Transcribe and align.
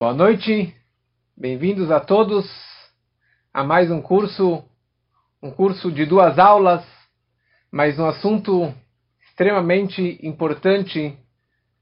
Boa 0.00 0.14
noite, 0.14 0.72
bem-vindos 1.36 1.90
a 1.90 1.98
todos 1.98 2.48
a 3.52 3.64
mais 3.64 3.90
um 3.90 4.00
curso, 4.00 4.62
um 5.42 5.50
curso 5.50 5.90
de 5.90 6.06
duas 6.06 6.38
aulas, 6.38 6.86
mas 7.68 7.98
um 7.98 8.06
assunto 8.06 8.72
extremamente 9.20 10.16
importante 10.22 11.18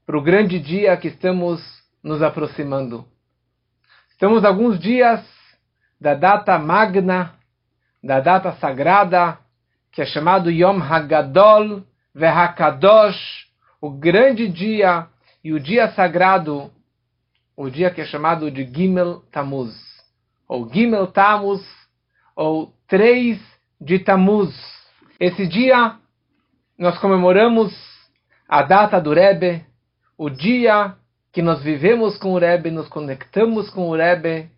para 0.03 0.17
o 0.17 0.21
grande 0.23 0.59
dia 0.59 0.97
que 0.97 1.09
estamos 1.09 1.61
nos 2.01 2.23
aproximando. 2.23 3.05
Estamos 4.09 4.43
alguns 4.43 4.79
dias 4.79 5.23
da 6.01 6.15
data 6.15 6.57
magna, 6.57 7.35
da 8.03 8.19
data 8.19 8.53
sagrada, 8.53 9.37
que 9.91 10.01
é 10.01 10.05
chamado 10.07 10.49
Yom 10.49 10.81
Hagadol 10.81 11.83
Vehakadosh, 12.15 13.45
o 13.79 13.91
grande 13.91 14.47
dia 14.47 15.07
e 15.43 15.53
o 15.53 15.59
dia 15.59 15.91
sagrado 15.91 16.71
o 17.57 17.71
dia 17.71 17.89
que 17.89 18.01
é 18.01 18.05
chamado 18.05 18.51
de 18.51 18.63
Gimel 18.71 19.23
Tammuz, 19.31 19.73
ou 20.47 20.71
Gimel 20.71 21.07
Tammuz, 21.07 21.65
ou 22.35 22.71
3 22.87 23.41
de 23.81 23.97
Tammuz. 23.97 24.55
Esse 25.19 25.47
dia 25.47 25.97
nós 26.77 26.99
comemoramos 26.99 27.73
a 28.47 28.61
data 28.61 29.01
do 29.01 29.11
Rebbe, 29.11 29.65
o 30.15 30.29
dia 30.29 30.95
que 31.33 31.41
nós 31.41 31.61
vivemos 31.63 32.15
com 32.17 32.33
o 32.33 32.37
Rebbe, 32.37 32.69
nos 32.69 32.87
conectamos 32.87 33.71
com 33.71 33.89
o 33.89 33.95
Rebbe. 33.95 34.49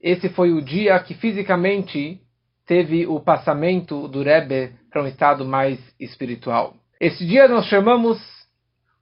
Esse 0.00 0.30
foi 0.30 0.50
o 0.50 0.62
dia 0.62 0.98
que 1.00 1.12
fisicamente 1.14 2.20
teve 2.66 3.06
o 3.06 3.20
passamento 3.20 4.08
do 4.08 4.22
Rebbe 4.22 4.72
para 4.90 5.02
um 5.02 5.06
estado 5.06 5.44
mais 5.44 5.78
espiritual. 6.00 6.74
Esse 6.98 7.26
dia 7.26 7.46
nós 7.48 7.66
chamamos 7.66 8.18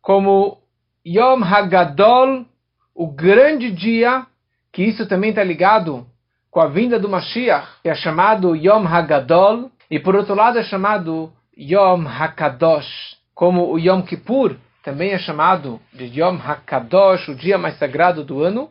como 0.00 0.58
Yom 1.06 1.44
Hagadol 1.44 2.46
o 2.94 3.06
grande 3.06 3.70
dia, 3.70 4.26
que 4.72 4.82
isso 4.82 5.06
também 5.06 5.30
está 5.30 5.42
ligado 5.42 6.06
com 6.50 6.60
a 6.60 6.68
vinda 6.68 6.98
do 6.98 7.08
Mashiach, 7.08 7.66
que 7.82 7.88
é 7.88 7.94
chamado 7.94 8.54
Yom 8.54 8.86
Hagadol, 8.86 9.70
e 9.90 9.98
por 9.98 10.14
outro 10.14 10.34
lado 10.34 10.58
é 10.58 10.62
chamado 10.62 11.32
Yom 11.56 12.06
Hakadosh, 12.06 13.16
como 13.34 13.70
o 13.70 13.78
Yom 13.78 14.02
Kippur 14.02 14.56
também 14.82 15.12
é 15.12 15.18
chamado 15.18 15.80
de 15.92 16.04
Yom 16.20 16.36
Hakadosh, 16.36 17.28
o 17.28 17.34
dia 17.34 17.56
mais 17.56 17.78
sagrado 17.78 18.24
do 18.24 18.42
ano. 18.42 18.70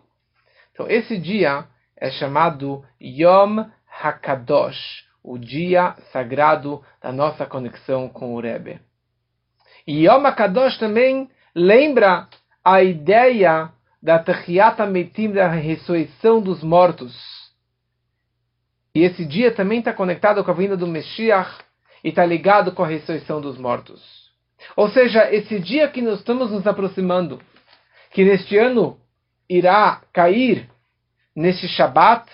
Então 0.73 0.87
esse 0.89 1.17
dia 1.17 1.65
é 1.95 2.11
chamado 2.11 2.83
Yom 3.01 3.65
Hakadosh, 4.01 5.05
o 5.23 5.37
dia 5.37 5.95
sagrado 6.11 6.83
da 7.01 7.11
nossa 7.11 7.45
conexão 7.45 8.09
com 8.09 8.35
o 8.35 8.41
Rebbe. 8.41 8.79
E 9.87 10.05
Yom 10.05 10.25
Hakadosh 10.25 10.77
também 10.77 11.29
lembra 11.55 12.27
a 12.63 12.83
ideia 12.83 13.71
da 14.01 14.17
Tachiata 14.17 14.85
Meitim, 14.85 15.31
da 15.31 15.47
ressurreição 15.49 16.41
dos 16.41 16.63
mortos. 16.63 17.15
E 18.95 19.03
esse 19.03 19.25
dia 19.25 19.53
também 19.53 19.79
está 19.79 19.93
conectado 19.93 20.43
com 20.43 20.51
a 20.51 20.55
vinda 20.55 20.75
do 20.75 20.87
Meshiach 20.87 21.59
e 22.03 22.09
está 22.09 22.25
ligado 22.25 22.71
com 22.71 22.83
a 22.83 22.87
ressurreição 22.87 23.39
dos 23.39 23.57
mortos. 23.57 24.01
Ou 24.75 24.89
seja, 24.89 25.31
esse 25.33 25.59
dia 25.59 25.87
que 25.87 26.01
nós 26.01 26.19
estamos 26.19 26.51
nos 26.51 26.65
aproximando, 26.67 27.41
que 28.11 28.25
neste 28.25 28.57
ano 28.57 28.97
irá 29.49 30.01
cair 30.11 30.69
neste 31.35 31.67
Shabat, 31.67 32.29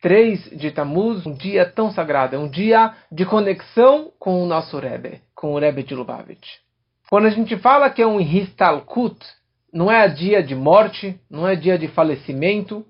3 0.00 0.50
de 0.56 0.70
Tammuz, 0.70 1.26
um 1.26 1.34
dia 1.34 1.66
tão 1.66 1.90
sagrado, 1.90 2.36
é 2.36 2.38
um 2.38 2.48
dia 2.48 2.94
de 3.10 3.24
conexão 3.24 4.12
com 4.18 4.42
o 4.42 4.46
nosso 4.46 4.78
Rebbe, 4.78 5.20
com 5.34 5.54
o 5.54 5.58
Rebbe 5.58 5.82
de 5.82 5.94
Lubavitch. 5.94 6.46
Quando 7.10 7.26
a 7.26 7.30
gente 7.30 7.56
fala 7.56 7.90
que 7.90 8.02
é 8.02 8.06
um 8.06 8.20
Histalkut, 8.20 9.18
não 9.72 9.90
é 9.90 10.08
dia 10.08 10.42
de 10.42 10.54
morte, 10.54 11.18
não 11.30 11.46
é 11.46 11.54
dia 11.54 11.78
de 11.78 11.88
falecimento. 11.88 12.84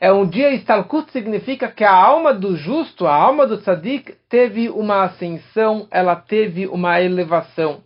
É 0.00 0.12
um 0.12 0.26
dia 0.26 0.54
Istalkut 0.54 1.12
significa 1.12 1.68
que 1.68 1.84
a 1.84 1.92
alma 1.92 2.32
do 2.32 2.56
justo, 2.56 3.06
a 3.06 3.14
alma 3.14 3.46
do 3.46 3.58
tzadik, 3.58 4.14
teve 4.28 4.70
uma 4.70 5.04
ascensão, 5.04 5.86
ela 5.90 6.16
teve 6.16 6.66
uma 6.66 7.00
elevação. 7.00 7.82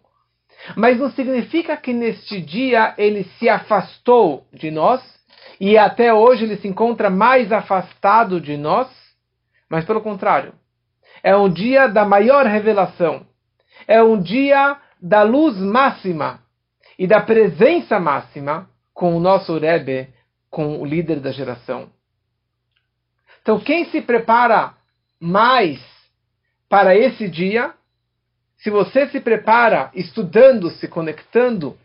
Mas 0.77 0.99
não 0.99 1.11
significa 1.11 1.77
que 1.77 1.93
neste 1.93 2.41
dia 2.41 2.95
ele 2.97 3.25
se 3.39 3.49
afastou 3.49 4.47
de 4.53 4.71
nós 4.71 5.03
e 5.61 5.77
até 5.77 6.13
hoje 6.13 6.45
ele 6.45 6.57
se 6.57 6.69
encontra 6.69 7.11
mais 7.11 7.51
afastado 7.53 8.41
de 8.41 8.57
nós. 8.57 8.89
Mas 9.69 9.84
pelo 9.84 10.01
contrário, 10.01 10.53
é 11.23 11.37
um 11.37 11.49
dia 11.49 11.89
da 11.89 12.05
maior 12.05 12.47
revelação. 12.47 13.27
É 13.87 14.03
um 14.03 14.21
dia 14.21 14.77
da 15.01 15.23
luz 15.23 15.57
máxima 15.59 16.46
e 16.99 17.07
da 17.07 17.21
presença 17.21 18.01
máxima 18.01 18.69
com 18.95 19.17
o 19.17 19.21
nosso 19.21 19.59
Rebbe, 19.59 20.09
com 20.51 20.81
o 20.81 20.84
líder 20.84 21.21
da 21.21 21.31
geração. 21.31 21.91
Então, 23.43 23.61
quem 23.61 23.84
se 23.87 24.01
prepara 24.01 24.75
mais 25.21 25.81
para 26.69 26.97
esse 26.97 27.29
dia, 27.29 27.75
se 28.59 28.71
você 28.71 29.07
se 29.09 29.21
prepara 29.21 29.91
estudando, 29.95 30.71
se 30.71 30.89
conectando, 30.89 31.77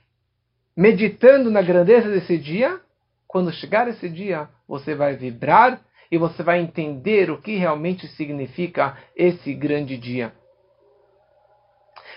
meditando 0.76 1.52
na 1.52 1.62
grandeza 1.62 2.10
desse 2.10 2.38
dia, 2.38 2.80
quando 3.28 3.52
chegar 3.52 3.88
esse 3.88 4.10
dia, 4.10 4.50
você 4.68 4.96
vai 4.96 5.16
vibrar 5.16 5.82
e 6.12 6.18
você 6.18 6.44
vai 6.44 6.60
entender 6.60 7.30
o 7.30 7.42
que 7.42 7.56
realmente 7.56 8.08
significa 8.08 8.98
esse 9.16 9.54
grande 9.54 9.98
dia. 9.98 10.34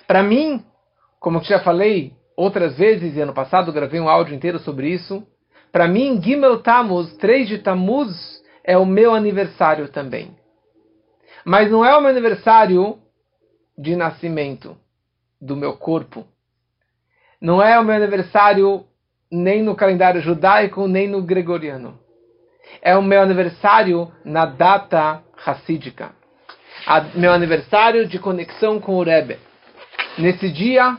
Para 0.06 0.22
mim, 0.22 0.64
como 1.20 1.38
eu 1.38 1.44
já 1.44 1.60
falei 1.60 2.12
outras 2.36 2.76
vezes, 2.76 3.16
e 3.16 3.20
ano 3.20 3.32
passado 3.32 3.72
gravei 3.72 4.00
um 4.00 4.08
áudio 4.08 4.34
inteiro 4.34 4.58
sobre 4.58 4.88
isso. 4.88 5.26
Para 5.72 5.88
mim, 5.88 6.20
Gimel 6.22 6.60
Tammuz, 6.60 7.16
3 7.16 7.48
de 7.48 7.58
Tammuz, 7.58 8.42
é 8.62 8.78
o 8.78 8.86
meu 8.86 9.14
aniversário 9.14 9.88
também. 9.88 10.36
Mas 11.44 11.70
não 11.70 11.84
é 11.84 11.96
o 11.96 12.00
meu 12.00 12.10
aniversário 12.10 12.98
de 13.76 13.94
nascimento 13.96 14.76
do 15.40 15.56
meu 15.56 15.76
corpo. 15.76 16.26
Não 17.40 17.62
é 17.62 17.78
o 17.78 17.84
meu 17.84 17.94
aniversário 17.94 18.84
nem 19.30 19.62
no 19.62 19.74
calendário 19.74 20.20
judaico, 20.20 20.86
nem 20.86 21.08
no 21.08 21.22
gregoriano. 21.22 21.98
É 22.80 22.96
o 22.96 23.02
meu 23.02 23.20
aniversário 23.20 24.10
na 24.24 24.46
data 24.46 25.22
racídica. 25.36 26.12
meu 27.14 27.32
aniversário 27.32 28.06
de 28.06 28.18
conexão 28.18 28.80
com 28.80 28.96
o 28.96 29.02
Rebbe. 29.02 29.38
Nesse 30.16 30.50
dia, 30.50 30.98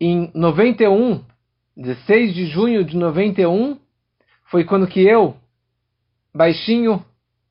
em 0.00 0.30
91, 0.34 1.22
16 1.76 2.34
de 2.34 2.46
junho 2.46 2.84
de 2.84 2.96
91, 2.96 3.78
foi 4.44 4.64
quando 4.64 4.86
que 4.86 5.00
eu, 5.00 5.36
baixinho, 6.34 7.04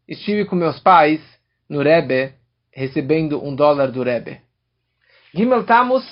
estive 0.07 0.45
com 0.45 0.55
meus 0.55 0.79
pais 0.79 1.21
no 1.69 1.81
Rebbe, 1.81 2.33
recebendo 2.71 3.43
um 3.43 3.55
dólar 3.55 3.91
do 3.91 4.03
Rebbe. 4.03 4.39
Gimel 5.33 5.63
Tammuz, 5.63 6.05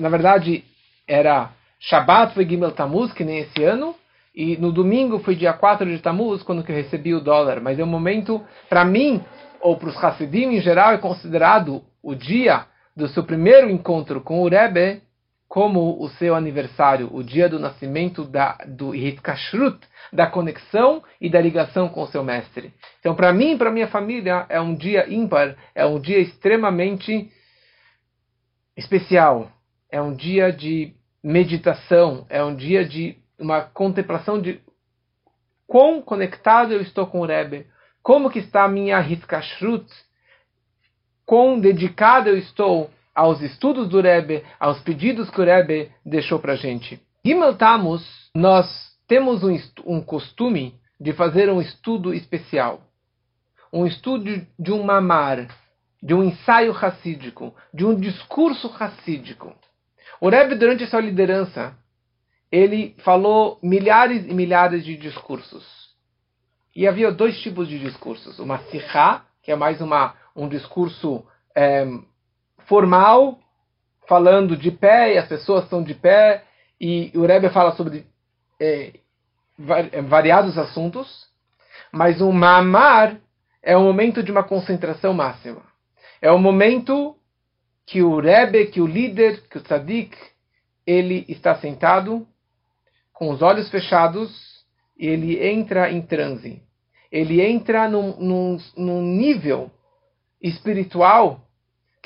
na 0.00 0.08
verdade, 0.08 0.64
era 1.06 1.52
Shabbat 1.80 2.34
foi 2.34 2.48
Gimel 2.48 2.72
Tammuz, 2.72 3.12
que 3.12 3.24
nem 3.24 3.38
esse 3.38 3.62
ano, 3.62 3.94
e 4.34 4.56
no 4.56 4.72
domingo 4.72 5.18
foi 5.18 5.34
dia 5.34 5.52
4 5.52 5.86
de 5.86 5.98
Tammuz, 5.98 6.42
quando 6.42 6.62
que 6.62 6.72
eu 6.72 6.76
recebi 6.76 7.14
o 7.14 7.20
dólar. 7.20 7.60
Mas 7.60 7.78
é 7.78 7.84
um 7.84 7.88
momento, 7.88 8.42
para 8.68 8.84
mim, 8.84 9.22
ou 9.60 9.76
para 9.76 9.88
os 9.88 10.04
Hassidim 10.04 10.54
em 10.54 10.60
geral, 10.60 10.92
é 10.92 10.98
considerado 10.98 11.82
o 12.02 12.14
dia 12.14 12.66
do 12.96 13.08
seu 13.08 13.24
primeiro 13.24 13.68
encontro 13.70 14.20
com 14.20 14.42
o 14.42 14.48
Rebbe, 14.48 15.02
como 15.48 16.02
o 16.02 16.10
seu 16.10 16.34
aniversário, 16.34 17.08
o 17.10 17.24
dia 17.24 17.48
do 17.48 17.58
nascimento 17.58 18.22
da, 18.24 18.58
do 18.66 18.94
Hitkashrut, 18.94 19.78
da 20.12 20.26
conexão 20.26 21.02
e 21.18 21.30
da 21.30 21.40
ligação 21.40 21.88
com 21.88 22.02
o 22.02 22.06
seu 22.06 22.22
mestre. 22.22 22.72
Então, 23.00 23.14
para 23.14 23.32
mim 23.32 23.52
e 23.52 23.56
para 23.56 23.70
minha 23.70 23.88
família, 23.88 24.44
é 24.50 24.60
um 24.60 24.74
dia 24.74 25.10
ímpar, 25.10 25.56
é 25.74 25.86
um 25.86 25.98
dia 25.98 26.18
extremamente 26.18 27.32
especial, 28.76 29.50
é 29.90 30.00
um 30.02 30.14
dia 30.14 30.52
de 30.52 30.92
meditação, 31.24 32.26
é 32.28 32.44
um 32.44 32.54
dia 32.54 32.84
de 32.84 33.16
uma 33.38 33.62
contemplação 33.62 34.40
de 34.40 34.60
quão 35.66 36.02
conectado 36.02 36.74
eu 36.74 36.82
estou 36.82 37.06
com 37.06 37.20
o 37.20 37.26
Rebbe, 37.26 37.66
como 38.02 38.30
que 38.30 38.38
está 38.38 38.64
a 38.64 38.68
minha 38.68 39.00
Hitkashrut, 39.00 39.86
quão 41.24 41.58
dedicado 41.58 42.28
eu 42.28 42.36
estou 42.36 42.90
aos 43.18 43.42
estudos 43.42 43.88
do 43.88 44.00
Rebbe, 44.00 44.44
aos 44.60 44.80
pedidos 44.82 45.28
que 45.28 45.40
o 45.40 45.44
Rebbe 45.44 45.90
deixou 46.06 46.38
para 46.38 46.52
a 46.52 46.56
gente. 46.56 47.02
Tammuz, 47.58 48.30
nós 48.32 48.64
temos 49.08 49.42
um, 49.42 49.58
um 49.84 50.00
costume 50.00 50.78
de 51.00 51.12
fazer 51.12 51.50
um 51.50 51.60
estudo 51.60 52.14
especial. 52.14 52.80
Um 53.72 53.84
estudo 53.84 54.46
de 54.56 54.72
um 54.72 54.84
mamar, 54.84 55.48
de 56.00 56.14
um 56.14 56.22
ensaio 56.22 56.70
racídico, 56.70 57.52
de 57.74 57.84
um 57.84 57.98
discurso 57.98 58.68
racídico. 58.68 59.52
O 60.20 60.28
Rebbe, 60.28 60.54
durante 60.54 60.86
sua 60.86 61.00
liderança, 61.00 61.76
ele 62.52 62.94
falou 62.98 63.58
milhares 63.60 64.26
e 64.28 64.32
milhares 64.32 64.84
de 64.84 64.96
discursos. 64.96 65.66
E 66.74 66.86
havia 66.86 67.10
dois 67.10 67.36
tipos 67.40 67.66
de 67.66 67.80
discursos. 67.80 68.38
Uma 68.38 68.58
sihá, 68.70 69.24
que 69.42 69.50
é 69.50 69.56
mais 69.56 69.80
uma, 69.80 70.14
um 70.36 70.48
discurso 70.48 71.26
é, 71.52 71.84
formal, 72.68 73.38
falando 74.06 74.56
de 74.56 74.70
pé, 74.70 75.14
e 75.14 75.18
as 75.18 75.26
pessoas 75.26 75.64
estão 75.64 75.82
de 75.82 75.94
pé, 75.94 76.44
e 76.80 77.10
o 77.14 77.26
Rebbe 77.26 77.48
fala 77.48 77.74
sobre 77.74 78.06
é, 78.60 78.92
variados 80.06 80.56
assuntos, 80.56 81.26
mas 81.90 82.20
um 82.20 82.30
mamar 82.30 83.18
é 83.62 83.76
o 83.76 83.82
momento 83.82 84.22
de 84.22 84.30
uma 84.30 84.44
concentração 84.44 85.12
máxima. 85.12 85.62
É 86.20 86.30
o 86.30 86.38
momento 86.38 87.16
que 87.86 88.02
o 88.02 88.20
Rebbe, 88.20 88.66
que 88.66 88.80
o 88.80 88.86
líder, 88.86 89.42
que 89.48 89.58
o 89.58 89.62
tzadik, 89.62 90.16
ele 90.86 91.24
está 91.28 91.54
sentado 91.56 92.26
com 93.12 93.30
os 93.30 93.42
olhos 93.42 93.68
fechados 93.70 94.30
e 94.98 95.06
ele 95.06 95.44
entra 95.44 95.90
em 95.90 96.02
transe. 96.02 96.62
Ele 97.10 97.40
entra 97.40 97.88
num, 97.88 98.16
num, 98.18 98.58
num 98.76 99.02
nível 99.02 99.70
espiritual 100.40 101.47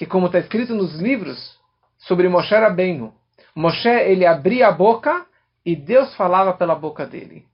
que, 0.03 0.07
como 0.07 0.27
está 0.27 0.41
escrito 0.41 0.75
nos 0.75 0.99
livros 1.01 1.57
sobre 1.97 2.29
Moshe 2.29 2.53
Rabbeinu, 2.53 3.15
Moshe 3.55 3.89
ele 3.89 4.27
abria 4.27 4.67
a 4.67 4.73
boca 4.73 5.25
e 5.65 5.77
Deus 5.77 6.13
falava 6.17 6.53
pela 6.55 6.75
boca 6.75 7.07
dele. 7.07 7.47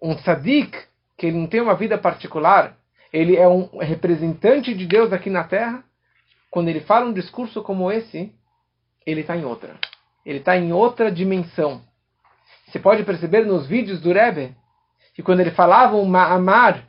Um 0.00 0.14
tzadik, 0.14 0.78
que 1.18 1.26
ele 1.26 1.36
não 1.36 1.48
tem 1.48 1.60
uma 1.60 1.74
vida 1.74 1.98
particular, 1.98 2.76
ele 3.12 3.36
é 3.36 3.48
um 3.48 3.78
representante 3.78 4.72
de 4.72 4.86
Deus 4.86 5.12
aqui 5.12 5.28
na 5.30 5.42
terra, 5.42 5.82
quando 6.48 6.68
ele 6.68 6.78
fala 6.78 7.06
um 7.06 7.12
discurso 7.12 7.60
como 7.60 7.90
esse, 7.90 8.32
ele 9.04 9.22
está 9.22 9.36
em 9.36 9.44
outra. 9.44 9.74
Ele 10.24 10.38
está 10.38 10.56
em 10.56 10.72
outra 10.72 11.10
dimensão. 11.10 11.82
Você 12.68 12.78
pode 12.78 13.02
perceber 13.02 13.44
nos 13.44 13.66
vídeos 13.66 14.00
do 14.00 14.12
Rebbe 14.12 14.54
que 15.12 15.24
quando 15.24 15.40
ele 15.40 15.50
falava 15.50 15.96
um 15.96 16.04
ma'amar, 16.04 16.84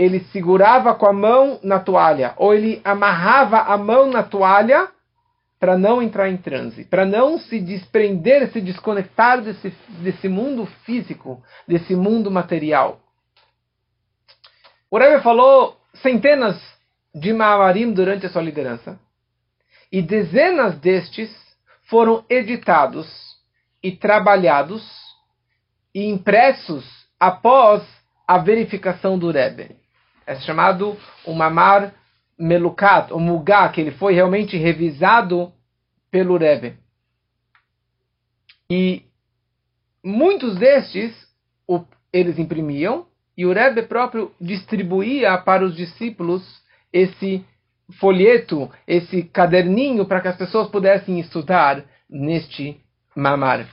ele 0.00 0.20
segurava 0.32 0.94
com 0.94 1.04
a 1.04 1.12
mão 1.12 1.60
na 1.62 1.78
toalha, 1.78 2.32
ou 2.38 2.54
ele 2.54 2.80
amarrava 2.82 3.58
a 3.58 3.76
mão 3.76 4.10
na 4.10 4.22
toalha 4.22 4.88
para 5.58 5.76
não 5.76 6.02
entrar 6.02 6.30
em 6.30 6.38
transe, 6.38 6.86
para 6.86 7.04
não 7.04 7.38
se 7.38 7.60
desprender, 7.60 8.50
se 8.50 8.62
desconectar 8.62 9.42
desse, 9.42 9.68
desse 9.98 10.26
mundo 10.26 10.64
físico, 10.86 11.42
desse 11.68 11.94
mundo 11.94 12.30
material. 12.30 12.98
O 14.90 14.96
Rebbe 14.96 15.22
falou 15.22 15.76
centenas 15.96 16.58
de 17.14 17.30
Ma'amarim 17.34 17.92
durante 17.92 18.24
a 18.24 18.30
sua 18.30 18.40
liderança, 18.40 18.98
e 19.92 20.00
dezenas 20.00 20.78
destes 20.78 21.30
foram 21.90 22.24
editados 22.30 23.06
e 23.82 23.92
trabalhados 23.92 24.82
e 25.94 26.08
impressos 26.08 26.86
após 27.18 27.82
a 28.26 28.38
verificação 28.38 29.18
do 29.18 29.30
Rebbe. 29.30 29.79
É 30.26 30.36
chamado 30.36 30.96
o 31.24 31.34
Mamar 31.34 31.94
Melukat, 32.38 33.12
o 33.12 33.18
Mugá, 33.18 33.68
que 33.68 33.80
ele 33.80 33.90
foi 33.92 34.14
realmente 34.14 34.56
revisado 34.56 35.52
pelo 36.10 36.36
Rebbe. 36.36 36.78
E 38.70 39.04
muitos 40.02 40.56
destes 40.56 41.14
o, 41.66 41.84
eles 42.12 42.38
imprimiam 42.38 43.06
e 43.36 43.44
o 43.44 43.52
Rebbe 43.52 43.82
próprio 43.82 44.32
distribuía 44.40 45.36
para 45.38 45.64
os 45.64 45.76
discípulos 45.76 46.42
esse 46.92 47.44
folheto, 47.98 48.70
esse 48.86 49.22
caderninho 49.24 50.06
para 50.06 50.20
que 50.20 50.28
as 50.28 50.36
pessoas 50.36 50.68
pudessem 50.68 51.18
estudar 51.18 51.84
neste 52.08 52.80
mamar. 53.14 53.68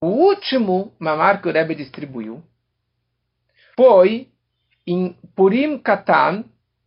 O 0.00 0.06
último 0.06 0.92
mamar 0.98 1.40
que 1.40 1.48
o 1.48 1.52
Rebbe 1.52 1.74
distribuiu 1.74 2.42
foi 3.76 4.31
em 4.86 5.16
Purim 5.34 5.78
Katan, 5.78 6.44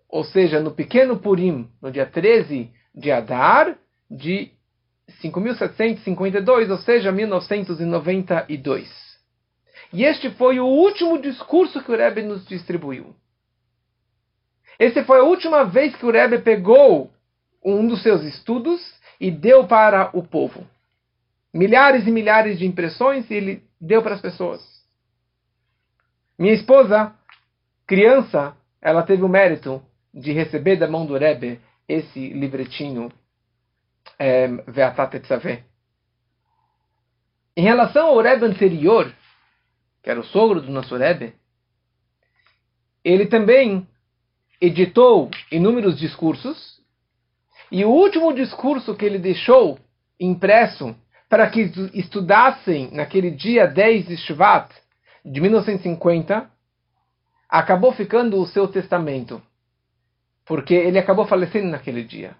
ou 0.09 0.23
seja, 0.23 0.59
no 0.59 0.71
pequeno 0.71 1.17
Purim, 1.19 1.69
no 1.81 1.91
dia 1.91 2.05
13 2.05 2.71
de 2.93 3.11
Adar, 3.11 3.77
de 4.09 4.51
5.752, 5.21 6.69
ou 6.69 6.77
seja, 6.77 7.11
1992. 7.11 8.89
E 9.93 10.03
este 10.03 10.29
foi 10.31 10.59
o 10.59 10.65
último 10.65 11.19
discurso 11.19 11.83
que 11.83 11.91
o 11.91 11.95
Rebbe 11.95 12.21
nos 12.21 12.45
distribuiu. 12.45 13.15
Essa 14.77 15.03
foi 15.03 15.19
a 15.19 15.23
última 15.23 15.63
vez 15.63 15.95
que 15.95 16.05
o 16.05 16.11
Rebbe 16.11 16.39
pegou 16.39 17.11
um 17.63 17.87
dos 17.87 18.03
seus 18.03 18.23
estudos 18.23 18.81
e 19.19 19.31
deu 19.31 19.65
para 19.65 20.09
o 20.13 20.21
povo. 20.21 20.67
Milhares 21.53 22.05
e 22.05 22.11
milhares 22.11 22.59
de 22.59 22.65
impressões 22.65 23.29
ele 23.31 23.63
deu 23.79 24.03
para 24.03 24.15
as 24.15 24.21
pessoas. 24.21 24.61
Minha 26.37 26.53
esposa 26.53 27.13
criança, 27.87 28.55
ela 28.81 29.03
teve 29.03 29.23
o 29.23 29.29
mérito 29.29 29.81
de 30.13 30.31
receber 30.31 30.77
da 30.77 30.87
mão 30.87 31.05
do 31.05 31.17
Rebbe 31.17 31.59
esse 31.87 32.29
livretinho 32.29 33.11
é, 34.17 34.47
Veatat 34.47 35.15
Etzaveh. 35.17 35.63
Em 37.55 37.63
relação 37.63 38.07
ao 38.07 38.21
Rebbe 38.21 38.45
anterior, 38.45 39.13
que 40.01 40.09
era 40.09 40.19
o 40.19 40.25
sogro 40.25 40.61
do 40.61 40.71
nosso 40.71 40.95
Rebbe, 40.95 41.33
ele 43.03 43.27
também 43.27 43.87
editou 44.59 45.29
inúmeros 45.51 45.97
discursos, 45.99 46.81
e 47.71 47.83
o 47.83 47.89
último 47.89 48.33
discurso 48.33 48.95
que 48.95 49.05
ele 49.05 49.19
deixou 49.19 49.79
impresso 50.19 50.95
para 51.29 51.49
que 51.49 51.61
estudassem 51.93 52.89
naquele 52.91 53.31
dia 53.31 53.67
10 53.67 54.07
de 54.07 54.17
Shvat 54.17 54.71
de 55.23 55.41
1950 55.41 56.49
acabou 57.49 57.93
ficando 57.93 58.39
o 58.39 58.47
seu 58.47 58.67
testamento, 58.67 59.41
porque 60.45 60.73
ele 60.73 60.99
acabou 60.99 61.25
falecendo 61.25 61.67
naquele 61.67 62.03
dia. 62.03 62.35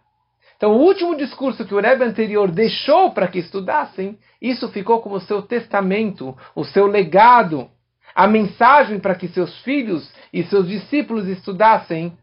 Então, 0.58 0.72
o 0.72 0.82
último 0.82 1.16
discurso 1.16 1.66
que 1.66 1.76
o 1.76 1.80
Rebbe 1.80 2.06
anterior 2.06 2.50
deixou 2.50 3.12
para 3.12 3.28
que 3.28 3.40
estudassem, 3.40 4.18
isso 4.42 4.70
ficou 4.70 5.02
como 5.02 5.20
seu 5.20 5.42
testamento, 5.42 6.36
o 6.56 6.64
seu 6.64 6.88
legado, 6.88 7.70
a 8.14 8.26
mensagem 8.28 9.00
para 9.00 9.16
que 9.16 9.28
seus 9.28 9.62
filhos 9.62 10.10
e 10.32 10.44
seus 10.44 10.68
discípulos 10.68 11.28
estudassem 11.28 12.18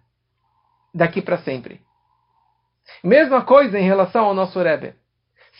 daqui 0.94 1.20
para 1.20 1.38
sempre. 1.38 1.80
Mesma 3.04 3.42
coisa 3.42 3.78
em 3.78 3.84
relação 3.84 4.24
ao 4.24 4.34
nosso 4.34 4.58
Rebbe. 4.58 4.94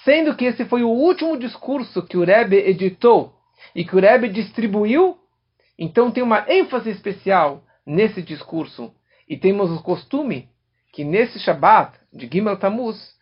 Sendo 0.04 0.34
que 0.34 0.46
esse 0.46 0.64
foi 0.64 0.82
o 0.82 0.88
último 0.88 1.36
discurso 1.36 2.02
que 2.02 2.16
o 2.16 2.24
Rebbe 2.24 2.56
editou 2.56 3.34
e 3.74 3.84
que 3.84 3.94
o 3.94 4.00
Rebbe 4.00 4.28
distribuiu 4.28 5.18
então 5.82 6.12
tem 6.12 6.22
uma 6.22 6.48
ênfase 6.48 6.90
especial 6.90 7.64
nesse 7.84 8.22
discurso. 8.22 8.94
E 9.28 9.36
temos 9.36 9.68
o 9.72 9.82
costume 9.82 10.48
que 10.92 11.02
nesse 11.02 11.40
Shabat 11.40 11.98
de 12.12 12.28
Gimel 12.32 12.56
Tammuz 12.56 13.16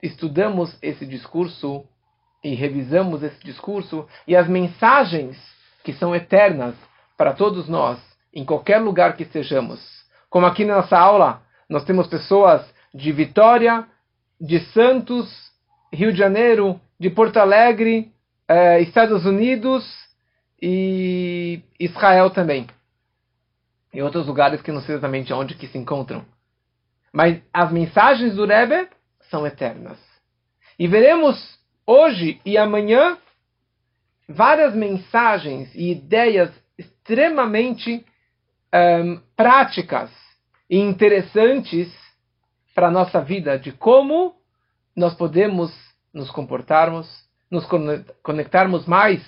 estudamos 0.00 0.78
esse 0.80 1.04
discurso 1.04 1.84
e 2.44 2.54
revisamos 2.54 3.24
esse 3.24 3.44
discurso 3.44 4.06
e 4.28 4.36
as 4.36 4.46
mensagens 4.46 5.36
que 5.82 5.92
são 5.92 6.14
eternas 6.14 6.76
para 7.16 7.34
todos 7.34 7.68
nós, 7.68 7.98
em 8.32 8.44
qualquer 8.44 8.78
lugar 8.78 9.16
que 9.16 9.24
estejamos. 9.24 9.80
Como 10.30 10.46
aqui 10.46 10.64
na 10.64 10.76
nossa 10.76 10.96
aula, 10.96 11.42
nós 11.68 11.84
temos 11.84 12.06
pessoas 12.06 12.62
de 12.94 13.10
Vitória, 13.10 13.84
de 14.40 14.60
Santos, 14.66 15.28
Rio 15.92 16.12
de 16.12 16.18
Janeiro, 16.18 16.80
de 17.00 17.10
Porto 17.10 17.38
Alegre, 17.38 18.12
eh, 18.46 18.82
Estados 18.82 19.26
Unidos, 19.26 20.07
e 20.60 21.62
Israel 21.78 22.30
também. 22.30 22.66
E 23.92 24.02
outros 24.02 24.26
lugares 24.26 24.60
que 24.60 24.72
não 24.72 24.82
sei 24.82 24.94
exatamente 24.94 25.32
onde 25.32 25.54
que 25.54 25.66
se 25.66 25.78
encontram. 25.78 26.24
Mas 27.12 27.40
as 27.52 27.72
mensagens 27.72 28.34
do 28.34 28.44
Rebbe 28.44 28.88
são 29.30 29.46
eternas. 29.46 29.98
E 30.78 30.86
veremos 30.86 31.58
hoje 31.86 32.40
e 32.44 32.58
amanhã 32.58 33.16
várias 34.28 34.74
mensagens 34.74 35.74
e 35.74 35.90
ideias 35.92 36.50
extremamente 36.76 38.04
um, 38.74 39.20
práticas 39.34 40.10
e 40.68 40.78
interessantes 40.78 41.90
para 42.74 42.88
a 42.88 42.92
nossa 42.92 43.20
vida, 43.20 43.58
de 43.58 43.72
como 43.72 44.36
nós 44.94 45.14
podemos 45.14 45.72
nos 46.12 46.30
comportarmos, 46.30 47.08
nos 47.50 47.66
conectarmos 48.22 48.86
mais 48.86 49.22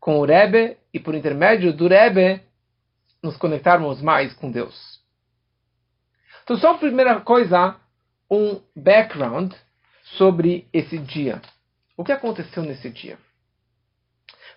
com 0.00 0.18
o 0.18 0.24
Rebbe 0.24 0.76
e 0.92 1.00
por 1.00 1.14
intermédio 1.14 1.72
do 1.72 1.88
Rebbe 1.88 2.40
nos 3.22 3.36
conectarmos 3.36 4.00
mais 4.00 4.32
com 4.34 4.50
Deus. 4.50 5.00
Então, 6.44 6.56
só 6.56 6.72
a 6.72 6.78
primeira 6.78 7.20
coisa, 7.20 7.76
um 8.30 8.60
background 8.74 9.52
sobre 10.16 10.68
esse 10.72 10.98
dia. 10.98 11.40
O 11.96 12.04
que 12.04 12.12
aconteceu 12.12 12.62
nesse 12.62 12.88
dia? 12.90 13.18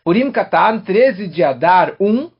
Purim 0.04 0.32
Katan, 0.32 0.80
13 0.80 1.28
de 1.28 1.44
Adar 1.44 1.96
1, 2.00 2.32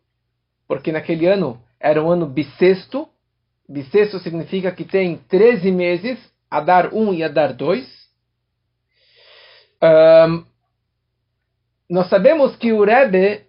porque 0.68 0.92
naquele 0.92 1.26
ano 1.26 1.62
era 1.80 2.04
um 2.04 2.10
ano 2.10 2.26
bissexto. 2.26 3.08
Bissexto 3.68 4.20
significa 4.20 4.72
que 4.72 4.84
tem 4.84 5.18
13 5.18 5.72
meses, 5.72 6.20
Adar 6.50 6.94
1 6.94 7.14
e 7.16 7.24
Adar 7.24 7.54
2. 7.54 7.88
Um, 9.82 10.46
nós 11.90 12.08
sabemos 12.10 12.56
que 12.56 12.72
o 12.72 12.84
Rebbe, 12.84 13.46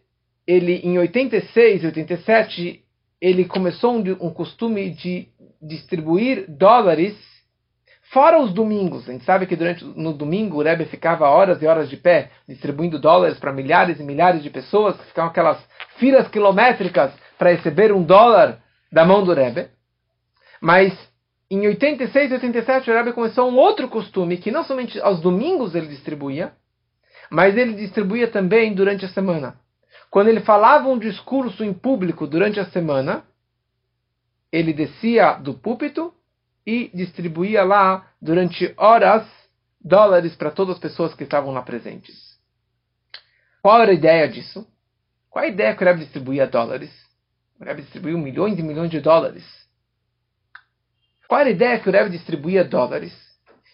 ele 0.46 0.80
em 0.84 0.98
86, 0.98 1.84
87, 1.84 2.84
ele 3.20 3.44
começou 3.44 3.94
um, 3.94 4.02
um 4.20 4.30
costume 4.30 4.90
de 4.90 5.28
distribuir 5.60 6.46
dólares 6.48 7.14
Fora 8.10 8.40
os 8.40 8.52
domingos, 8.52 9.08
a 9.08 9.12
gente 9.12 9.24
sabe 9.24 9.46
que 9.46 9.54
durante 9.54 9.84
no 9.84 10.12
domingo 10.12 10.56
o 10.56 10.62
Rebbe 10.62 10.84
ficava 10.86 11.28
horas 11.28 11.62
e 11.62 11.66
horas 11.66 11.88
de 11.88 11.96
pé, 11.96 12.30
distribuindo 12.48 12.98
dólares 12.98 13.38
para 13.38 13.52
milhares 13.52 14.00
e 14.00 14.02
milhares 14.02 14.42
de 14.42 14.50
pessoas, 14.50 14.96
que 14.96 15.06
ficavam 15.06 15.30
aquelas 15.30 15.64
filas 15.96 16.26
quilométricas 16.26 17.12
para 17.38 17.50
receber 17.50 17.92
um 17.92 18.02
dólar 18.02 18.58
da 18.90 19.04
mão 19.04 19.22
do 19.22 19.32
Rebbe. 19.32 19.68
Mas 20.60 20.92
em 21.48 21.64
86 21.64 22.32
e 22.32 22.34
87 22.34 22.90
o 22.90 22.94
Rebbe 22.94 23.12
começou 23.12 23.48
um 23.48 23.56
outro 23.56 23.88
costume, 23.88 24.38
que 24.38 24.50
não 24.50 24.64
somente 24.64 25.00
aos 25.00 25.20
domingos 25.20 25.76
ele 25.76 25.86
distribuía, 25.86 26.52
mas 27.30 27.56
ele 27.56 27.74
distribuía 27.74 28.28
também 28.28 28.74
durante 28.74 29.04
a 29.04 29.08
semana. 29.08 29.58
Quando 30.10 30.28
ele 30.28 30.40
falava 30.40 30.88
um 30.88 30.98
discurso 30.98 31.62
em 31.62 31.72
público 31.72 32.26
durante 32.26 32.58
a 32.58 32.66
semana, 32.66 33.24
ele 34.50 34.72
descia 34.72 35.34
do 35.34 35.54
púlpito 35.54 36.12
e 36.66 36.90
distribuía 36.92 37.62
lá 37.62 38.10
durante 38.20 38.74
horas 38.76 39.26
dólares 39.80 40.34
para 40.34 40.50
todas 40.50 40.74
as 40.74 40.80
pessoas 40.80 41.14
que 41.14 41.22
estavam 41.22 41.52
lá 41.52 41.62
presentes. 41.62 42.38
Qual 43.62 43.80
era 43.80 43.92
a 43.92 43.94
ideia 43.94 44.28
disso? 44.28 44.66
Qual 45.30 45.44
a 45.44 45.48
ideia 45.48 45.74
que 45.74 45.82
o 45.82 45.86
Rebbe 45.86 46.00
distribuía 46.00 46.46
dólares? 46.46 46.90
O 47.58 47.64
Rebbe 47.64 47.82
distribuiu 47.82 48.18
milhões 48.18 48.58
e 48.58 48.62
milhões 48.62 48.90
de 48.90 49.00
dólares. 49.00 49.44
Qual 51.28 51.40
era 51.40 51.48
a 51.48 51.52
ideia 51.52 51.78
que 51.78 51.88
o 51.88 51.92
Rebbe 51.92 52.10
distribuía 52.10 52.64
dólares? 52.64 53.12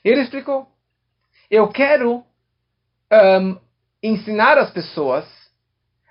Ele 0.04 0.20
explicou. 0.20 0.68
Eu 1.50 1.68
quero 1.68 2.25
um, 3.12 3.56
ensinar 4.02 4.58
as 4.58 4.70
pessoas 4.70 5.25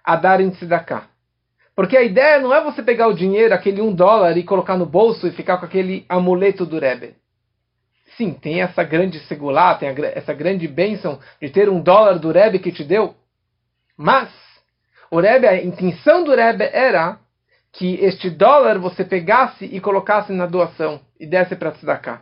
a 0.03 0.15
darem 0.15 0.51
tzedakah. 0.51 1.07
Porque 1.75 1.97
a 1.97 2.03
ideia 2.03 2.39
não 2.39 2.53
é 2.53 2.63
você 2.63 2.81
pegar 2.81 3.07
o 3.07 3.13
dinheiro, 3.13 3.53
aquele 3.53 3.81
um 3.81 3.93
dólar, 3.93 4.37
e 4.37 4.43
colocar 4.43 4.77
no 4.77 4.85
bolso 4.85 5.27
e 5.27 5.31
ficar 5.31 5.57
com 5.57 5.65
aquele 5.65 6.05
amuleto 6.07 6.65
do 6.65 6.79
Rebbe. 6.79 7.15
Sim, 8.15 8.31
tem 8.31 8.61
essa 8.61 8.81
grande 8.83 9.19
segulá, 9.21 9.75
tem 9.75 9.89
essa 10.13 10.33
grande 10.33 10.67
bênção 10.69 11.19
de 11.41 11.49
ter 11.49 11.67
um 11.67 11.81
dólar 11.81 12.17
do 12.17 12.31
Rebbe 12.31 12.59
que 12.59 12.71
te 12.71 12.83
deu. 12.83 13.13
Mas, 13.97 14.29
o 15.11 15.19
Rebbe, 15.19 15.47
a 15.47 15.61
intenção 15.61 16.23
do 16.23 16.33
Rebbe 16.33 16.63
era 16.71 17.19
que 17.73 17.95
este 17.95 18.29
dólar 18.29 18.79
você 18.79 19.03
pegasse 19.03 19.65
e 19.65 19.81
colocasse 19.81 20.31
na 20.31 20.45
doação 20.45 21.01
e 21.19 21.25
desse 21.25 21.57
para 21.57 21.71
tzedakah. 21.71 22.21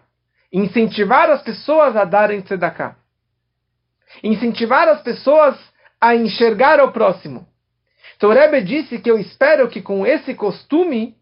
Incentivar 0.51 1.29
as 1.29 1.43
pessoas 1.43 1.95
a 1.95 2.05
darem 2.05 2.41
tzedakah. 2.41 2.95
Incentivar 4.21 4.87
as 4.87 5.01
pessoas 5.01 5.57
a 5.99 6.15
enxergar 6.15 6.81
o 6.81 6.91
próximo. 6.91 7.47
Então 8.17 8.29
o 8.29 8.33
Rebbe 8.33 8.61
disse 8.61 8.99
que 8.99 9.09
eu 9.09 9.17
espero 9.17 9.69
que 9.69 9.81
com 9.81 10.05
esse 10.05 10.33
costume 10.33 11.15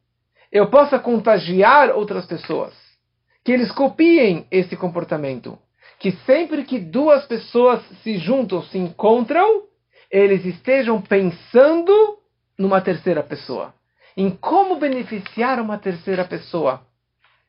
eu 0.51 0.69
possa 0.69 0.99
contagiar 0.99 1.91
outras 1.91 2.25
pessoas. 2.25 2.73
Que 3.43 3.51
eles 3.51 3.71
copiem 3.71 4.45
esse 4.51 4.75
comportamento. 4.75 5.57
Que 5.99 6.11
sempre 6.25 6.63
que 6.63 6.79
duas 6.79 7.25
pessoas 7.25 7.81
se 8.03 8.17
juntam, 8.17 8.61
se 8.63 8.77
encontram, 8.77 9.63
eles 10.09 10.45
estejam 10.45 11.01
pensando 11.01 12.17
numa 12.57 12.81
terceira 12.81 13.23
pessoa. 13.23 13.73
Em 14.17 14.29
como 14.29 14.75
beneficiar 14.75 15.59
uma 15.59 15.77
terceira 15.77 16.25
pessoa. 16.25 16.81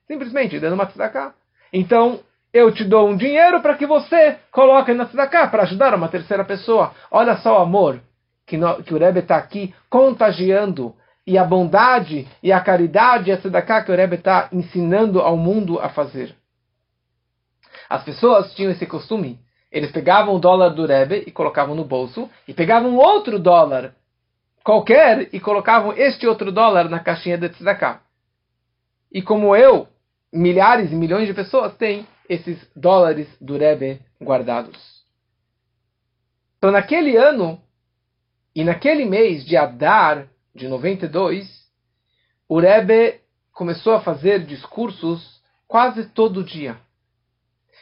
Simplesmente 0.06 0.60
dando 0.60 0.74
uma 0.74 0.86
tzedakah. 0.86 1.34
Então, 1.72 2.20
eu 2.52 2.70
te 2.72 2.84
dou 2.84 3.08
um 3.08 3.16
dinheiro 3.16 3.60
para 3.62 3.76
que 3.76 3.86
você 3.86 4.38
coloque 4.50 4.92
na 4.92 5.06
tzedakah 5.06 5.48
para 5.48 5.62
ajudar 5.62 5.94
uma 5.94 6.08
terceira 6.08 6.44
pessoa. 6.44 6.92
Olha 7.10 7.36
só 7.38 7.58
o 7.58 7.62
amor 7.62 8.00
que, 8.46 8.56
no, 8.56 8.82
que 8.82 8.92
o 8.92 8.98
Rebbe 8.98 9.20
está 9.20 9.36
aqui 9.36 9.74
contagiando 9.88 10.94
e 11.26 11.38
a 11.38 11.44
bondade 11.44 12.28
e 12.42 12.52
a 12.52 12.60
caridade 12.60 13.30
e 13.30 13.32
a 13.32 13.82
que 13.82 13.92
o 13.92 13.96
Rebbe 13.96 14.16
está 14.16 14.48
ensinando 14.52 15.20
ao 15.20 15.36
mundo 15.36 15.78
a 15.78 15.88
fazer. 15.88 16.34
As 17.88 18.02
pessoas 18.04 18.54
tinham 18.54 18.72
esse 18.72 18.86
costume. 18.86 19.40
Eles 19.70 19.90
pegavam 19.90 20.34
o 20.34 20.38
dólar 20.38 20.70
do 20.70 20.84
Rebbe 20.84 21.24
e 21.26 21.30
colocavam 21.30 21.74
no 21.74 21.84
bolso, 21.84 22.28
e 22.46 22.52
pegavam 22.52 22.96
outro 22.96 23.38
dólar 23.38 23.94
qualquer 24.62 25.28
e 25.32 25.40
colocavam 25.40 25.94
este 25.94 26.26
outro 26.26 26.52
dólar 26.52 26.88
na 26.90 27.00
caixinha 27.00 27.38
de 27.38 27.48
tzedakah. 27.48 28.00
E 29.10 29.22
como 29.22 29.56
eu, 29.56 29.88
milhares 30.32 30.92
e 30.92 30.94
milhões 30.94 31.26
de 31.26 31.34
pessoas 31.34 31.74
têm 31.76 32.06
esses 32.28 32.58
dólares 32.74 33.28
do 33.40 33.56
Rebbe 33.56 34.00
guardados. 34.20 35.02
Então, 36.58 36.70
naquele 36.70 37.16
ano, 37.16 37.60
e 38.54 38.62
naquele 38.64 39.04
mês 39.04 39.44
de 39.44 39.56
Adar, 39.56 40.28
de 40.54 40.68
92, 40.68 41.48
o 42.48 42.60
Rebbe 42.60 43.20
começou 43.52 43.94
a 43.94 44.00
fazer 44.00 44.44
discursos 44.44 45.40
quase 45.66 46.08
todo 46.10 46.44
dia. 46.44 46.76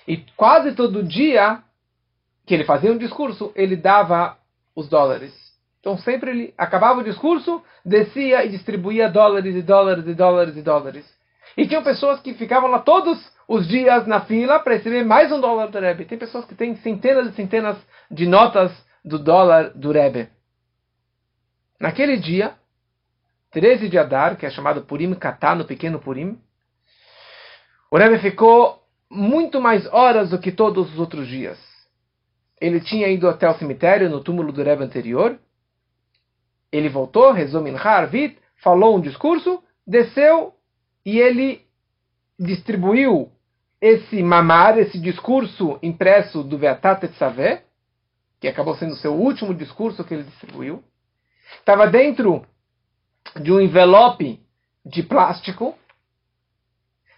E 0.06 0.16
quase 0.36 0.74
todo 0.74 1.02
dia 1.02 1.62
que 2.46 2.54
ele 2.54 2.64
fazia 2.64 2.92
um 2.92 2.98
discurso, 2.98 3.52
ele 3.54 3.76
dava 3.76 4.38
os 4.74 4.88
dólares. 4.88 5.34
Então 5.80 5.96
sempre 5.98 6.30
ele 6.30 6.54
acabava 6.56 7.00
o 7.00 7.04
discurso, 7.04 7.62
descia 7.84 8.44
e 8.44 8.48
distribuía 8.48 9.08
dólares 9.08 9.54
e 9.54 9.62
dólares 9.62 10.06
e 10.06 10.14
dólares 10.14 10.56
e 10.56 10.62
dólares. 10.62 11.20
E 11.56 11.66
tinham 11.66 11.82
pessoas 11.82 12.20
que 12.20 12.34
ficavam 12.34 12.70
lá 12.70 12.78
todos 12.80 13.18
os 13.50 13.66
dias 13.66 14.06
na 14.06 14.20
fila 14.20 14.60
para 14.60 14.74
receber 14.74 15.04
mais 15.04 15.32
um 15.32 15.40
dólar 15.40 15.72
do 15.72 15.80
Rebbe. 15.80 16.04
Tem 16.04 16.16
pessoas 16.16 16.44
que 16.44 16.54
têm 16.54 16.76
centenas 16.76 17.26
e 17.26 17.32
centenas 17.34 17.76
de 18.08 18.24
notas 18.24 18.70
do 19.04 19.18
dólar 19.18 19.70
do 19.70 19.90
Rebbe. 19.90 20.28
Naquele 21.80 22.16
dia, 22.16 22.54
13 23.50 23.88
de 23.88 23.98
Adar, 23.98 24.36
que 24.36 24.46
é 24.46 24.50
chamado 24.50 24.82
Purim 24.82 25.12
Katá, 25.14 25.52
no 25.52 25.64
pequeno 25.64 25.98
Purim, 25.98 26.40
o 27.90 27.98
Rebbe 27.98 28.20
ficou 28.20 28.84
muito 29.10 29.60
mais 29.60 29.84
horas 29.92 30.30
do 30.30 30.38
que 30.38 30.52
todos 30.52 30.92
os 30.92 31.00
outros 31.00 31.26
dias. 31.26 31.58
Ele 32.60 32.78
tinha 32.78 33.08
ido 33.08 33.28
até 33.28 33.50
o 33.50 33.58
cemitério, 33.58 34.08
no 34.08 34.22
túmulo 34.22 34.52
do 34.52 34.62
Rebbe 34.62 34.84
anterior. 34.84 35.36
Ele 36.70 36.88
voltou, 36.88 37.32
rezou 37.32 37.60
Mincha 37.60 37.90
Arvit, 37.90 38.38
falou 38.62 38.96
um 38.96 39.00
discurso, 39.00 39.60
desceu 39.84 40.54
e 41.04 41.18
ele 41.18 41.66
distribuiu 42.38 43.32
esse 43.80 44.22
mamar, 44.22 44.78
esse 44.78 44.98
discurso 45.00 45.78
impresso 45.82 46.42
do 46.42 46.58
Veatat 46.58 47.04
Etzaveh, 47.04 47.62
que 48.40 48.48
acabou 48.48 48.74
sendo 48.76 48.92
o 48.92 48.96
seu 48.96 49.14
último 49.14 49.54
discurso 49.54 50.04
que 50.04 50.14
ele 50.14 50.24
distribuiu. 50.24 50.82
Estava 51.58 51.86
dentro 51.86 52.44
de 53.40 53.52
um 53.52 53.60
envelope 53.60 54.40
de 54.84 55.02
plástico. 55.02 55.74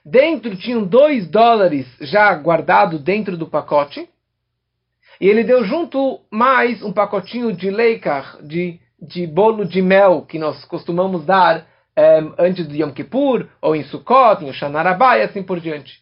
Dentro 0.04 0.56
tinham 0.56 0.84
dois 0.84 1.28
dólares 1.28 1.86
já 2.00 2.32
guardados 2.34 3.00
dentro 3.00 3.36
do 3.36 3.46
pacote. 3.46 4.08
E 5.20 5.28
ele 5.28 5.44
deu 5.44 5.64
junto 5.64 6.20
mais 6.30 6.82
um 6.82 6.92
pacotinho 6.92 7.52
de 7.52 7.70
leikar, 7.70 8.38
de, 8.42 8.80
de 9.00 9.26
bolo 9.26 9.64
de 9.64 9.80
mel, 9.80 10.22
que 10.22 10.38
nós 10.38 10.64
costumamos 10.64 11.24
dar 11.24 11.66
eh, 11.94 12.20
antes 12.38 12.66
do 12.66 12.74
Yom 12.74 12.90
Kippur, 12.90 13.48
ou 13.60 13.76
em 13.76 13.84
Sukkot, 13.84 14.42
em 14.44 14.50
Oshana 14.50 14.82
e 15.18 15.22
assim 15.22 15.42
por 15.42 15.60
diante. 15.60 16.01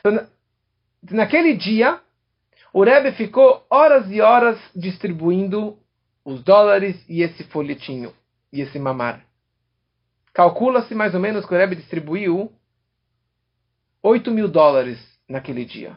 Então, 0.00 0.26
naquele 1.10 1.54
dia, 1.54 2.00
o 2.72 2.84
Rebbe 2.84 3.12
ficou 3.12 3.64
horas 3.70 4.10
e 4.10 4.20
horas 4.20 4.58
distribuindo 4.74 5.78
os 6.24 6.42
dólares 6.42 7.02
e 7.08 7.22
esse 7.22 7.44
folhetinho, 7.44 8.12
e 8.52 8.60
esse 8.60 8.78
mamar. 8.78 9.24
Calcula-se 10.34 10.94
mais 10.94 11.14
ou 11.14 11.20
menos 11.20 11.46
que 11.46 11.54
o 11.54 11.56
Rebbe 11.56 11.76
distribuiu 11.76 12.52
8 14.02 14.30
mil 14.30 14.48
dólares 14.48 14.98
naquele 15.28 15.64
dia. 15.64 15.96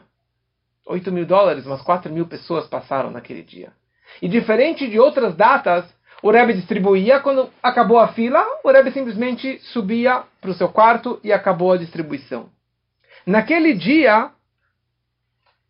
8 0.86 1.12
mil 1.12 1.24
dólares, 1.24 1.66
umas 1.66 1.82
4 1.82 2.12
mil 2.12 2.26
pessoas 2.26 2.66
passaram 2.66 3.10
naquele 3.10 3.42
dia. 3.42 3.72
E 4.20 4.28
diferente 4.28 4.88
de 4.88 4.98
outras 4.98 5.36
datas, 5.36 5.84
o 6.22 6.30
Rebbe 6.30 6.54
distribuía, 6.54 7.20
quando 7.20 7.50
acabou 7.62 7.98
a 7.98 8.08
fila, 8.08 8.44
o 8.64 8.70
Rebbe 8.70 8.90
simplesmente 8.92 9.58
subia 9.72 10.24
para 10.40 10.50
o 10.50 10.54
seu 10.54 10.68
quarto 10.68 11.20
e 11.22 11.32
acabou 11.32 11.72
a 11.72 11.76
distribuição. 11.76 12.48
Naquele 13.26 13.74
dia, 13.74 14.30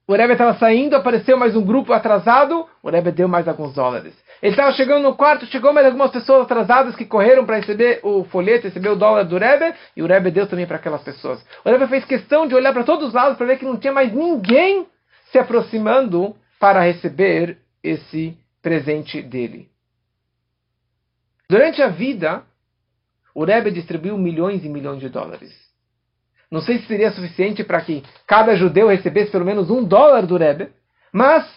o 0.06 0.14
Rebbe 0.14 0.32
estava 0.32 0.59
saindo, 0.59 0.97
apareceu 0.97 1.37
mais 1.37 1.54
um 1.54 1.64
grupo 1.64 1.92
atrasado, 1.92 2.66
o 2.82 2.90
Rebbe 2.90 3.12
deu 3.12 3.28
mais 3.28 3.47
alguns 3.47 3.75
dólares. 3.75 4.14
Ele 4.42 4.52
estava 4.52 4.73
chegando 4.73 5.04
no 5.04 5.14
quarto, 5.14 5.47
chegou 5.47 5.73
mais 5.73 5.87
algumas 5.87 6.11
pessoas 6.11 6.42
atrasadas 6.42 6.97
que 6.97 7.04
correram 7.04 7.47
para 7.47 7.56
receber 7.56 8.00
o 8.02 8.25
folheto, 8.25 8.66
receber 8.66 8.88
o 8.88 8.97
dólar 8.97 9.25
do 9.25 9.38
Rebbe, 9.38 9.73
e 9.97 10.02
o 10.02 10.06
Rebbe 10.06 10.30
deu 10.30 10.49
também 10.49 10.66
para 10.66 10.76
aquelas 10.76 11.02
pessoas. 11.02 11.44
O 11.64 11.71
Rebbe 11.71 11.87
fez 11.87 12.04
questão 12.04 12.47
de 12.49 12.54
olhar 12.54 12.73
para 12.73 12.82
todos 12.85 13.09
os 13.09 13.14
lados 13.14 13.38
para 13.38 13.47
ver 13.47 13.59
que 13.59 13.64
não 13.64 13.76
tinha 13.76 13.92
mais 13.92 14.12
ninguém 14.12 14.87
se 15.30 15.38
aproximando 15.38 16.35
para 16.59 16.80
receber 16.80 17.59
esse 17.82 18.37
presente 18.61 19.23
dele. 19.23 19.68
Durante 21.49 21.80
a 21.80 21.88
vida, 21.88 22.42
o 23.35 23.44
Rebbe 23.44 23.71
distribuiu 23.71 24.18
milhões 24.18 24.64
e 24.64 24.68
milhões 24.68 25.00
de 25.00 25.09
dólares. 25.09 25.72
Não 26.52 26.61
sei 26.61 26.80
se 26.80 26.87
seria 26.87 27.11
suficiente 27.11 27.64
para 27.64 27.80
que 27.80 28.04
cada 28.26 28.54
judeu 28.54 28.88
recebesse 28.88 29.30
pelo 29.30 29.47
menos 29.47 29.71
um 29.71 29.82
dólar 29.82 30.26
do 30.26 30.37
Rebbe, 30.37 30.68
mas 31.11 31.50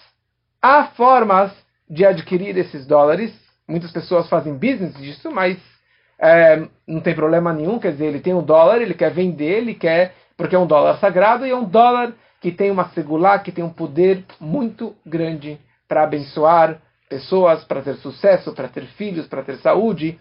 há 0.61 0.85
formas 0.85 1.51
de 1.89 2.05
adquirir 2.05 2.57
esses 2.57 2.87
dólares. 2.87 3.33
Muitas 3.67 3.91
pessoas 3.91 4.29
fazem 4.29 4.53
business 4.53 4.95
disso, 4.95 5.29
mas 5.29 5.57
é, 6.17 6.65
não 6.87 7.01
tem 7.01 7.13
problema 7.13 7.51
nenhum. 7.51 7.77
Quer 7.77 7.91
dizer, 7.91 8.05
ele 8.05 8.21
tem 8.21 8.33
um 8.33 8.41
dólar, 8.41 8.81
ele 8.81 8.93
quer 8.93 9.11
vender, 9.11 9.57
ele 9.57 9.73
quer 9.73 10.15
Porque 10.37 10.55
é 10.55 10.59
um 10.59 10.67
dólar 10.67 10.97
sagrado 10.99 11.45
e 11.45 11.49
é 11.49 11.55
um 11.55 11.65
dólar 11.65 12.13
que 12.39 12.51
tem 12.51 12.71
uma 12.71 12.87
segular, 12.89 13.43
que 13.43 13.51
tem 13.51 13.65
um 13.65 13.69
poder 13.69 14.23
muito 14.39 14.95
grande 15.05 15.59
para 15.89 16.03
abençoar 16.03 16.79
pessoas, 17.09 17.65
para 17.65 17.81
ter 17.81 17.95
sucesso, 17.95 18.53
para 18.53 18.69
ter 18.69 18.85
filhos, 18.97 19.27
para 19.27 19.43
ter 19.43 19.57
saúde. 19.57 20.17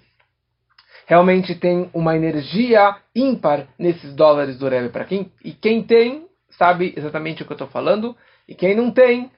Realmente 1.07 1.55
tem 1.55 1.91
uma 1.93 2.17
energia 2.17 2.97
ímpar 3.15 3.69
nesses 3.79 4.15
dólares 4.15 4.59
do 4.59 4.69
Rebbe. 4.69 4.89
Para 4.89 5.05
quem 5.05 5.31
e 5.45 5.53
quem 5.53 5.83
tem 5.83 6.27
sabe 6.51 6.95
exatamente 6.97 7.43
o 7.43 7.47
que 7.47 7.53
eu 7.53 7.57
estou 7.57 7.69
falando 7.69 8.17
e 8.49 8.55
quem 8.55 8.75
não 8.75 8.91
tem, 8.91 9.31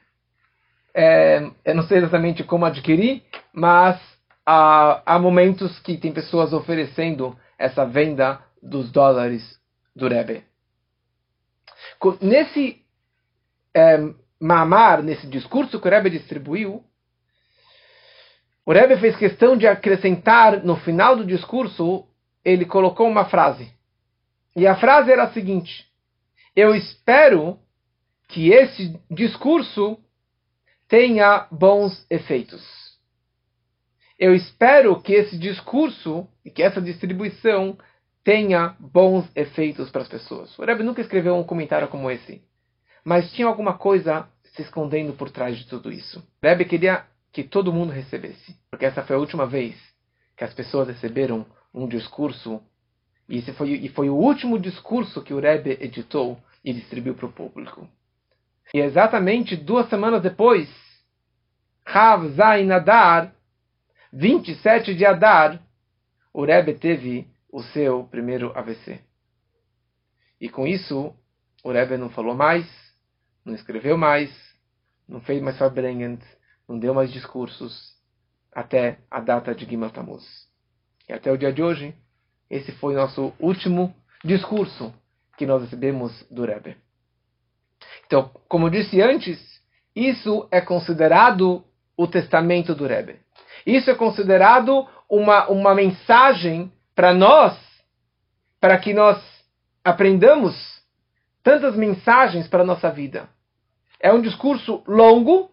é, 0.95 1.51
eu 1.65 1.75
não 1.75 1.83
sei 1.85 1.99
exatamente 1.99 2.45
como 2.45 2.65
adquirir, 2.65 3.23
mas 3.53 4.01
há, 4.45 5.03
há 5.05 5.19
momentos 5.19 5.79
que 5.81 5.97
tem 5.97 6.13
pessoas 6.13 6.53
oferecendo 6.53 7.37
essa 7.59 7.85
venda 7.85 8.41
dos 8.63 8.91
dólares 8.91 9.61
do 9.95 10.09
Rebbe. 10.09 10.45
Nesse 12.21 12.83
é, 13.75 13.99
mamar, 14.41 15.03
nesse 15.03 15.27
discurso 15.27 15.81
que 15.81 15.89
o 15.89 15.91
Rebbe 15.91 16.11
distribuiu, 16.11 16.85
o 18.67 18.73
Rebbe 18.73 18.99
fez 18.99 19.17
questão 19.17 19.57
de 19.57 19.65
acrescentar 19.65 20.65
no 20.65 20.75
final 20.75 21.17
do 21.17 21.25
discurso, 21.25 22.05
ele 22.45 22.65
colocou 22.65 23.07
uma 23.07 23.27
frase. 23.27 23.73
E 24.57 24.67
a 24.67 24.75
frase 24.75 25.13
era 25.13 25.23
a 25.23 25.33
seguinte: 25.33 25.87
Eu 26.55 26.75
espero 26.75 27.61
que 28.29 28.51
esse 28.51 28.99
discurso 29.09 29.97
tenha 30.89 31.47
bons 31.53 32.05
efeitos. 32.11 32.61
Eu 34.19 34.35
espero 34.35 35.01
que 35.01 35.13
esse 35.13 35.39
discurso 35.39 36.27
e 36.45 36.51
que 36.51 36.63
essa 36.63 36.81
distribuição 36.81 37.79
tenha 38.25 38.75
bons 38.81 39.31
efeitos 39.37 39.91
para 39.91 40.03
as 40.03 40.09
pessoas. 40.09 40.59
O 40.59 40.65
Rebbe 40.65 40.83
nunca 40.83 41.01
escreveu 41.01 41.37
um 41.37 41.45
comentário 41.45 41.87
como 41.87 42.11
esse, 42.11 42.43
mas 43.05 43.31
tinha 43.33 43.47
alguma 43.47 43.79
coisa 43.79 44.27
se 44.43 44.63
escondendo 44.63 45.13
por 45.13 45.31
trás 45.31 45.57
de 45.57 45.67
tudo 45.69 45.93
isso. 45.93 46.19
O 46.19 46.47
Rebbe 46.47 46.65
queria 46.65 47.05
que 47.37 47.45
todo 47.45 47.71
mundo 47.71 47.93
recebesse, 47.93 48.57
porque 48.71 48.87
essa 48.87 49.03
foi 49.03 49.15
a 49.15 49.19
última 49.19 49.47
vez 49.47 49.77
que 50.35 50.43
as 50.43 50.55
pessoas 50.55 50.89
receberam 50.89 51.45
um 51.75 51.87
discurso, 51.87 52.63
e 53.29 53.37
esse 53.37 53.53
foi, 53.53 53.73
e 53.73 53.91
foi 53.91 54.09
o 54.09 54.15
último 54.15 54.59
discurso 54.59 55.23
que 55.23 55.35
o 55.35 55.39
Rebbe 55.39 55.77
editou 55.79 56.41
e 56.65 56.73
distribuiu 56.73 57.15
para 57.15 57.27
o 57.27 57.33
público. 57.33 57.87
E 58.73 58.79
exatamente 58.81 59.55
duas 59.55 59.87
semanas 59.91 60.23
depois, 60.23 60.67
Rav 61.85 62.27
Zain 62.31 62.73
Adar, 62.73 63.35
27 64.15 64.95
de 64.95 65.05
Adar, 65.05 65.63
o 66.33 66.43
Rebbe 66.43 66.73
teve 66.73 67.29
o 67.53 67.63
seu 67.63 68.05
primeiro 68.05 68.51
AVC. 68.59 68.99
E 70.41 70.49
com 70.49 70.67
isso, 70.67 71.15
o 71.63 71.71
Rebbe 71.71 71.99
não 71.99 72.09
falou 72.09 72.35
mais, 72.35 72.67
não 73.45 73.55
escreveu 73.55 73.99
mais, 73.99 74.31
não 75.07 75.21
fez 75.21 75.43
mais 75.43 75.59
Farbrengen, 75.59 76.19
não 76.69 76.79
deu 76.79 76.95
mais 76.95 77.13
discursos, 77.13 77.95
até 78.53 78.99
a 79.11 79.21
data 79.21 79.55
de 79.55 79.65
Gimel 79.65 79.91
Tammuz. 79.91 80.25
E 81.09 81.13
até 81.13 81.31
o 81.31 81.37
dia 81.37 81.53
de 81.53 81.63
hoje, 81.63 81.95
esse 82.51 82.73
foi 82.73 82.95
nosso 82.95 83.33
último 83.39 83.95
discurso 84.25 84.93
que 85.37 85.47
nós 85.47 85.63
recebemos 85.63 86.27
do 86.31 86.45
Rebbe. 86.45 86.77
Então, 88.07 88.31
como 88.49 88.71
disse 88.71 89.01
antes, 89.01 89.39
isso 89.95 90.49
é 90.51 90.61
considerado 90.61 91.65
o 91.97 92.07
testamento 92.07 92.75
do 92.75 92.87
Rebbe. 92.87 93.21
Isso 93.67 93.91
é 93.91 93.95
considerado 93.95 94.89
uma, 95.09 95.49
uma 95.49 95.75
mensagem 95.75 96.73
para 96.95 97.13
nós, 97.13 97.57
para 98.61 98.79
que 98.79 98.93
nós 98.93 99.23
aprendamos 99.85 100.55
tantas 101.43 101.77
mensagens 101.77 102.49
para 102.49 102.63
a 102.63 102.67
nossa 102.67 102.91
vida. 102.91 103.29
É 104.01 104.13
um 104.13 104.21
discurso 104.21 104.83
longo, 104.87 105.51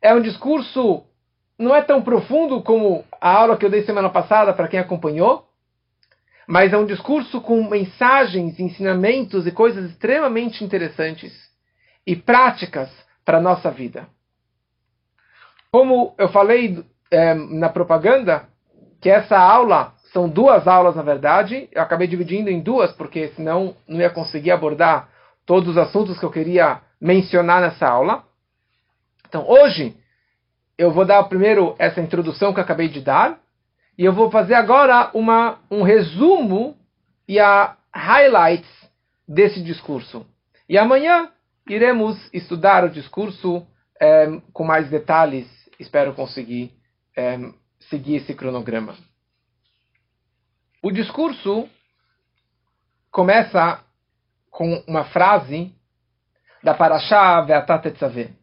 é 0.00 0.14
um 0.14 0.20
discurso 0.20 1.04
não 1.58 1.74
é 1.74 1.82
tão 1.82 2.00
profundo 2.00 2.62
como 2.62 3.04
a 3.20 3.32
aula 3.32 3.56
que 3.56 3.66
eu 3.66 3.70
dei 3.70 3.82
semana 3.82 4.08
passada 4.08 4.52
para 4.52 4.68
quem 4.68 4.78
acompanhou, 4.78 5.48
mas 6.46 6.72
é 6.72 6.78
um 6.78 6.86
discurso 6.86 7.40
com 7.40 7.68
mensagens, 7.68 8.58
ensinamentos 8.60 9.46
e 9.46 9.52
coisas 9.52 9.90
extremamente 9.90 10.64
interessantes 10.64 11.32
e 12.06 12.16
práticas 12.16 12.88
para 13.24 13.38
a 13.38 13.42
nossa 13.42 13.70
vida. 13.70 14.08
Como 15.70 16.14
eu 16.16 16.28
falei 16.28 16.82
é, 17.10 17.34
na 17.34 17.68
propaganda, 17.68 18.48
que 19.00 19.10
essa 19.10 19.38
aula 19.38 19.92
são 20.12 20.28
duas 20.28 20.66
aulas 20.66 20.96
na 20.96 21.02
verdade, 21.02 21.68
eu 21.72 21.82
acabei 21.82 22.06
dividindo 22.06 22.48
em 22.48 22.60
duas 22.60 22.92
porque 22.92 23.28
senão 23.36 23.76
não 23.86 24.00
ia 24.00 24.08
conseguir 24.08 24.50
abordar 24.50 25.10
todos 25.44 25.68
os 25.70 25.76
assuntos 25.76 26.18
que 26.18 26.24
eu 26.24 26.30
queria 26.30 26.80
mencionar 27.00 27.60
nessa 27.60 27.86
aula. 27.86 28.24
Então 29.28 29.46
hoje 29.48 29.94
eu 30.76 30.90
vou 30.90 31.04
dar 31.04 31.22
primeiro 31.24 31.74
essa 31.78 32.00
introdução 32.00 32.52
que 32.52 32.60
eu 32.60 32.64
acabei 32.64 32.88
de 32.88 33.00
dar 33.00 33.38
e 33.96 34.04
eu 34.04 34.12
vou 34.12 34.30
fazer 34.30 34.54
agora 34.54 35.10
uma, 35.12 35.58
um 35.70 35.82
resumo 35.82 36.76
e 37.26 37.38
a 37.38 37.76
highlights 37.92 38.70
desse 39.26 39.62
discurso. 39.62 40.26
E 40.68 40.78
amanhã 40.78 41.30
iremos 41.68 42.16
estudar 42.32 42.84
o 42.84 42.90
discurso 42.90 43.66
é, 44.00 44.40
com 44.52 44.64
mais 44.64 44.88
detalhes. 44.88 45.46
Espero 45.78 46.14
conseguir 46.14 46.72
é, 47.16 47.38
seguir 47.90 48.16
esse 48.16 48.34
cronograma. 48.34 48.94
O 50.82 50.90
discurso 50.90 51.68
começa 53.10 53.82
com 54.50 54.82
uma 54.86 55.04
frase 55.04 55.74
da 56.62 56.72
Parashá 56.74 57.40
Ve'atat 57.42 57.82
Tetzaveh. 57.82 58.37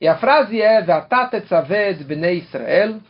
E 0.00 0.06
a 0.06 0.16
frase 0.16 0.60
é 0.60 0.82
Ve'atat 0.82 1.30
Tetzaveh 1.30 1.94
bnei 2.04 2.38
Israel 2.38 3.00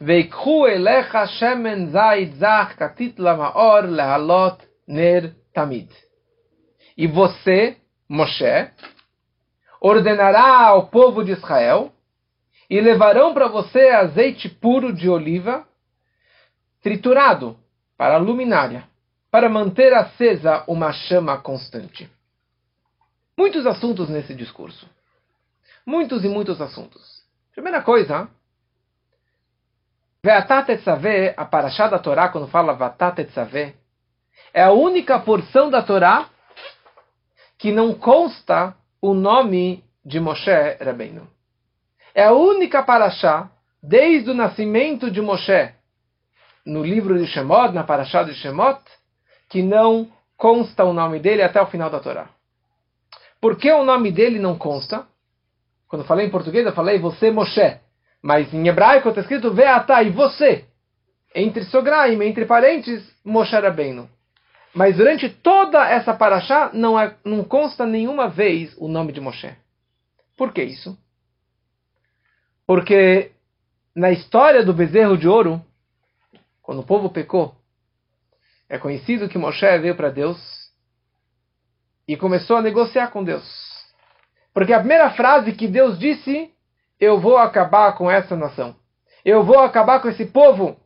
Ve'ikhu 0.00 0.66
elecha 0.66 1.26
shemen 1.26 1.90
zayit 1.90 2.34
zach 2.34 2.76
katit 2.76 3.18
lamaor 3.18 3.86
lehalot 3.86 4.58
ner 4.86 5.34
tamid. 5.54 5.88
E 6.96 7.06
você, 7.06 7.76
Moshe, 8.08 8.70
ordenará 9.80 10.66
ao 10.66 10.88
povo 10.88 11.24
de 11.24 11.32
Israel 11.32 11.92
e 12.68 12.80
levarão 12.80 13.32
para 13.32 13.48
você 13.48 13.88
azeite 13.90 14.48
puro 14.48 14.92
de 14.92 15.08
oliva 15.08 15.66
triturado 16.82 17.56
para 17.96 18.14
a 18.14 18.18
luminária, 18.18 18.84
para 19.30 19.48
manter 19.48 19.94
acesa 19.94 20.64
uma 20.66 20.92
chama 20.92 21.38
constante. 21.38 22.10
Muitos 23.38 23.66
assuntos 23.66 24.08
nesse 24.08 24.34
discurso. 24.34 24.88
Muitos 25.86 26.24
e 26.24 26.28
muitos 26.28 26.60
assuntos. 26.60 27.22
Primeira 27.52 27.82
coisa, 27.82 28.28
Ve'atat 30.24 30.70
etzaveh, 30.70 31.34
a 31.36 31.44
paraxá 31.44 31.88
da 31.88 31.98
Torá, 31.98 32.28
quando 32.28 32.46
fala 32.46 32.74
Vatat 32.74 33.20
etzaveh, 33.20 33.74
é 34.54 34.62
a 34.62 34.70
única 34.70 35.18
porção 35.18 35.68
da 35.68 35.82
Torá 35.82 36.28
que 37.58 37.72
não 37.72 37.94
consta 37.94 38.76
o 39.00 39.14
nome 39.14 39.84
de 40.04 40.20
Moshe 40.20 40.76
Rabbeinu. 40.80 41.28
É 42.14 42.24
a 42.24 42.32
única 42.32 42.84
paraxá, 42.84 43.50
desde 43.82 44.30
o 44.30 44.34
nascimento 44.34 45.10
de 45.10 45.20
Moshe, 45.20 45.74
no 46.64 46.84
livro 46.84 47.18
de 47.18 47.26
Shemot, 47.26 47.72
na 47.72 47.82
paraxá 47.82 48.22
de 48.22 48.34
Shemot, 48.34 48.80
que 49.48 49.60
não 49.60 50.08
consta 50.36 50.84
o 50.84 50.92
nome 50.92 51.18
dele 51.18 51.42
até 51.42 51.60
o 51.60 51.66
final 51.66 51.90
da 51.90 51.98
Torá. 51.98 52.28
Por 53.40 53.56
que 53.56 53.72
o 53.72 53.84
nome 53.84 54.12
dele 54.12 54.38
não 54.38 54.56
consta? 54.56 55.06
Quando 55.92 56.06
falei 56.06 56.26
em 56.26 56.30
português, 56.30 56.64
eu 56.64 56.72
falei 56.72 56.98
você, 56.98 57.30
Moshe. 57.30 57.78
Mas 58.22 58.50
em 58.54 58.66
hebraico 58.66 59.10
está 59.10 59.20
escrito 59.20 59.52
Veatá, 59.52 60.02
e 60.02 60.08
você. 60.08 60.64
Entre 61.34 61.64
Sograim, 61.64 62.18
entre 62.22 62.46
parentes, 62.46 63.04
Moshe 63.22 63.54
Rabbeinu. 63.54 64.08
Mas 64.72 64.96
durante 64.96 65.28
toda 65.28 65.86
essa 65.86 66.14
paraxá 66.14 66.70
não, 66.72 66.98
é, 66.98 67.14
não 67.22 67.44
consta 67.44 67.84
nenhuma 67.84 68.26
vez 68.26 68.74
o 68.78 68.88
nome 68.88 69.12
de 69.12 69.20
Moshe. 69.20 69.54
Por 70.34 70.50
que 70.54 70.62
isso? 70.62 70.96
Porque 72.66 73.32
na 73.94 74.10
história 74.10 74.64
do 74.64 74.72
bezerro 74.72 75.18
de 75.18 75.28
ouro, 75.28 75.62
quando 76.62 76.80
o 76.80 76.86
povo 76.86 77.10
pecou, 77.10 77.54
é 78.66 78.78
conhecido 78.78 79.28
que 79.28 79.36
Moshe 79.36 79.78
veio 79.78 79.94
para 79.94 80.08
Deus 80.08 80.38
e 82.08 82.16
começou 82.16 82.56
a 82.56 82.62
negociar 82.62 83.08
com 83.08 83.22
Deus. 83.22 83.71
Porque 84.52 84.72
a 84.72 84.78
primeira 84.78 85.10
frase 85.10 85.52
que 85.52 85.66
Deus 85.66 85.98
disse, 85.98 86.50
eu 87.00 87.20
vou 87.20 87.38
acabar 87.38 87.96
com 87.96 88.10
essa 88.10 88.36
nação. 88.36 88.76
Eu 89.24 89.42
vou 89.44 89.60
acabar 89.60 90.00
com 90.00 90.08
esse 90.08 90.26
povo 90.26 90.76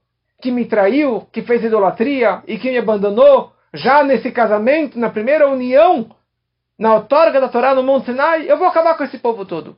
que 0.40 0.50
me 0.50 0.66
traiu, 0.66 1.26
que 1.32 1.42
fez 1.42 1.64
idolatria 1.64 2.42
e 2.46 2.58
que 2.58 2.70
me 2.70 2.78
abandonou 2.78 3.52
já 3.72 4.02
nesse 4.04 4.30
casamento, 4.30 4.98
na 4.98 5.10
primeira 5.10 5.48
união, 5.48 6.10
na 6.78 6.94
outorga 6.94 7.40
da 7.40 7.48
Torá 7.48 7.74
no 7.74 7.82
Monte 7.82 8.06
Sinai. 8.06 8.50
Eu 8.50 8.58
vou 8.58 8.68
acabar 8.68 8.96
com 8.96 9.04
esse 9.04 9.18
povo 9.18 9.44
todo. 9.44 9.76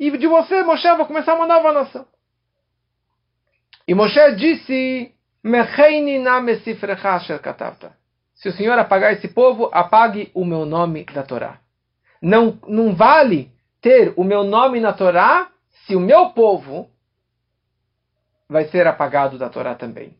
E 0.00 0.10
de 0.16 0.26
você, 0.26 0.62
Moshe, 0.62 0.86
eu 0.86 0.96
vou 0.96 1.06
começar 1.06 1.34
uma 1.34 1.46
nova 1.46 1.72
nação. 1.72 2.06
E 3.86 3.94
Moshe 3.94 4.32
disse: 4.36 5.12
se 8.34 8.48
o 8.48 8.52
Senhor 8.52 8.78
apagar 8.78 9.12
esse 9.12 9.28
povo, 9.28 9.70
apague 9.72 10.30
o 10.34 10.44
meu 10.44 10.64
nome 10.64 11.04
da 11.04 11.22
Torá. 11.22 11.58
Não, 12.20 12.58
não 12.66 12.94
vale 12.94 13.50
ter 13.80 14.12
o 14.16 14.24
meu 14.24 14.44
nome 14.44 14.80
na 14.80 14.92
Torá 14.92 15.50
se 15.86 15.94
o 15.94 16.00
meu 16.00 16.30
povo 16.30 16.90
vai 18.48 18.66
ser 18.68 18.86
apagado 18.86 19.38
da 19.38 19.48
Torá 19.48 19.74
também. 19.74 20.16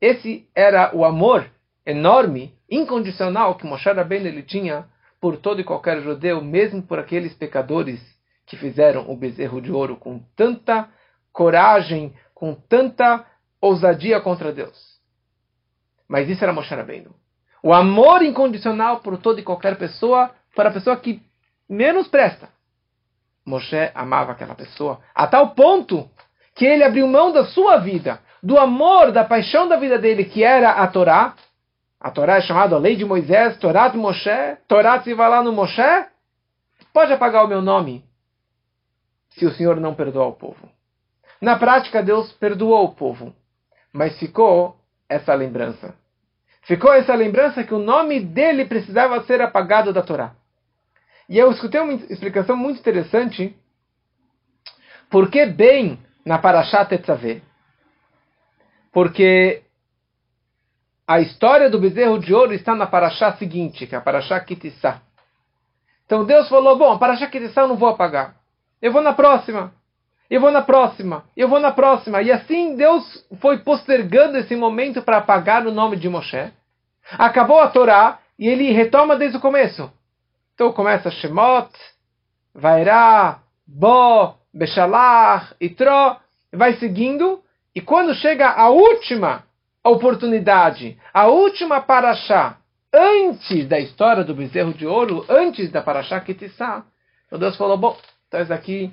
Esse 0.00 0.48
era 0.54 0.94
o 0.96 1.04
amor 1.04 1.48
enorme, 1.84 2.54
incondicional 2.70 3.54
que 3.56 3.66
Moshe 3.66 3.90
Rabbeinu 3.90 4.26
ele 4.26 4.42
tinha 4.42 4.86
por 5.20 5.36
todo 5.36 5.60
e 5.60 5.64
qualquer 5.64 6.00
judeu, 6.00 6.42
mesmo 6.42 6.82
por 6.82 6.98
aqueles 6.98 7.34
pecadores 7.34 8.00
que 8.46 8.56
fizeram 8.56 9.10
o 9.10 9.16
bezerro 9.16 9.60
de 9.60 9.70
ouro 9.70 9.96
com 9.96 10.18
tanta 10.34 10.88
coragem, 11.32 12.14
com 12.34 12.54
tanta 12.54 13.24
ousadia 13.60 14.20
contra 14.20 14.52
Deus. 14.52 14.98
Mas 16.08 16.28
isso 16.28 16.42
era 16.42 16.52
Moshe 16.52 16.74
Rabbeinu. 16.74 17.14
O 17.62 17.74
amor 17.74 18.22
incondicional 18.22 19.00
por 19.00 19.18
toda 19.18 19.40
e 19.40 19.44
qualquer 19.44 19.76
pessoa, 19.76 20.34
para 20.54 20.70
a 20.70 20.72
pessoa 20.72 20.96
que 20.96 21.22
menos 21.68 22.08
presta. 22.08 22.48
Moshe 23.44 23.90
amava 23.94 24.32
aquela 24.32 24.54
pessoa 24.54 25.00
a 25.14 25.26
tal 25.26 25.50
ponto 25.50 26.08
que 26.54 26.64
ele 26.64 26.84
abriu 26.84 27.06
mão 27.06 27.32
da 27.32 27.44
sua 27.46 27.78
vida, 27.78 28.20
do 28.42 28.58
amor, 28.58 29.12
da 29.12 29.24
paixão 29.24 29.68
da 29.68 29.76
vida 29.76 29.98
dele, 29.98 30.24
que 30.24 30.42
era 30.44 30.70
a 30.72 30.86
Torá. 30.86 31.34
A 31.98 32.10
Torá 32.10 32.36
é 32.36 32.40
chamada 32.40 32.76
a 32.76 32.78
lei 32.78 32.96
de 32.96 33.04
Moisés, 33.04 33.56
Torá 33.58 33.88
de 33.88 33.96
Moshe, 33.96 34.56
Torá 34.66 35.00
se 35.02 35.14
vai 35.14 35.28
lá 35.28 35.42
no 35.42 35.52
Moshe. 35.52 36.06
Pode 36.92 37.12
apagar 37.12 37.44
o 37.44 37.48
meu 37.48 37.62
nome 37.62 38.04
se 39.30 39.46
o 39.46 39.52
Senhor 39.52 39.78
não 39.80 39.94
perdoar 39.94 40.26
o 40.26 40.32
povo. 40.32 40.68
Na 41.40 41.56
prática, 41.58 42.02
Deus 42.02 42.32
perdoou 42.32 42.84
o 42.84 42.94
povo, 42.94 43.34
mas 43.92 44.18
ficou 44.18 44.76
essa 45.08 45.32
lembrança. 45.34 45.94
Ficou 46.62 46.92
essa 46.92 47.14
lembrança 47.14 47.64
que 47.64 47.74
o 47.74 47.78
nome 47.78 48.20
dele 48.20 48.66
precisava 48.66 49.22
ser 49.24 49.40
apagado 49.40 49.92
da 49.92 50.02
Torá. 50.02 50.32
E 51.30 51.38
eu 51.38 51.48
escutei 51.52 51.80
uma 51.80 51.92
explicação 51.92 52.56
muito 52.56 52.80
interessante, 52.80 53.56
porque 55.08 55.46
bem 55.46 55.96
na 56.26 56.38
Parashat 56.38 56.88
Tetzaveh. 56.88 57.40
Porque 58.92 59.62
a 61.06 61.20
história 61.20 61.70
do 61.70 61.78
bezerro 61.78 62.18
de 62.18 62.34
ouro 62.34 62.52
está 62.52 62.74
na 62.74 62.84
Parashá 62.84 63.36
seguinte, 63.36 63.86
que 63.86 63.94
é 63.94 63.98
a 63.98 64.00
Parashá 64.00 64.40
Kitissá. 64.40 65.02
Então 66.04 66.24
Deus 66.24 66.48
falou, 66.48 66.76
bom, 66.76 66.90
a 66.90 66.98
Parashá 66.98 67.28
Kitissá 67.28 67.60
eu 67.60 67.68
não 67.68 67.76
vou 67.76 67.90
apagar. 67.90 68.34
Eu 68.82 68.90
vou 68.90 69.00
na 69.00 69.12
próxima. 69.12 69.72
Eu 70.28 70.40
vou 70.40 70.50
na 70.50 70.62
próxima. 70.62 71.24
Eu 71.36 71.48
vou 71.48 71.60
na 71.60 71.70
próxima. 71.70 72.22
E 72.22 72.32
assim 72.32 72.74
Deus 72.74 73.24
foi 73.40 73.58
postergando 73.58 74.36
esse 74.36 74.56
momento 74.56 75.00
para 75.00 75.18
apagar 75.18 75.64
o 75.64 75.70
nome 75.70 75.96
de 75.96 76.08
Moshe. 76.08 76.52
Acabou 77.12 77.60
a 77.60 77.68
Torá 77.68 78.18
e 78.36 78.48
ele 78.48 78.72
retoma 78.72 79.14
desde 79.14 79.36
o 79.36 79.40
começo. 79.40 79.92
Então 80.60 80.74
começa 80.74 81.10
Shemot, 81.10 81.70
Vairá, 82.54 83.38
Bo, 83.66 84.34
Beshalach, 84.52 85.54
Itro, 85.58 86.16
vai 86.52 86.74
seguindo, 86.74 87.40
e 87.74 87.80
quando 87.80 88.14
chega 88.14 88.46
a 88.46 88.68
última 88.68 89.42
oportunidade, 89.82 90.98
a 91.14 91.28
última 91.28 91.80
paraxá, 91.80 92.58
antes 92.92 93.66
da 93.68 93.80
história 93.80 94.22
do 94.22 94.34
bezerro 94.34 94.74
de 94.74 94.86
ouro, 94.86 95.24
antes 95.30 95.72
da 95.72 95.80
paraxá 95.80 96.20
Kitissá, 96.20 96.84
então 97.26 97.38
Deus 97.38 97.56
falou, 97.56 97.78
bom, 97.78 97.96
então 98.28 98.42
isso 98.42 98.52
aqui 98.52 98.92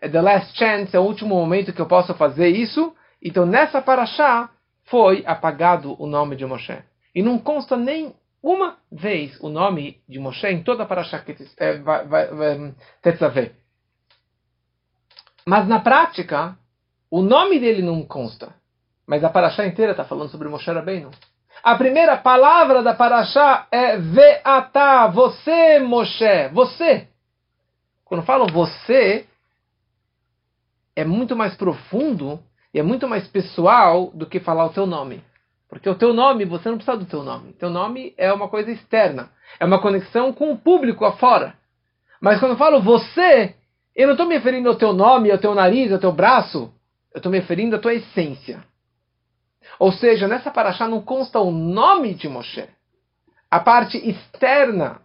é 0.00 0.08
the 0.08 0.22
last 0.22 0.56
chance, 0.56 0.94
é 0.94 1.00
o 1.00 1.02
último 1.02 1.34
momento 1.34 1.72
que 1.72 1.82
eu 1.82 1.86
posso 1.86 2.14
fazer 2.14 2.50
isso, 2.50 2.94
então 3.20 3.44
nessa 3.44 3.82
paraxá 3.82 4.50
foi 4.84 5.24
apagado 5.26 6.00
o 6.00 6.06
nome 6.06 6.36
de 6.36 6.46
Moshe. 6.46 6.78
E 7.12 7.22
não 7.22 7.40
consta 7.40 7.76
nem 7.76 8.14
uma 8.42 8.76
vez 8.90 9.38
o 9.40 9.48
nome 9.48 10.00
de 10.08 10.18
Moshe 10.18 10.46
em 10.46 10.62
toda 10.62 10.84
a 10.84 10.86
paraxá 10.86 11.24
Tetzaveh. 13.02 13.52
Mas 15.46 15.66
na 15.66 15.80
prática, 15.80 16.56
o 17.10 17.22
nome 17.22 17.58
dele 17.58 17.82
não 17.82 18.02
consta. 18.04 18.54
Mas 19.06 19.24
a 19.24 19.30
paraxá 19.30 19.66
inteira 19.66 19.92
está 19.92 20.04
falando 20.04 20.30
sobre 20.30 20.48
Moshe 20.48 20.70
Rabbeinu. 20.70 21.10
A 21.62 21.74
primeira 21.76 22.16
palavra 22.16 22.82
da 22.82 22.94
paraxá 22.94 23.66
é 23.72 23.96
Ve'ata, 23.96 25.08
você, 25.08 25.78
Moshe, 25.80 26.48
você. 26.52 27.08
Quando 28.04 28.22
falo 28.22 28.46
você, 28.46 29.26
é 30.94 31.04
muito 31.04 31.34
mais 31.34 31.54
profundo 31.56 32.40
e 32.72 32.78
é 32.78 32.82
muito 32.82 33.08
mais 33.08 33.26
pessoal 33.26 34.10
do 34.14 34.26
que 34.26 34.40
falar 34.40 34.66
o 34.66 34.72
teu 34.72 34.86
nome. 34.86 35.22
Porque 35.68 35.88
o 35.88 35.94
teu 35.94 36.14
nome, 36.14 36.44
você 36.44 36.70
não 36.70 36.78
precisa 36.78 36.96
do 36.96 37.04
teu 37.04 37.22
nome. 37.22 37.52
Teu 37.52 37.68
nome 37.68 38.14
é 38.16 38.32
uma 38.32 38.48
coisa 38.48 38.70
externa. 38.70 39.30
É 39.60 39.64
uma 39.64 39.80
conexão 39.80 40.32
com 40.32 40.50
o 40.50 40.58
público 40.58 41.04
afora. 41.04 41.54
Mas 42.20 42.40
quando 42.40 42.52
eu 42.52 42.58
falo 42.58 42.80
você, 42.80 43.54
eu 43.94 44.06
não 44.06 44.14
estou 44.14 44.26
me 44.26 44.34
referindo 44.34 44.68
ao 44.68 44.76
teu 44.76 44.92
nome, 44.92 45.30
ao 45.30 45.38
teu 45.38 45.54
nariz, 45.54 45.92
ao 45.92 45.98
teu 45.98 46.12
braço. 46.12 46.72
Eu 47.12 47.18
estou 47.18 47.30
me 47.30 47.38
referindo 47.38 47.76
à 47.76 47.78
tua 47.78 47.94
essência. 47.94 48.64
Ou 49.78 49.92
seja, 49.92 50.26
nessa 50.26 50.50
paraxá 50.50 50.88
não 50.88 51.02
consta 51.02 51.38
o 51.38 51.50
nome 51.50 52.14
de 52.14 52.28
Moshe. 52.28 52.66
A 53.50 53.60
parte 53.60 53.98
externa 53.98 55.00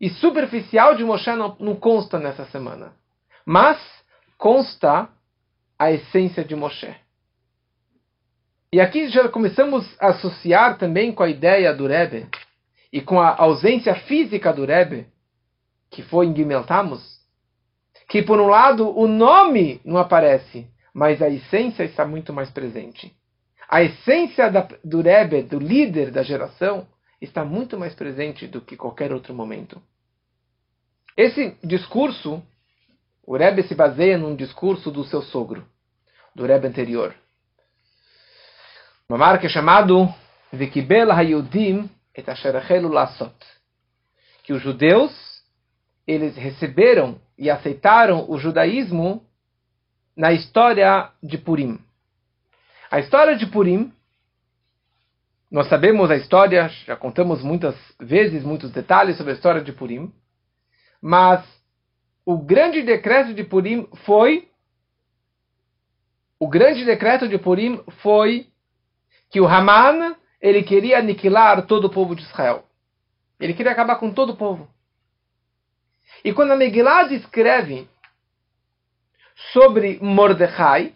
e 0.00 0.08
superficial 0.08 0.94
de 0.94 1.04
Moshe 1.04 1.30
não, 1.32 1.56
não 1.58 1.74
consta 1.74 2.18
nessa 2.18 2.44
semana. 2.46 2.92
Mas 3.44 3.78
consta 4.36 5.08
a 5.78 5.90
essência 5.90 6.44
de 6.44 6.54
Moshe. 6.54 6.94
E 8.70 8.82
aqui 8.82 9.08
já 9.08 9.26
começamos 9.30 9.86
a 9.98 10.08
associar 10.08 10.76
também 10.76 11.10
com 11.10 11.22
a 11.22 11.30
ideia 11.30 11.72
do 11.72 11.86
Rebbe 11.86 12.26
e 12.92 13.00
com 13.00 13.18
a 13.18 13.34
ausência 13.34 13.94
física 13.94 14.52
do 14.52 14.66
Rebbe, 14.66 15.06
que 15.90 16.02
foi 16.02 16.26
em 16.26 16.36
Gimel 16.36 16.66
que 18.10 18.22
por 18.22 18.38
um 18.38 18.46
lado 18.46 18.94
o 18.94 19.08
nome 19.08 19.80
não 19.86 19.96
aparece, 19.96 20.66
mas 20.92 21.22
a 21.22 21.30
essência 21.30 21.82
está 21.82 22.06
muito 22.06 22.30
mais 22.30 22.50
presente. 22.50 23.10
A 23.66 23.82
essência 23.82 24.50
da, 24.50 24.68
do 24.84 25.00
Rebbe, 25.00 25.42
do 25.42 25.58
líder 25.58 26.10
da 26.10 26.22
geração, 26.22 26.86
está 27.22 27.46
muito 27.46 27.78
mais 27.78 27.94
presente 27.94 28.46
do 28.46 28.60
que 28.60 28.76
qualquer 28.76 29.14
outro 29.14 29.32
momento. 29.32 29.80
Esse 31.16 31.56
discurso, 31.64 32.42
o 33.26 33.34
Rebbe 33.34 33.62
se 33.62 33.74
baseia 33.74 34.18
num 34.18 34.36
discurso 34.36 34.90
do 34.90 35.04
seu 35.04 35.22
sogro, 35.22 35.66
do 36.34 36.44
Rebbe 36.44 36.68
anterior. 36.68 37.14
Uma 39.10 39.16
marca 39.16 39.48
chamado 39.48 40.06
Vikibel 40.52 41.10
Hayudim 41.10 41.88
et 42.14 42.26
Lasot. 42.90 43.34
Que 44.42 44.52
os 44.52 44.60
judeus, 44.60 45.42
eles 46.06 46.36
receberam 46.36 47.18
e 47.38 47.48
aceitaram 47.48 48.30
o 48.30 48.36
judaísmo 48.36 49.24
na 50.14 50.34
história 50.34 51.10
de 51.22 51.38
Purim. 51.38 51.80
A 52.90 52.98
história 52.98 53.34
de 53.34 53.46
Purim, 53.46 53.90
nós 55.50 55.70
sabemos 55.70 56.10
a 56.10 56.16
história, 56.16 56.68
já 56.68 56.94
contamos 56.94 57.42
muitas 57.42 57.74
vezes 57.98 58.44
muitos 58.44 58.70
detalhes 58.72 59.16
sobre 59.16 59.32
a 59.32 59.36
história 59.36 59.62
de 59.62 59.72
Purim, 59.72 60.12
mas 61.00 61.42
o 62.26 62.36
grande 62.36 62.82
decreto 62.82 63.32
de 63.32 63.42
Purim 63.42 63.88
foi 64.04 64.50
o 66.38 66.46
grande 66.46 66.84
decreto 66.84 67.26
de 67.26 67.38
Purim 67.38 67.82
foi 68.02 68.46
que 69.30 69.40
o 69.40 69.46
Haman 69.46 70.16
ele 70.40 70.62
queria 70.62 70.98
aniquilar 70.98 71.66
todo 71.66 71.86
o 71.86 71.90
povo 71.90 72.14
de 72.14 72.22
Israel. 72.22 72.64
Ele 73.40 73.54
queria 73.54 73.72
acabar 73.72 73.96
com 73.96 74.12
todo 74.12 74.30
o 74.30 74.36
povo. 74.36 74.68
E 76.24 76.32
quando 76.32 76.52
a 76.52 76.56
Megillah 76.56 77.04
descreve 77.04 77.88
sobre 79.52 79.98
Mordecai, 80.00 80.94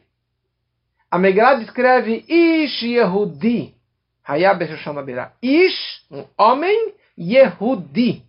a 1.10 1.18
Megillah 1.18 1.54
descreve 1.54 2.24
Ish 2.28 2.82
Yehudi. 2.82 3.74
Ish, 5.42 6.04
um 6.10 6.26
homem, 6.36 6.94
Yehudi, 7.18 8.24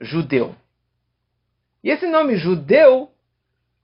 judeu. 0.00 0.54
E 1.82 1.90
esse 1.90 2.06
nome 2.06 2.36
judeu, 2.36 3.10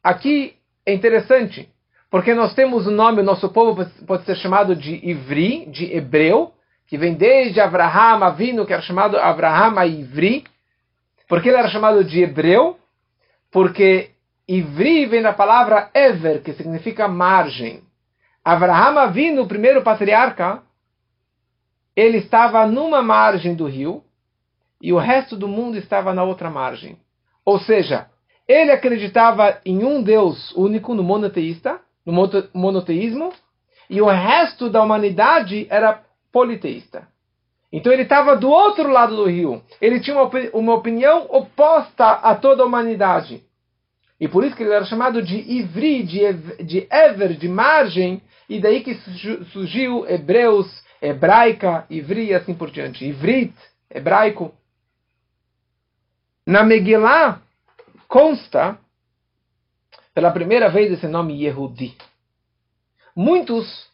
aqui 0.02 0.56
é 0.86 0.92
interessante, 0.92 1.68
porque 2.14 2.32
nós 2.32 2.54
temos 2.54 2.86
o 2.86 2.92
nome, 2.92 3.22
o 3.22 3.24
nosso 3.24 3.48
povo 3.48 3.84
pode 4.06 4.24
ser 4.24 4.36
chamado 4.36 4.76
de 4.76 5.04
Ivri, 5.04 5.66
de 5.66 5.92
hebreu, 5.92 6.52
que 6.86 6.96
vem 6.96 7.14
desde 7.14 7.60
Abraham 7.60 8.24
Avino, 8.24 8.64
que 8.64 8.72
era 8.72 8.82
chamado 8.82 9.18
Abraham 9.18 9.84
Ivri, 9.84 10.44
porque 11.28 11.48
ele 11.48 11.58
era 11.58 11.66
chamado 11.66 12.04
de 12.04 12.22
hebreu? 12.22 12.78
Porque 13.50 14.12
Ivri 14.46 15.06
vem 15.06 15.22
da 15.22 15.32
palavra 15.32 15.90
Ever, 15.92 16.40
que 16.40 16.52
significa 16.52 17.08
margem. 17.08 17.82
Abraham 18.44 19.10
vindo 19.10 19.42
o 19.42 19.48
primeiro 19.48 19.82
patriarca, 19.82 20.62
ele 21.96 22.18
estava 22.18 22.64
numa 22.64 23.02
margem 23.02 23.56
do 23.56 23.66
rio 23.66 24.04
e 24.80 24.92
o 24.92 24.98
resto 24.98 25.36
do 25.36 25.48
mundo 25.48 25.76
estava 25.76 26.14
na 26.14 26.22
outra 26.22 26.48
margem. 26.48 26.96
Ou 27.44 27.58
seja, 27.58 28.06
ele 28.46 28.70
acreditava 28.70 29.58
em 29.66 29.82
um 29.82 30.00
Deus 30.00 30.52
único, 30.52 30.94
no 30.94 31.02
monoteísta, 31.02 31.80
no 32.04 32.12
monoteísmo, 32.52 33.32
e 33.88 34.00
o 34.00 34.06
resto 34.06 34.68
da 34.70 34.82
humanidade 34.82 35.66
era 35.70 36.02
politeísta. 36.32 37.08
Então 37.72 37.92
ele 37.92 38.02
estava 38.02 38.36
do 38.36 38.48
outro 38.48 38.88
lado 38.88 39.16
do 39.16 39.24
rio. 39.24 39.62
Ele 39.80 40.00
tinha 40.00 40.16
uma, 40.16 40.30
uma 40.52 40.74
opinião 40.74 41.26
oposta 41.28 42.06
a 42.06 42.34
toda 42.34 42.62
a 42.62 42.66
humanidade. 42.66 43.42
E 44.20 44.28
por 44.28 44.44
isso 44.44 44.54
que 44.54 44.62
ele 44.62 44.72
era 44.72 44.84
chamado 44.84 45.20
de 45.20 45.36
Ivri, 45.36 46.02
de, 46.04 46.64
de 46.64 46.86
Ever, 46.90 47.36
de 47.36 47.48
margem, 47.48 48.22
e 48.48 48.60
daí 48.60 48.82
que 48.82 48.94
surgiu 49.52 50.08
Hebreus, 50.08 50.66
hebraica, 51.02 51.84
Ivri 51.90 52.26
e 52.26 52.34
assim 52.34 52.54
por 52.54 52.70
diante. 52.70 53.04
Ivrit, 53.04 53.52
hebraico. 53.90 54.54
Na 56.46 56.62
Megillah 56.62 57.40
consta 58.06 58.78
pela 60.14 60.30
primeira 60.30 60.68
vez 60.68 60.92
esse 60.92 61.08
nome 61.08 61.42
Yehudi. 61.42 61.96
Muitos 63.14 63.88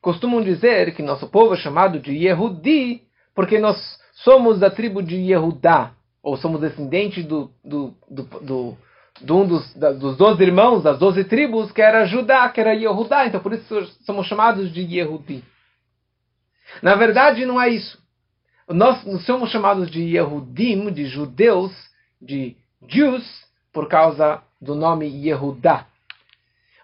costumam 0.00 0.42
dizer 0.42 0.94
que 0.94 1.02
nosso 1.02 1.28
povo 1.28 1.54
é 1.54 1.56
chamado 1.56 1.98
de 1.98 2.12
Yehudi 2.12 3.02
porque 3.34 3.58
nós 3.58 3.76
somos 4.12 4.60
da 4.60 4.70
tribo 4.70 5.02
de 5.02 5.16
Yehudá, 5.16 5.92
ou 6.22 6.36
somos 6.36 6.60
descendentes 6.60 7.24
do, 7.24 7.50
do, 7.64 7.94
do, 8.08 8.22
do 8.40 8.78
de 9.20 9.32
um 9.32 9.46
dos, 9.46 9.74
da, 9.74 9.92
dos 9.92 10.16
doze 10.16 10.42
irmãos, 10.42 10.82
das 10.82 10.98
doze 10.98 11.24
tribos, 11.24 11.70
que 11.70 11.80
era 11.80 12.04
Judá, 12.04 12.48
que 12.48 12.60
era 12.60 12.74
Yehudá, 12.74 13.26
então 13.26 13.40
por 13.40 13.52
isso 13.52 13.86
somos 14.04 14.26
chamados 14.26 14.72
de 14.72 14.80
Yehudi. 14.82 15.44
Na 16.82 16.94
verdade, 16.94 17.46
não 17.46 17.60
é 17.60 17.68
isso. 17.68 18.02
Nós 18.68 19.02
somos 19.24 19.50
chamados 19.50 19.90
de 19.90 20.00
Yehudim, 20.00 20.90
de 20.90 21.04
judeus, 21.06 21.72
de 22.20 22.56
Jews, 22.88 23.24
por 23.72 23.88
causa 23.88 24.42
do 24.64 24.74
nome 24.74 25.06
Yehudá. 25.06 25.86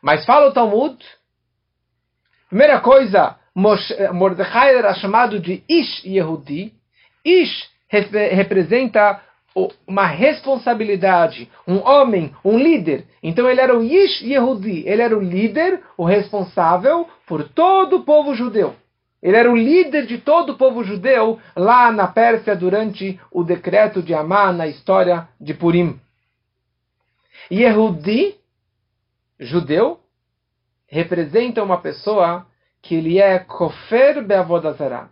Mas 0.02 0.24
fala 0.24 0.48
o 0.48 0.52
Talmud, 0.52 0.96
primeira 2.48 2.80
coisa, 2.80 3.36
Mordecai 3.54 4.76
era 4.76 4.94
chamado 4.94 5.40
de 5.40 5.64
Ish 5.68 6.04
Yehudi. 6.04 6.72
Ish 7.24 7.68
representa 7.88 9.20
uma 9.86 10.06
responsabilidade, 10.06 11.50
um 11.66 11.78
homem, 11.78 12.32
um 12.44 12.56
líder. 12.56 13.06
Então 13.22 13.50
ele 13.50 13.60
era 13.60 13.76
o 13.76 13.82
Ish 13.82 14.22
Yehudi, 14.22 14.84
ele 14.86 15.02
era 15.02 15.16
o 15.16 15.20
líder, 15.20 15.82
o 15.96 16.04
responsável 16.04 17.08
por 17.26 17.48
todo 17.48 17.96
o 17.96 18.04
povo 18.04 18.34
judeu. 18.34 18.74
Ele 19.22 19.36
era 19.36 19.50
o 19.50 19.56
líder 19.56 20.06
de 20.06 20.18
todo 20.18 20.50
o 20.50 20.56
povo 20.56 20.82
judeu 20.82 21.38
lá 21.54 21.92
na 21.92 22.06
Pérsia 22.06 22.56
durante 22.56 23.20
o 23.30 23.44
decreto 23.44 24.02
de 24.02 24.14
Amá 24.14 24.50
na 24.52 24.66
história 24.66 25.28
de 25.38 25.52
Purim. 25.52 26.00
Yehudi, 27.50 28.36
judeu, 29.38 30.00
representa 30.86 31.62
uma 31.62 31.80
pessoa 31.80 32.46
que 32.82 32.94
ele 32.94 33.18
é 33.18 33.38
kofer 33.38 34.24
beavodazara, 34.24 35.10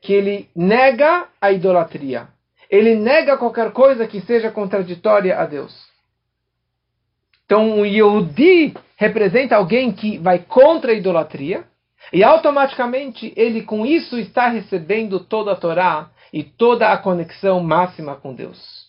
que 0.00 0.12
ele 0.12 0.48
nega 0.54 1.28
a 1.40 1.52
idolatria. 1.52 2.28
Ele 2.70 2.94
nega 2.94 3.36
qualquer 3.36 3.72
coisa 3.72 4.06
que 4.06 4.20
seja 4.20 4.50
contraditória 4.50 5.38
a 5.38 5.44
Deus. 5.44 5.74
Então, 7.44 7.80
o 7.80 7.84
Yehudi 7.84 8.74
representa 8.96 9.56
alguém 9.56 9.90
que 9.90 10.18
vai 10.18 10.38
contra 10.38 10.92
a 10.92 10.94
idolatria, 10.94 11.64
e 12.12 12.24
automaticamente 12.24 13.32
ele 13.36 13.62
com 13.62 13.84
isso 13.84 14.18
está 14.18 14.48
recebendo 14.48 15.20
toda 15.20 15.52
a 15.52 15.56
Torá 15.56 16.10
e 16.32 16.42
toda 16.42 16.92
a 16.92 16.96
conexão 16.96 17.60
máxima 17.60 18.16
com 18.16 18.34
Deus. 18.34 18.88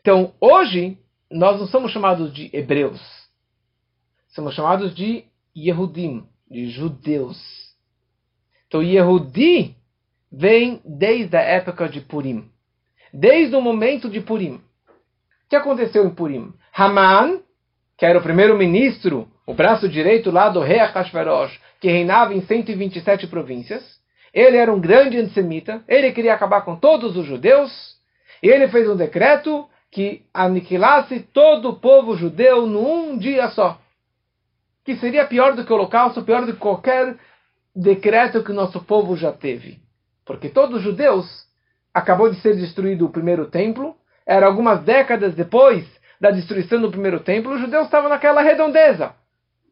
Então, 0.00 0.32
hoje, 0.40 0.98
nós 1.30 1.60
não 1.60 1.66
somos 1.66 1.92
chamados 1.92 2.32
de 2.32 2.50
hebreus. 2.52 3.00
Somos 4.28 4.54
chamados 4.54 4.94
de 4.94 5.24
Yehudim, 5.56 6.24
de 6.50 6.70
judeus. 6.70 7.38
Então, 8.66 8.82
Yehudi 8.82 9.74
vem 10.30 10.80
desde 10.84 11.36
a 11.36 11.40
época 11.40 11.88
de 11.88 12.00
Purim. 12.00 12.50
Desde 13.12 13.56
o 13.56 13.60
momento 13.60 14.08
de 14.08 14.20
Purim. 14.20 14.54
O 14.54 15.48
que 15.48 15.56
aconteceu 15.56 16.06
em 16.06 16.14
Purim? 16.14 16.52
Haman, 16.72 17.40
que 17.96 18.04
era 18.04 18.18
o 18.18 18.22
primeiro-ministro, 18.22 19.28
o 19.46 19.54
braço 19.54 19.88
direito 19.88 20.30
lá 20.30 20.50
do 20.50 20.60
rei 20.60 20.78
Ahasverosh, 20.78 21.58
que 21.80 21.88
reinava 21.88 22.34
em 22.34 22.42
127 22.42 23.26
províncias. 23.26 23.98
Ele 24.32 24.58
era 24.58 24.72
um 24.72 24.80
grande 24.80 25.18
antissemita, 25.18 25.82
ele 25.88 26.12
queria 26.12 26.34
acabar 26.34 26.60
com 26.60 26.76
todos 26.76 27.16
os 27.16 27.24
judeus, 27.26 27.96
e 28.42 28.48
ele 28.48 28.68
fez 28.68 28.88
um 28.88 28.96
decreto 28.96 29.66
que 29.90 30.22
aniquilasse 30.32 31.20
todo 31.20 31.70
o 31.70 31.80
povo 31.80 32.16
judeu 32.16 32.66
num 32.66 33.16
dia 33.16 33.48
só. 33.50 33.80
Que 34.84 34.96
seria 34.96 35.26
pior 35.26 35.54
do 35.54 35.64
que 35.64 35.72
o 35.72 35.76
holocausto, 35.76 36.22
pior 36.22 36.44
do 36.44 36.52
que 36.52 36.58
qualquer 36.58 37.16
decreto 37.74 38.42
que 38.42 38.50
o 38.50 38.54
nosso 38.54 38.80
povo 38.84 39.16
já 39.16 39.32
teve. 39.32 39.78
Porque 40.24 40.48
todos 40.48 40.78
os 40.78 40.82
judeus 40.82 41.26
acabou 41.92 42.30
de 42.30 42.40
ser 42.40 42.56
destruído 42.56 43.06
o 43.06 43.10
primeiro 43.10 43.46
templo, 43.46 43.96
era 44.26 44.46
algumas 44.46 44.82
décadas 44.82 45.34
depois 45.34 45.86
da 46.20 46.30
destruição 46.30 46.80
do 46.80 46.90
primeiro 46.90 47.20
templo, 47.20 47.54
os 47.54 47.60
judeus 47.60 47.86
estavam 47.86 48.08
naquela 48.08 48.42
redondeza. 48.42 49.14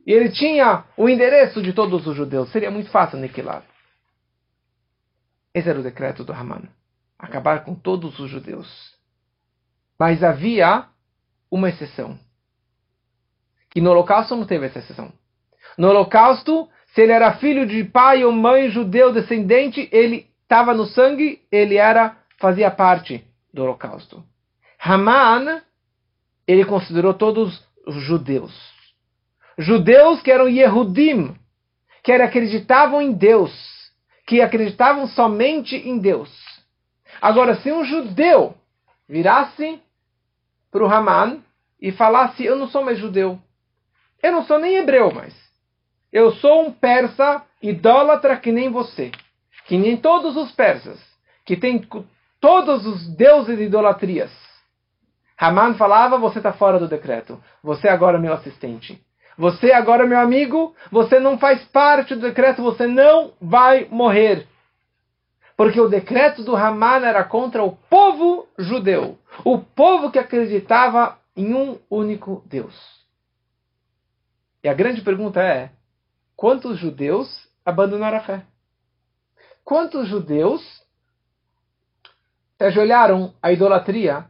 E 0.06 0.12
ele 0.12 0.30
tinha 0.30 0.84
o 0.96 1.08
endereço 1.08 1.60
de 1.60 1.72
todos 1.72 2.06
os 2.06 2.16
judeus. 2.16 2.50
Seria 2.52 2.70
muito 2.70 2.88
fácil 2.90 3.18
aniquilar. 3.18 3.64
Esse 5.52 5.68
era 5.68 5.80
o 5.80 5.82
decreto 5.82 6.22
do 6.22 6.32
Haman. 6.32 6.62
Acabar 7.18 7.64
com 7.64 7.74
todos 7.74 8.18
os 8.20 8.30
judeus. 8.30 8.95
Mas 9.98 10.22
havia 10.22 10.86
uma 11.50 11.68
exceção. 11.68 12.18
Que 13.70 13.80
no 13.80 13.90
holocausto 13.90 14.36
não 14.36 14.46
teve 14.46 14.66
essa 14.66 14.78
exceção. 14.78 15.12
No 15.76 15.88
holocausto, 15.88 16.68
se 16.94 17.02
ele 17.02 17.12
era 17.12 17.36
filho 17.36 17.66
de 17.66 17.84
pai 17.84 18.24
ou 18.24 18.32
mãe 18.32 18.70
judeu 18.70 19.12
descendente, 19.12 19.88
ele 19.92 20.26
estava 20.42 20.72
no 20.72 20.86
sangue, 20.86 21.42
ele 21.50 21.76
era 21.76 22.16
fazia 22.38 22.70
parte 22.70 23.24
do 23.52 23.62
holocausto. 23.62 24.22
Haman, 24.78 25.62
ele 26.46 26.64
considerou 26.64 27.14
todos 27.14 27.62
os 27.86 27.96
judeus. 27.96 28.54
Judeus 29.58 30.20
que 30.20 30.30
eram 30.30 30.48
Yehudim, 30.48 31.34
que 32.02 32.12
acreditavam 32.12 33.00
em 33.00 33.12
Deus, 33.12 33.52
que 34.26 34.40
acreditavam 34.40 35.06
somente 35.08 35.76
em 35.76 35.98
Deus. 35.98 36.30
Agora, 37.20 37.56
se 37.56 37.72
um 37.72 37.84
judeu 37.84 38.54
virasse 39.08 39.80
para 40.70 40.84
o 40.84 40.92
Haman 40.92 41.40
e 41.80 41.92
falasse: 41.92 42.44
Eu 42.44 42.56
não 42.56 42.68
sou 42.68 42.84
mais 42.84 42.98
judeu, 42.98 43.38
eu 44.22 44.32
não 44.32 44.44
sou 44.44 44.58
nem 44.58 44.76
hebreu 44.76 45.12
mais, 45.12 45.34
eu 46.12 46.32
sou 46.32 46.66
um 46.66 46.72
persa 46.72 47.42
idólatra 47.62 48.36
que 48.36 48.52
nem 48.52 48.70
você 48.70 49.10
que 49.66 49.76
nem 49.76 49.96
todos 49.96 50.36
os 50.36 50.52
persas, 50.52 50.98
que 51.44 51.56
tem 51.56 51.86
todos 52.40 52.86
os 52.86 53.06
deuses 53.16 53.58
de 53.58 53.64
idolatrias. 53.64 54.30
Haman 55.38 55.74
falava: 55.74 56.16
Você 56.18 56.38
está 56.38 56.52
fora 56.52 56.78
do 56.78 56.88
decreto. 56.88 57.42
Você 57.62 57.88
agora 57.88 58.16
é 58.16 58.20
meu 58.20 58.32
assistente. 58.32 59.00
Você 59.36 59.72
agora 59.72 60.04
é 60.04 60.06
meu 60.06 60.18
amigo. 60.18 60.74
Você 60.90 61.20
não 61.20 61.38
faz 61.38 61.62
parte 61.66 62.14
do 62.14 62.22
decreto. 62.22 62.62
Você 62.62 62.86
não 62.86 63.32
vai 63.40 63.86
morrer. 63.90 64.46
Porque 65.56 65.80
o 65.80 65.88
decreto 65.88 66.44
do 66.44 66.54
Haman 66.54 67.06
era 67.06 67.24
contra 67.24 67.64
o 67.64 67.74
povo 67.74 68.46
judeu. 68.58 69.18
O 69.44 69.58
povo 69.58 70.10
que 70.10 70.18
acreditava 70.18 71.18
em 71.34 71.54
um 71.54 71.78
único 71.90 72.42
Deus. 72.46 72.74
E 74.62 74.68
a 74.68 74.74
grande 74.74 75.00
pergunta 75.00 75.40
é: 75.40 75.70
quantos 76.34 76.78
judeus 76.78 77.48
abandonaram 77.64 78.18
a 78.18 78.20
fé? 78.20 78.44
Quantos 79.64 80.08
judeus 80.08 80.62
se 82.56 82.64
ajoelharam 82.64 83.34
à 83.42 83.50
idolatria 83.50 84.26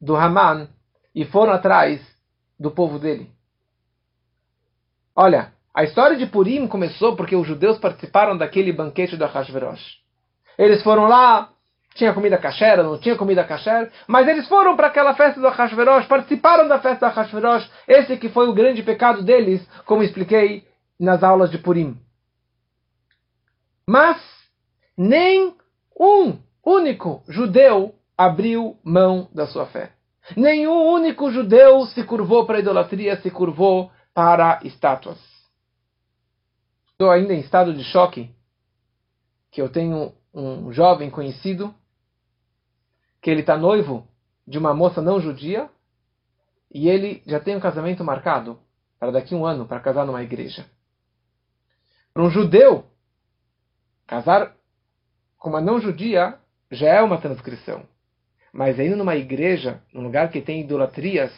do 0.00 0.16
Haman 0.16 0.68
e 1.14 1.24
foram 1.24 1.52
atrás 1.52 2.00
do 2.58 2.70
povo 2.70 2.98
dele? 2.98 3.30
Olha, 5.14 5.52
a 5.74 5.84
história 5.84 6.16
de 6.16 6.26
Purim 6.26 6.66
começou 6.66 7.16
porque 7.16 7.36
os 7.36 7.46
judeus 7.46 7.78
participaram 7.78 8.36
daquele 8.36 8.72
banquete 8.72 9.16
do 9.16 9.24
Ahasverosh. 9.24 9.99
Eles 10.58 10.82
foram 10.82 11.06
lá, 11.06 11.50
tinha 11.94 12.14
comida 12.14 12.38
kasher, 12.38 12.82
não 12.82 12.98
tinha 12.98 13.16
comida 13.16 13.44
kasher, 13.44 13.90
mas 14.06 14.28
eles 14.28 14.46
foram 14.48 14.76
para 14.76 14.88
aquela 14.88 15.14
festa 15.14 15.40
do 15.40 15.46
Ahasverosh, 15.46 16.06
participaram 16.06 16.68
da 16.68 16.78
festa 16.78 17.06
do 17.06 17.12
Ahasverosh, 17.12 17.70
esse 17.88 18.16
que 18.16 18.28
foi 18.28 18.48
o 18.48 18.54
grande 18.54 18.82
pecado 18.82 19.22
deles, 19.22 19.66
como 19.84 20.02
expliquei 20.02 20.66
nas 20.98 21.22
aulas 21.22 21.50
de 21.50 21.58
Purim. 21.58 21.98
Mas 23.86 24.18
nem 24.96 25.54
um 25.98 26.38
único 26.64 27.22
judeu 27.28 27.94
abriu 28.16 28.76
mão 28.84 29.28
da 29.34 29.46
sua 29.46 29.66
fé. 29.66 29.92
Nenhum 30.36 30.92
único 30.92 31.30
judeu 31.30 31.86
se 31.86 32.04
curvou 32.04 32.46
para 32.46 32.58
a 32.58 32.60
idolatria, 32.60 33.20
se 33.20 33.30
curvou 33.30 33.90
para 34.14 34.60
estátuas. 34.62 35.18
Estou 36.92 37.10
ainda 37.10 37.32
em 37.32 37.40
estado 37.40 37.72
de 37.72 37.82
choque 37.82 38.30
que 39.50 39.60
eu 39.60 39.68
tenho 39.68 40.12
um 40.32 40.72
jovem 40.72 41.10
conhecido 41.10 41.74
que 43.20 43.30
ele 43.30 43.40
está 43.40 43.56
noivo 43.56 44.06
de 44.46 44.58
uma 44.58 44.74
moça 44.74 45.02
não 45.02 45.20
judia 45.20 45.68
e 46.72 46.88
ele 46.88 47.22
já 47.26 47.40
tem 47.40 47.56
um 47.56 47.60
casamento 47.60 48.04
marcado 48.04 48.58
para 48.98 49.10
daqui 49.10 49.34
a 49.34 49.36
um 49.36 49.44
ano 49.44 49.66
para 49.66 49.80
casar 49.80 50.06
numa 50.06 50.22
igreja. 50.22 50.66
Para 52.12 52.22
um 52.22 52.30
judeu 52.30 52.90
Casar 54.10 54.56
como 55.38 55.56
a 55.56 55.60
não 55.60 55.80
judia, 55.80 56.36
já 56.68 56.88
é 56.88 57.00
uma 57.00 57.20
transgressão. 57.20 57.86
Mas 58.52 58.76
ainda 58.80 58.96
numa 58.96 59.14
igreja, 59.14 59.80
num 59.94 60.02
lugar 60.02 60.32
que 60.32 60.40
tem 60.40 60.62
idolatrias, 60.62 61.32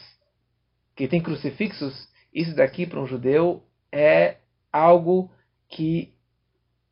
que 0.95 1.07
tem 1.07 1.21
crucifixos, 1.21 2.09
isso 2.33 2.55
daqui 2.55 2.87
para 2.87 2.99
um 2.99 3.05
judeu 3.05 3.63
é 3.91 4.37
algo 4.71 5.29
que, 5.69 6.15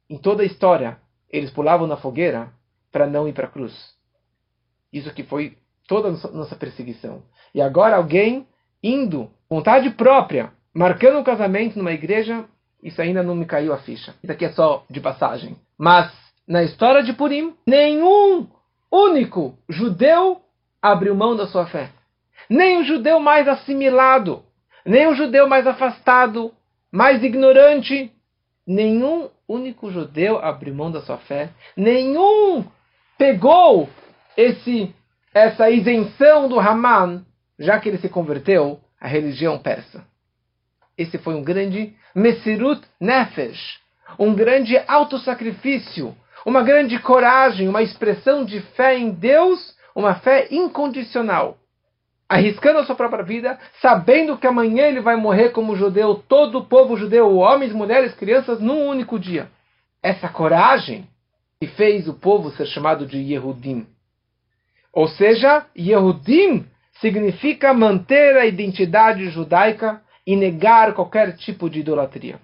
em 0.07 0.19
toda 0.19 0.43
a 0.43 0.45
história, 0.45 0.99
eles 1.31 1.49
pulavam 1.49 1.87
na 1.87 1.97
fogueira 1.97 2.51
para 2.91 3.07
não 3.07 3.27
ir 3.27 3.33
para 3.33 3.47
a 3.47 3.49
cruz. 3.49 3.73
Isso 4.91 5.13
que 5.13 5.23
foi 5.23 5.57
toda 5.87 6.09
a 6.09 6.31
nossa 6.31 6.55
perseguição. 6.55 7.23
E 7.53 7.61
agora 7.61 7.95
alguém 7.95 8.47
indo, 8.83 9.29
vontade 9.49 9.89
própria, 9.91 10.51
marcando 10.73 11.19
um 11.19 11.23
casamento 11.23 11.77
numa 11.77 11.91
igreja, 11.91 12.45
isso 12.83 13.01
ainda 13.01 13.21
não 13.21 13.35
me 13.35 13.45
caiu 13.45 13.73
a 13.73 13.77
ficha. 13.77 14.15
Isso 14.23 14.31
aqui 14.31 14.45
é 14.45 14.51
só 14.51 14.85
de 14.89 14.99
passagem. 14.99 15.55
Mas, 15.77 16.11
na 16.47 16.63
história 16.63 17.03
de 17.03 17.13
Purim, 17.13 17.55
nenhum 17.65 18.47
único 18.91 19.57
judeu 19.69 20.41
abriu 20.81 21.15
mão 21.15 21.35
da 21.35 21.47
sua 21.47 21.65
fé. 21.67 21.91
Nem 22.49 22.79
o 22.79 22.83
judeu 22.83 23.19
mais 23.19 23.47
assimilado, 23.47 24.43
nem 24.85 25.07
o 25.07 25.13
judeu 25.13 25.47
mais 25.47 25.65
afastado, 25.67 26.51
mais 26.91 27.23
ignorante, 27.23 28.11
nenhum 28.71 29.29
único 29.47 29.91
judeu 29.91 30.39
abriu 30.39 30.73
mão 30.73 30.89
da 30.89 31.01
sua 31.01 31.17
fé. 31.17 31.49
Nenhum 31.75 32.65
pegou 33.17 33.89
esse 34.37 34.93
essa 35.33 35.69
isenção 35.69 36.49
do 36.49 36.59
Haman, 36.59 37.25
já 37.57 37.79
que 37.79 37.87
ele 37.87 37.97
se 37.97 38.09
converteu 38.09 38.79
à 38.99 39.07
religião 39.07 39.57
persa. 39.57 40.05
Esse 40.97 41.17
foi 41.17 41.35
um 41.35 41.43
grande 41.43 41.93
Mesirut 42.13 42.81
Nefesh, 42.99 43.79
um 44.19 44.33
grande 44.33 44.77
autossacrifício, 44.87 46.15
uma 46.45 46.63
grande 46.63 46.99
coragem, 46.99 47.69
uma 47.69 47.81
expressão 47.81 48.43
de 48.43 48.59
fé 48.75 48.97
em 48.97 49.11
Deus, 49.11 49.73
uma 49.95 50.15
fé 50.15 50.47
incondicional. 50.51 51.57
Arriscando 52.31 52.79
a 52.79 52.85
sua 52.85 52.95
própria 52.95 53.25
vida, 53.25 53.59
sabendo 53.81 54.37
que 54.37 54.47
amanhã 54.47 54.85
ele 54.85 55.01
vai 55.01 55.17
morrer 55.17 55.49
como 55.49 55.75
judeu, 55.75 56.15
todo 56.15 56.59
o 56.59 56.65
povo 56.65 56.95
judeu, 56.95 57.35
homens, 57.35 57.73
mulheres, 57.73 58.15
crianças, 58.15 58.61
num 58.61 58.87
único 58.87 59.19
dia. 59.19 59.49
Essa 60.01 60.29
coragem 60.29 61.05
que 61.59 61.67
fez 61.67 62.07
o 62.07 62.13
povo 62.13 62.49
ser 62.51 62.67
chamado 62.67 63.05
de 63.05 63.17
Yehudim. 63.17 63.85
Ou 64.93 65.09
seja, 65.09 65.65
Yehudim 65.77 66.65
significa 67.01 67.73
manter 67.73 68.37
a 68.37 68.45
identidade 68.45 69.29
judaica 69.29 70.01
e 70.25 70.33
negar 70.33 70.93
qualquer 70.93 71.35
tipo 71.35 71.69
de 71.69 71.81
idolatria. 71.81 72.39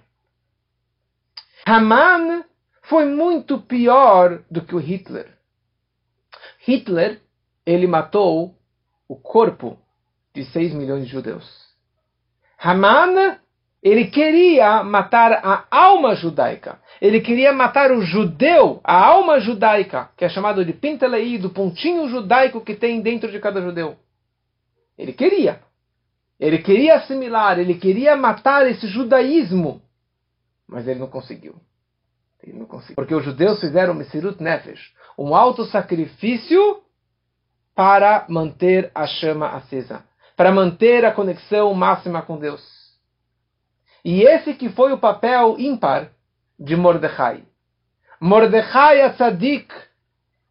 Haman 1.64 2.44
foi 2.82 3.06
muito 3.06 3.56
pior 3.56 4.42
do 4.50 4.60
que 4.60 4.74
o 4.74 4.78
Hitler. 4.78 5.32
Hitler, 6.66 7.22
ele 7.64 7.86
matou 7.86 8.57
o 9.08 9.16
corpo 9.16 9.78
de 10.34 10.44
6 10.44 10.74
milhões 10.74 11.06
de 11.06 11.10
judeus. 11.10 11.68
Haman, 12.58 13.38
ele 13.82 14.08
queria 14.08 14.82
matar 14.82 15.32
a 15.32 15.64
alma 15.70 16.14
judaica. 16.14 16.78
Ele 17.00 17.20
queria 17.20 17.52
matar 17.52 17.92
o 17.92 18.02
judeu, 18.02 18.80
a 18.82 18.94
alma 18.94 19.40
judaica, 19.40 20.10
que 20.16 20.24
é 20.24 20.28
chamado 20.28 20.64
de 20.64 20.72
Pintelei, 20.72 21.38
do 21.38 21.50
pontinho 21.50 22.08
judaico 22.08 22.60
que 22.60 22.74
tem 22.74 23.00
dentro 23.00 23.30
de 23.30 23.38
cada 23.38 23.62
judeu. 23.62 23.96
Ele 24.96 25.12
queria. 25.12 25.60
Ele 26.38 26.58
queria 26.58 26.96
assimilar, 26.96 27.58
ele 27.58 27.74
queria 27.74 28.16
matar 28.16 28.66
esse 28.68 28.86
judaísmo, 28.86 29.82
mas 30.68 30.86
ele 30.86 31.00
não 31.00 31.08
conseguiu. 31.08 31.56
Ele 32.42 32.56
não 32.56 32.66
conseguiu. 32.66 32.94
Porque 32.94 33.14
os 33.14 33.24
judeus 33.24 33.60
fizeram 33.60 33.94
Mesirut 33.94 34.40
Nefesh, 34.40 34.92
um 35.18 35.34
alto 35.34 35.64
sacrifício 35.64 36.80
para 37.78 38.24
manter 38.28 38.90
a 38.92 39.06
chama 39.06 39.50
acesa, 39.50 40.02
para 40.36 40.50
manter 40.50 41.04
a 41.04 41.12
conexão 41.12 41.72
máxima 41.74 42.20
com 42.22 42.36
Deus. 42.36 42.60
E 44.04 44.22
esse 44.22 44.52
que 44.54 44.68
foi 44.68 44.92
o 44.92 44.98
papel 44.98 45.54
ímpar 45.60 46.08
de 46.58 46.74
Mordecai. 46.74 47.44
Mordecai 48.20 49.00
Atzadik, 49.02 49.72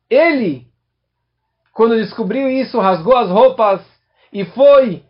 ele, 0.09 0.67
quando 1.73 1.97
descobriu 1.97 2.47
isso, 2.47 2.79
rasgou 2.79 3.17
as 3.17 3.29
roupas 3.29 3.81
e 4.31 4.45
foi 4.45 5.03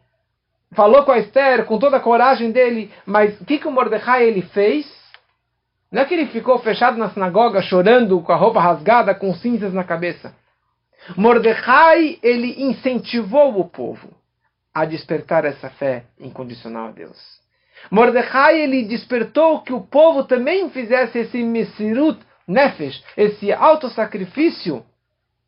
falou 0.72 1.04
com 1.04 1.12
a 1.12 1.20
Esther 1.20 1.66
com 1.66 1.78
toda 1.78 1.98
a 1.98 2.02
coragem 2.02 2.52
dele, 2.52 2.92
mas 3.06 3.40
o 3.40 3.46
que, 3.46 3.60
que 3.60 3.68
o 3.68 3.72
Mordecai 3.72 4.26
ele 4.26 4.42
fez? 4.42 4.92
Não 5.92 6.02
é 6.02 6.06
que 6.06 6.16
ele 6.16 6.26
ficou 6.26 6.58
fechado 6.58 6.98
na 6.98 7.12
sinagoga 7.12 7.62
chorando 7.62 8.20
com 8.22 8.32
a 8.32 8.36
roupa 8.36 8.60
rasgada, 8.60 9.14
com 9.14 9.36
cinzas 9.36 9.72
na 9.72 9.84
cabeça. 9.84 10.34
Mordecai 11.16 12.20
ele 12.22 12.62
incentivou 12.64 13.60
o 13.60 13.70
povo 13.70 14.10
a 14.74 14.86
despertar 14.86 15.46
essa 15.46 15.70
fé 15.70 16.06
incondicional 16.20 16.90
a 16.90 16.92
Deus. 16.92 17.18
Mordecai 17.90 18.60
ele 18.60 18.84
despertou 18.84 19.62
que 19.62 19.74
o 19.74 19.82
povo 19.82 20.24
também 20.24 20.70
fizesse 20.70 21.20
esse 21.20 21.44
mesirut 21.44 22.20
nefesh, 22.48 23.04
esse 23.16 23.52
autossacrifício 23.52 24.86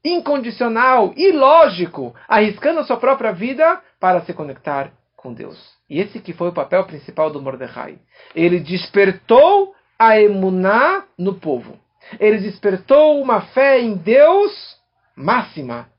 incondicional 0.03 1.13
e 1.15 1.31
lógico, 1.31 2.15
arriscando 2.27 2.79
a 2.79 2.83
sua 2.83 2.97
própria 2.97 3.31
vida 3.31 3.81
para 3.99 4.21
se 4.21 4.33
conectar 4.33 4.91
com 5.15 5.33
Deus. 5.33 5.57
E 5.89 5.99
esse 5.99 6.19
que 6.19 6.33
foi 6.33 6.49
o 6.49 6.53
papel 6.53 6.85
principal 6.85 7.29
do 7.29 7.41
Mordecai. 7.41 7.97
Ele 8.33 8.59
despertou 8.59 9.75
a 9.97 10.19
emuná 10.19 11.03
no 11.17 11.35
povo. 11.35 11.77
Ele 12.19 12.37
despertou 12.37 13.21
uma 13.21 13.41
fé 13.41 13.81
em 13.81 13.95
Deus 13.95 14.78
máxima 15.19 15.89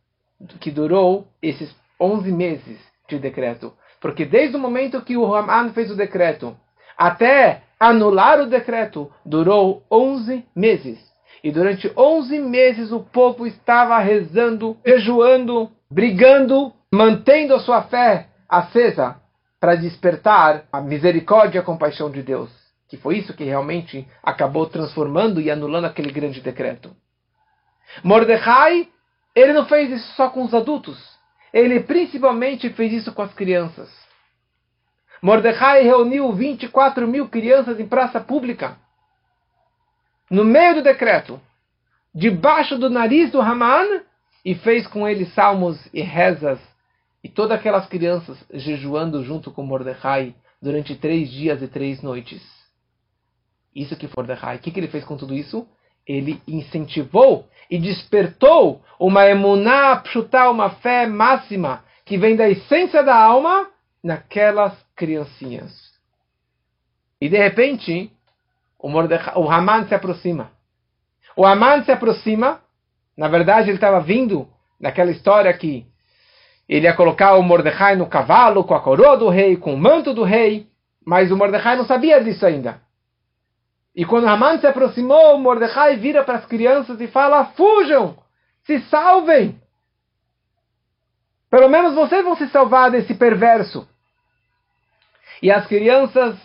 que 0.58 0.70
durou 0.70 1.28
esses 1.42 1.74
11 2.00 2.32
meses 2.32 2.78
de 3.06 3.18
decreto. 3.18 3.74
Porque 4.00 4.24
desde 4.24 4.56
o 4.56 4.60
momento 4.60 5.02
que 5.02 5.16
o 5.16 5.34
Haman 5.34 5.72
fez 5.74 5.90
o 5.90 5.96
decreto 5.96 6.56
até 6.96 7.62
anular 7.78 8.40
o 8.40 8.46
decreto, 8.46 9.10
durou 9.24 9.84
11 9.90 10.44
meses. 10.56 10.98
E 11.44 11.50
durante 11.50 11.92
11 11.96 12.38
meses 12.40 12.92
o 12.92 13.00
povo 13.00 13.46
estava 13.46 13.98
rezando, 13.98 14.76
jejuando, 14.84 15.70
brigando, 15.90 16.72
mantendo 16.92 17.54
a 17.54 17.60
sua 17.60 17.82
fé 17.82 18.28
acesa 18.48 19.20
para 19.58 19.74
despertar 19.74 20.64
a 20.72 20.80
misericórdia 20.80 21.58
e 21.58 21.60
a 21.60 21.64
compaixão 21.64 22.10
de 22.10 22.22
Deus. 22.22 22.50
Que 22.88 22.96
foi 22.96 23.18
isso 23.18 23.34
que 23.34 23.44
realmente 23.44 24.06
acabou 24.22 24.66
transformando 24.66 25.40
e 25.40 25.50
anulando 25.50 25.84
aquele 25.84 26.10
grande 26.10 26.40
decreto. 26.40 26.90
Mordecai, 28.02 28.88
ele 29.34 29.52
não 29.52 29.66
fez 29.66 29.90
isso 29.90 30.14
só 30.14 30.28
com 30.28 30.42
os 30.42 30.54
adultos. 30.54 30.98
Ele 31.52 31.80
principalmente 31.80 32.70
fez 32.70 32.92
isso 32.92 33.12
com 33.12 33.22
as 33.22 33.32
crianças. 33.34 33.90
Mordecai 35.22 35.82
reuniu 35.82 36.32
24 36.32 37.06
mil 37.06 37.28
crianças 37.28 37.78
em 37.78 37.86
praça 37.86 38.20
pública. 38.20 38.76
No 40.30 40.44
meio 40.44 40.76
do 40.76 40.82
decreto, 40.82 41.40
debaixo 42.14 42.78
do 42.78 42.88
nariz 42.88 43.30
do 43.30 43.40
Haman, 43.40 44.02
e 44.44 44.54
fez 44.54 44.86
com 44.86 45.06
eles 45.06 45.32
salmos 45.34 45.78
e 45.92 46.00
rezas 46.00 46.58
e 47.22 47.28
todas 47.28 47.58
aquelas 47.58 47.86
crianças 47.86 48.42
jejuando 48.52 49.22
junto 49.22 49.50
com 49.50 49.62
Mordecai 49.62 50.34
durante 50.62 50.96
três 50.96 51.30
dias 51.30 51.62
e 51.62 51.68
três 51.68 52.00
noites. 52.02 52.42
Isso 53.74 53.96
que 53.96 54.08
Mordecai, 54.16 54.56
o 54.56 54.58
que, 54.58 54.70
que 54.70 54.80
ele 54.80 54.88
fez 54.88 55.04
com 55.04 55.16
tudo 55.16 55.34
isso? 55.34 55.68
Ele 56.06 56.40
incentivou 56.46 57.46
e 57.70 57.78
despertou 57.78 58.82
uma 58.98 59.26
emuná 59.26 59.96
pshuta, 59.96 60.50
uma 60.50 60.70
fé 60.70 61.06
máxima, 61.06 61.84
que 62.04 62.18
vem 62.18 62.36
da 62.36 62.48
essência 62.48 63.02
da 63.02 63.16
alma, 63.16 63.68
naquelas 64.02 64.72
criancinhas. 64.96 65.72
E 67.20 67.28
de 67.28 67.36
repente, 67.36 68.10
o, 68.78 68.88
Mordecai, 68.88 69.34
o 69.36 69.48
Haman 69.50 69.86
se 69.86 69.94
aproxima. 69.94 70.50
O 71.36 71.46
Haman 71.46 71.84
se 71.84 71.92
aproxima, 71.92 72.60
na 73.16 73.28
verdade 73.28 73.68
ele 73.68 73.76
estava 73.76 74.00
vindo 74.00 74.48
naquela 74.80 75.10
história 75.10 75.52
que 75.52 75.86
ele 76.68 76.86
ia 76.86 76.94
colocar 76.94 77.34
o 77.34 77.42
Mordecai 77.42 77.96
no 77.96 78.06
cavalo, 78.06 78.64
com 78.64 78.74
a 78.74 78.80
coroa 78.80 79.16
do 79.16 79.28
rei, 79.28 79.56
com 79.56 79.74
o 79.74 79.78
manto 79.78 80.14
do 80.14 80.22
rei, 80.22 80.66
mas 81.04 81.30
o 81.30 81.36
Mordecai 81.36 81.76
não 81.76 81.84
sabia 81.84 82.22
disso 82.22 82.46
ainda. 82.46 82.80
E 83.94 84.04
quando 84.04 84.28
Haman 84.28 84.58
se 84.58 84.66
aproximou, 84.66 85.38
Mordecai 85.38 85.96
vira 85.96 86.22
para 86.24 86.38
as 86.38 86.46
crianças 86.46 87.00
e 87.00 87.08
fala: 87.08 87.46
Fujam! 87.56 88.16
Se 88.64 88.80
salvem! 88.82 89.60
Pelo 91.50 91.68
menos 91.68 91.94
vocês 91.94 92.24
vão 92.24 92.36
se 92.36 92.48
salvar 92.48 92.90
desse 92.90 93.14
perverso. 93.14 93.88
E 95.42 95.50
as 95.50 95.66
crianças 95.66 96.36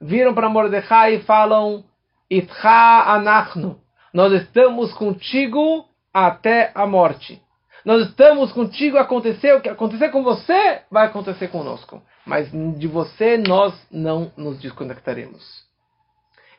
viram 0.00 0.34
para 0.34 0.50
Mordecai 0.50 1.14
e 1.14 1.22
falam: 1.22 1.84
Itcha 2.30 3.04
anachnu. 3.06 3.80
Nós 4.12 4.32
estamos 4.32 4.92
contigo 4.92 5.86
até 6.12 6.70
a 6.74 6.86
morte. 6.86 7.40
Nós 7.84 8.08
estamos 8.08 8.52
contigo, 8.52 8.98
acontecer 8.98 9.54
o 9.54 9.60
que 9.60 9.68
acontecer 9.68 10.10
com 10.10 10.22
você, 10.22 10.82
vai 10.90 11.06
acontecer 11.06 11.48
conosco. 11.48 12.00
Mas 12.24 12.50
de 12.50 12.86
você 12.86 13.36
nós 13.38 13.74
não 13.90 14.30
nos 14.36 14.60
desconectaremos. 14.60 15.71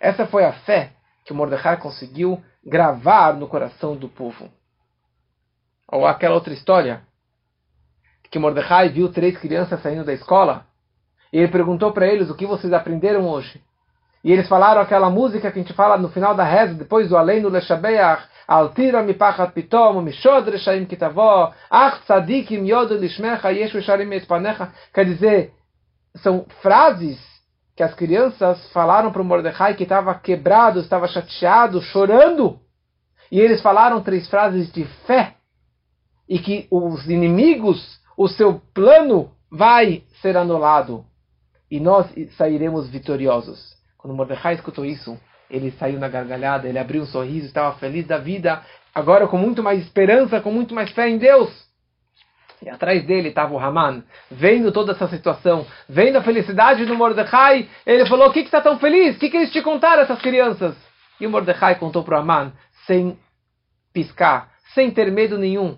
Essa 0.04 0.28
foi 0.28 0.44
a 0.44 0.52
fé 0.52 0.92
que 1.24 1.34
Mordecai 1.34 1.78
conseguiu 1.78 2.44
gravar 2.62 3.34
no 3.36 3.48
coração 3.48 3.96
do 3.96 4.10
povo. 4.10 4.50
Ou 5.90 6.06
aquela 6.06 6.36
outra 6.36 6.54
história, 6.54 7.04
que 8.30 8.38
Mordecai 8.38 8.90
viu 8.90 9.14
três 9.14 9.38
crianças 9.38 9.82
saindo 9.82 10.04
da 10.04 10.12
escola, 10.12 10.66
e 11.32 11.38
ele 11.38 11.48
perguntou 11.48 11.94
para 11.94 12.06
eles 12.06 12.30
o 12.30 12.36
que 12.36 12.46
vocês 12.46 12.74
aprenderam 12.74 13.26
hoje. 13.30 13.62
E 14.26 14.30
eles 14.30 14.46
falaram 14.50 14.82
aquela 14.82 15.10
música 15.10 15.50
que 15.50 15.58
a 15.58 15.62
gente 15.62 15.74
fala 15.74 15.98
no 15.98 16.10
final 16.10 16.36
da 16.36 16.44
reza, 16.44 16.74
depois 16.74 17.08
do 17.08 17.16
Além 17.16 17.40
no 17.40 17.48
Leshabeach, 17.48 18.28
Altira 18.46 19.02
mipachat 19.02 19.54
pitom, 19.54 20.02
mishod 20.02 20.50
reshaim 20.50 20.86
kitavó, 20.86 21.54
ach 21.70 22.04
tzadikim 22.06 22.66
yod 22.66 22.94
lishmecha, 22.96 23.54
yeshu 23.54 23.82
sharim 23.82 24.12
espanecha. 24.12 24.70
Quer 24.94 25.06
dizer, 25.06 25.54
são 26.18 26.46
frases 26.62 27.33
que 27.76 27.84
as 27.84 27.94
crianças 27.94 28.72
falaram 28.72 29.12
para 29.12 29.22
o 29.22 29.26
Mordecai 29.26 29.76
que 29.76 29.84
estava 29.84 30.14
quebrado, 30.14 30.80
estava 30.80 31.08
chateado, 31.08 31.82
chorando. 31.82 32.60
E 33.32 33.40
eles 33.40 33.62
falaram 33.62 34.02
três 34.02 34.30
frases 34.30 34.72
de 34.72 34.86
fé. 35.08 35.36
E 36.30 36.40
que 36.40 36.68
os 36.70 37.10
inimigos, 37.10 38.00
o 38.16 38.28
seu 38.28 38.62
plano 38.74 39.32
vai 39.52 40.04
ser 40.22 40.38
anulado. 40.38 41.04
E 41.70 41.80
nós 41.80 42.08
sairemos 42.38 42.88
vitoriosos. 42.90 43.76
Quando 43.98 44.16
Mordecai 44.16 44.54
escutou 44.54 44.86
isso, 44.86 45.18
ele 45.50 45.72
saiu 45.72 46.00
na 46.00 46.08
gargalhada, 46.08 46.68
ele 46.68 46.78
abriu 46.78 47.02
um 47.02 47.08
sorriso, 47.08 47.48
estava 47.48 47.76
feliz 47.78 48.06
da 48.06 48.18
vida, 48.18 48.62
agora 48.94 49.28
com 49.28 49.38
muito 49.38 49.64
mais 49.64 49.82
esperança, 49.82 50.40
com 50.40 50.52
muito 50.52 50.76
mais 50.76 50.92
fé 50.92 51.10
em 51.10 51.18
Deus. 51.18 51.50
E 52.64 52.70
atrás 52.70 53.06
dele 53.06 53.28
estava 53.28 53.54
o 53.54 53.60
Haman, 53.60 54.04
vendo 54.32 54.72
toda 54.72 54.94
essa 54.94 55.10
situação, 55.10 55.68
vendo 55.90 56.16
a 56.16 56.24
felicidade 56.24 56.86
do 56.86 56.96
Mordecai. 56.96 57.68
Ele 57.86 58.06
falou: 58.06 58.30
O 58.30 58.32
que, 58.32 58.40
está 58.40 58.62
tão 58.62 58.80
feliz? 58.80 59.18
O 59.18 59.20
que, 59.20 59.30
que 59.30 59.36
eles 59.36 59.52
te 59.52 59.62
contaram, 59.62 60.04
essas 60.04 60.22
crianças? 60.22 60.74
E 61.20 61.28
o 61.28 61.30
Mordecai 61.30 61.76
contou 61.76 62.04
para 62.04 62.18
o 62.18 62.22
Haman, 62.22 62.54
sem 62.88 63.20
piscar, 63.92 64.50
sem 64.74 64.90
ter 64.92 65.12
medo 65.12 65.38
nenhum. 65.38 65.78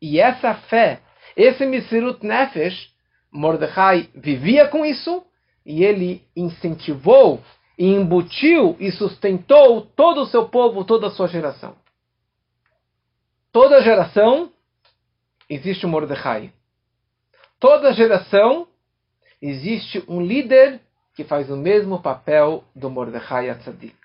E 0.00 0.20
essa 0.20 0.54
fé, 0.54 1.00
esse 1.36 1.66
Misirut 1.66 2.24
Nefesh, 2.24 2.90
Mordecai 3.32 4.08
vivia 4.14 4.68
com 4.68 4.86
isso 4.86 5.24
e 5.66 5.84
ele 5.84 6.22
incentivou 6.36 7.42
e 7.76 7.88
embutiu 7.88 8.76
e 8.78 8.92
sustentou 8.92 9.82
todo 9.82 10.22
o 10.22 10.26
seu 10.26 10.48
povo, 10.48 10.84
toda 10.84 11.08
a 11.08 11.10
sua 11.10 11.26
geração. 11.26 11.74
Toda 13.52 13.82
geração 13.82 14.52
existe 15.50 15.84
um 15.84 15.90
Mordecai. 15.90 16.52
Toda 17.58 17.92
geração 17.92 18.68
existe 19.42 20.02
um 20.08 20.22
líder 20.22 20.80
que 21.14 21.24
faz 21.24 21.50
o 21.50 21.56
mesmo 21.56 22.00
papel 22.00 22.64
do 22.74 22.88
Mordecai 22.88 23.50
Atzadik. 23.50 23.98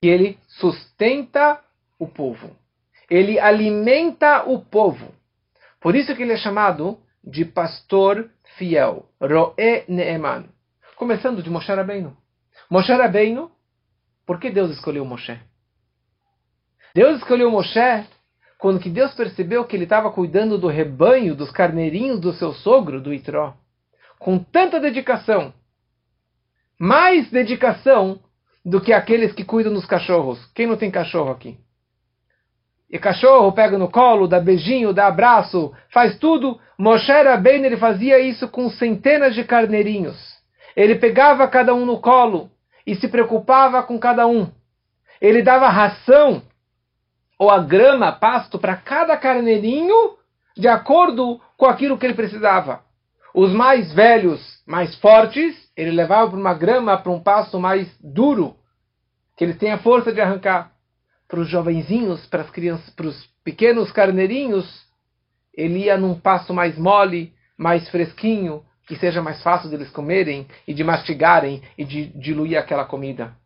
E 0.00 0.08
ele 0.08 0.38
sustenta 0.46 1.60
o 1.98 2.06
povo. 2.06 2.56
Ele 3.10 3.40
alimenta 3.40 4.44
o 4.48 4.64
povo. 4.64 5.12
Por 5.80 5.96
isso 5.96 6.14
que 6.14 6.22
ele 6.22 6.34
é 6.34 6.36
chamado 6.36 6.98
de 7.24 7.44
pastor 7.44 8.30
fiel, 8.56 9.06
Roe 9.20 9.84
Neeman. 9.88 10.48
Começando 10.96 11.42
de 11.42 11.50
Moshe 11.50 11.72
Rabbeinu. 11.72 12.16
Moshe 12.70 12.92
Rabbeinu, 12.92 13.50
por 14.24 14.38
que 14.38 14.50
Deus 14.50 14.70
escolheu 14.70 15.04
Moshe? 15.04 15.38
Deus 16.94 17.18
escolheu 17.18 17.50
Moshe 17.50 18.06
quando 18.58 18.80
que 18.80 18.90
Deus 18.90 19.14
percebeu 19.14 19.64
que 19.64 19.76
ele 19.76 19.84
estava 19.84 20.10
cuidando 20.10 20.58
do 20.58 20.66
rebanho, 20.66 21.36
dos 21.36 21.50
carneirinhos 21.50 22.20
do 22.20 22.32
seu 22.32 22.52
sogro, 22.52 23.00
do 23.00 23.14
Itró. 23.14 23.54
Com 24.18 24.38
tanta 24.38 24.80
dedicação. 24.80 25.54
Mais 26.78 27.30
dedicação 27.30 28.18
do 28.64 28.80
que 28.80 28.92
aqueles 28.92 29.32
que 29.32 29.44
cuidam 29.44 29.72
dos 29.72 29.86
cachorros. 29.86 30.44
Quem 30.54 30.66
não 30.66 30.76
tem 30.76 30.90
cachorro 30.90 31.30
aqui? 31.30 31.56
E 32.90 32.98
cachorro 32.98 33.52
pega 33.52 33.78
no 33.78 33.88
colo, 33.88 34.26
dá 34.26 34.40
beijinho, 34.40 34.92
dá 34.92 35.06
abraço, 35.06 35.72
faz 35.92 36.18
tudo. 36.18 36.58
Moshe 36.76 37.12
Rabbeinu 37.12 37.66
ele 37.66 37.76
fazia 37.76 38.18
isso 38.18 38.48
com 38.48 38.68
centenas 38.70 39.34
de 39.34 39.44
carneirinhos. 39.44 40.16
Ele 40.74 40.96
pegava 40.96 41.46
cada 41.46 41.74
um 41.74 41.86
no 41.86 42.00
colo 42.00 42.50
e 42.86 42.96
se 42.96 43.06
preocupava 43.06 43.82
com 43.82 43.98
cada 43.98 44.26
um. 44.26 44.50
Ele 45.20 45.42
dava 45.42 45.68
ração 45.68 46.42
ou 47.38 47.50
a 47.50 47.60
grama, 47.60 48.12
pasto 48.12 48.58
para 48.58 48.76
cada 48.76 49.16
carneirinho 49.16 50.16
de 50.56 50.66
acordo 50.66 51.40
com 51.56 51.66
aquilo 51.66 51.96
que 51.96 52.04
ele 52.04 52.14
precisava. 52.14 52.82
Os 53.34 53.52
mais 53.52 53.92
velhos, 53.92 54.40
mais 54.66 54.94
fortes, 54.96 55.54
ele 55.76 55.92
levava 55.92 56.30
para 56.30 56.40
uma 56.40 56.54
grama, 56.54 56.96
para 56.96 57.12
um 57.12 57.20
pasto 57.20 57.60
mais 57.60 57.88
duro, 58.00 58.56
que 59.36 59.44
eles 59.44 59.56
têm 59.56 59.70
a 59.70 59.78
força 59.78 60.12
de 60.12 60.20
arrancar 60.20 60.72
para 61.28 61.40
os 61.40 61.48
jovenzinhos, 61.48 62.26
para 62.26 62.42
as 62.42 62.50
crianças, 62.50 62.88
para 62.90 63.06
os 63.06 63.26
pequenos 63.44 63.92
carneirinhos, 63.92 64.66
ele 65.54 65.84
ia 65.84 65.96
num 65.96 66.18
passo 66.18 66.54
mais 66.54 66.78
mole, 66.78 67.32
mais 67.56 67.88
fresquinho, 67.90 68.64
que 68.86 68.96
seja 68.96 69.20
mais 69.20 69.42
fácil 69.42 69.68
deles 69.68 69.90
comerem 69.90 70.46
e 70.66 70.72
de 70.72 70.82
mastigarem 70.82 71.62
e 71.76 71.84
de 71.84 72.06
diluir 72.18 72.58
aquela 72.58 72.86
comida. 72.86 73.36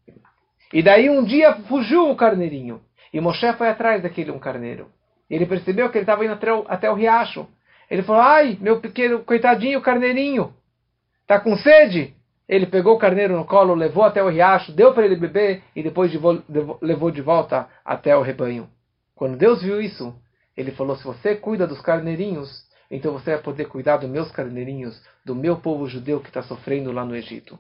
E 0.73 0.83
daí 0.83 1.11
um 1.11 1.25
dia 1.25 1.55
fugiu 1.69 2.09
o 2.09 2.17
carneirinho. 2.17 2.81
E 3.13 3.21
Moshe 3.21 3.53
foi 3.55 3.69
atrás 3.69 4.03
daquele 4.03 4.31
um 4.31 4.39
carneiro. 4.39 4.89
Ele 5.29 5.47
percebeu 5.47 5.91
que 5.91 5.99
ele 5.99 6.03
estava 6.03 6.25
indo 6.25 6.35
até 6.35 6.53
o, 6.53 6.65
até 6.69 6.91
o 6.91 6.95
riacho. 6.95 7.47
Ele 7.91 8.03
falou: 8.03 8.23
Ai, 8.23 8.57
meu 8.61 8.81
pequeno, 8.81 9.21
coitadinho 9.21 9.81
carneirinho, 9.81 10.53
tá 11.27 11.39
com 11.41 11.57
sede? 11.57 12.15
Ele 12.49 12.67
pegou 12.67 12.95
o 12.95 12.99
carneiro 12.99 13.37
no 13.37 13.45
colo, 13.45 13.75
levou 13.75 14.05
até 14.05 14.23
o 14.23 14.29
riacho, 14.29 14.73
deu 14.73 14.93
para 14.93 15.05
ele 15.05 15.17
beber 15.17 15.63
e 15.75 15.83
depois 15.83 16.11
de 16.11 16.19
levou 16.81 17.11
de 17.11 17.23
volta 17.23 17.69
até 17.85 18.17
o 18.17 18.23
rebanho. 18.23 18.69
Quando 19.15 19.37
Deus 19.37 19.63
viu 19.63 19.81
isso, 19.81 20.15
ele 20.57 20.73
falou: 20.73 20.97
Se 20.97 21.05
você 21.05 21.35
cuida 21.35 21.67
dos 21.67 21.81
carneirinhos, 21.81 22.67
então 22.91 23.13
você 23.13 23.33
vai 23.33 23.43
poder 23.43 23.67
cuidar 23.67 23.97
dos 23.97 24.11
meus 24.11 24.31
carneirinhos, 24.31 25.03
do 25.25 25.35
meu 25.35 25.57
povo 25.57 25.87
judeu 25.87 26.21
que 26.21 26.29
está 26.29 26.43
sofrendo 26.43 26.93
lá 26.93 27.05
no 27.05 27.17
Egito. 27.17 27.59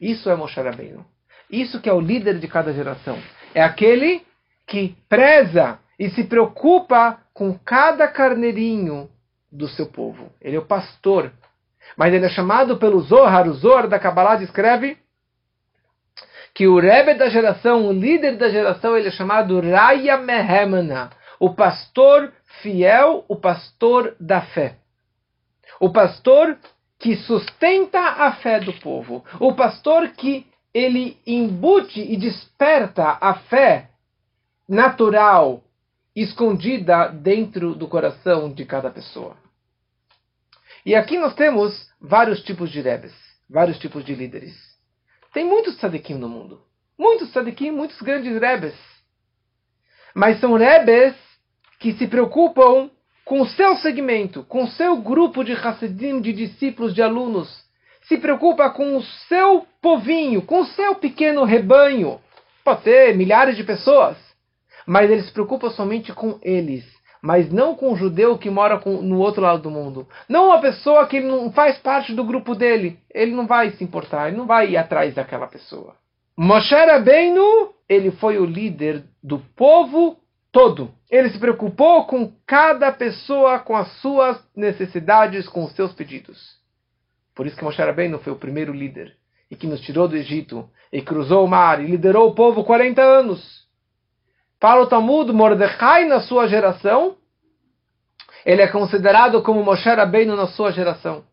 Isso 0.00 0.30
é 0.30 0.36
Moshe 0.36 0.60
Rabbeinu. 0.60 1.04
Isso 1.50 1.80
que 1.80 1.88
é 1.88 1.92
o 1.92 2.00
líder 2.00 2.38
de 2.38 2.46
cada 2.46 2.72
geração. 2.72 3.18
É 3.52 3.62
aquele 3.62 4.22
que 4.70 4.96
preza 5.08 5.78
e 5.98 6.08
se 6.08 6.24
preocupa 6.24 7.18
com 7.34 7.52
cada 7.58 8.08
carneirinho 8.08 9.10
do 9.52 9.68
seu 9.68 9.86
povo. 9.86 10.32
Ele 10.40 10.56
é 10.56 10.58
o 10.58 10.64
pastor 10.64 11.30
mas 11.96 12.12
ele 12.12 12.26
é 12.26 12.30
chamado 12.30 12.76
pelo 12.78 13.00
Zohar, 13.00 13.48
o 13.48 13.52
Zohar 13.52 13.88
da 13.88 13.98
Kabbalah 13.98 14.36
descreve 14.36 14.96
que 16.54 16.66
o 16.66 16.78
Rebbe 16.78 17.14
da 17.14 17.28
geração, 17.28 17.86
o 17.86 17.92
líder 17.92 18.36
da 18.36 18.48
geração, 18.48 18.96
ele 18.96 19.08
é 19.08 19.12
chamado 19.12 19.60
Raya 19.60 20.16
Mehemana, 20.16 21.10
o 21.38 21.54
pastor 21.54 22.32
fiel, 22.62 23.24
o 23.28 23.36
pastor 23.36 24.14
da 24.18 24.40
fé. 24.40 24.76
O 25.78 25.90
pastor 25.90 26.58
que 26.98 27.16
sustenta 27.16 27.98
a 27.98 28.32
fé 28.32 28.60
do 28.60 28.72
povo. 28.74 29.24
O 29.38 29.54
pastor 29.54 30.08
que 30.08 30.46
ele 30.74 31.18
embute 31.26 32.00
e 32.00 32.16
desperta 32.16 33.16
a 33.20 33.34
fé 33.34 33.89
natural, 34.70 35.64
escondida 36.14 37.08
dentro 37.08 37.74
do 37.74 37.88
coração 37.88 38.52
de 38.52 38.64
cada 38.64 38.88
pessoa. 38.88 39.36
E 40.86 40.94
aqui 40.94 41.18
nós 41.18 41.34
temos 41.34 41.90
vários 42.00 42.40
tipos 42.44 42.70
de 42.70 42.80
rebes, 42.80 43.12
vários 43.50 43.80
tipos 43.80 44.04
de 44.04 44.14
líderes. 44.14 44.54
Tem 45.34 45.44
muitos 45.44 45.76
tzadikim 45.76 46.14
no 46.14 46.28
mundo. 46.28 46.62
Muitos 46.96 47.32
tzadikim, 47.32 47.72
muitos 47.72 48.00
grandes 48.00 48.40
rebes. 48.40 48.74
Mas 50.14 50.38
são 50.38 50.54
rebes 50.54 51.16
que 51.80 51.92
se 51.94 52.06
preocupam 52.06 52.88
com 53.24 53.40
o 53.40 53.48
seu 53.48 53.74
segmento, 53.78 54.44
com 54.44 54.62
o 54.62 54.70
seu 54.70 54.98
grupo 54.98 55.42
de 55.42 55.52
Hassidim, 55.52 56.20
de 56.20 56.32
discípulos, 56.32 56.94
de 56.94 57.02
alunos. 57.02 57.64
Se 58.02 58.18
preocupa 58.18 58.70
com 58.70 58.96
o 58.96 59.02
seu 59.02 59.66
povinho, 59.82 60.42
com 60.42 60.60
o 60.60 60.66
seu 60.66 60.94
pequeno 60.94 61.42
rebanho. 61.42 62.20
Pode 62.64 62.84
ser 62.84 63.16
milhares 63.16 63.56
de 63.56 63.64
pessoas. 63.64 64.29
Mas 64.86 65.10
ele 65.10 65.22
se 65.22 65.32
preocupa 65.32 65.70
somente 65.70 66.12
com 66.12 66.38
eles 66.42 66.84
mas 67.22 67.50
não 67.52 67.74
com 67.74 67.92
um 67.92 67.96
judeu 67.96 68.38
que 68.38 68.48
mora 68.48 68.78
com, 68.78 69.02
no 69.02 69.18
outro 69.18 69.42
lado 69.42 69.62
do 69.62 69.70
mundo. 69.70 70.08
Não 70.28 70.46
uma 70.46 70.60
pessoa 70.60 71.06
que 71.06 71.20
não 71.20 71.52
faz 71.52 71.78
parte 71.78 72.14
do 72.14 72.24
grupo 72.24 72.54
dele. 72.54 72.98
Ele 73.12 73.32
não 73.32 73.46
vai 73.46 73.70
se 73.72 73.84
importar, 73.84 74.28
ele 74.28 74.36
não 74.36 74.46
vai 74.46 74.70
ir 74.70 74.76
atrás 74.76 75.14
daquela 75.14 75.46
pessoa. 75.46 75.94
Moshe 76.36 76.74
Rabbeinu, 76.74 77.74
ele 77.88 78.10
foi 78.12 78.38
o 78.38 78.46
líder 78.46 79.04
do 79.22 79.38
povo 79.54 80.16
todo. 80.50 80.90
Ele 81.10 81.28
se 81.28 81.38
preocupou 81.38 82.06
com 82.06 82.32
cada 82.46 82.90
pessoa, 82.90 83.58
com 83.58 83.76
as 83.76 83.88
suas 84.00 84.42
necessidades, 84.56 85.48
com 85.48 85.64
os 85.64 85.72
seus 85.72 85.92
pedidos. 85.92 86.58
Por 87.34 87.46
isso 87.46 87.56
que 87.56 87.64
Moshe 87.64 87.82
Rabbeinu 87.82 88.18
foi 88.20 88.32
o 88.32 88.38
primeiro 88.38 88.72
líder 88.72 89.14
e 89.50 89.56
que 89.56 89.66
nos 89.66 89.80
tirou 89.80 90.08
do 90.08 90.16
Egito 90.16 90.68
e 90.92 91.02
cruzou 91.02 91.44
o 91.44 91.48
mar 91.48 91.82
e 91.82 91.88
liderou 91.88 92.28
o 92.28 92.34
povo 92.34 92.64
40 92.64 93.02
anos. 93.02 93.59
Para 94.60 94.82
o 94.82 94.86
Talmud, 94.86 95.32
Mordecai 95.32 96.04
na 96.04 96.20
sua 96.20 96.46
geração, 96.46 97.16
ele 98.44 98.60
é 98.60 98.68
considerado 98.68 99.42
como 99.42 99.64
Moshe 99.64 99.88
Rabbeinu 99.88 100.36
na 100.36 100.48
sua 100.48 100.70
geração. 100.70 101.24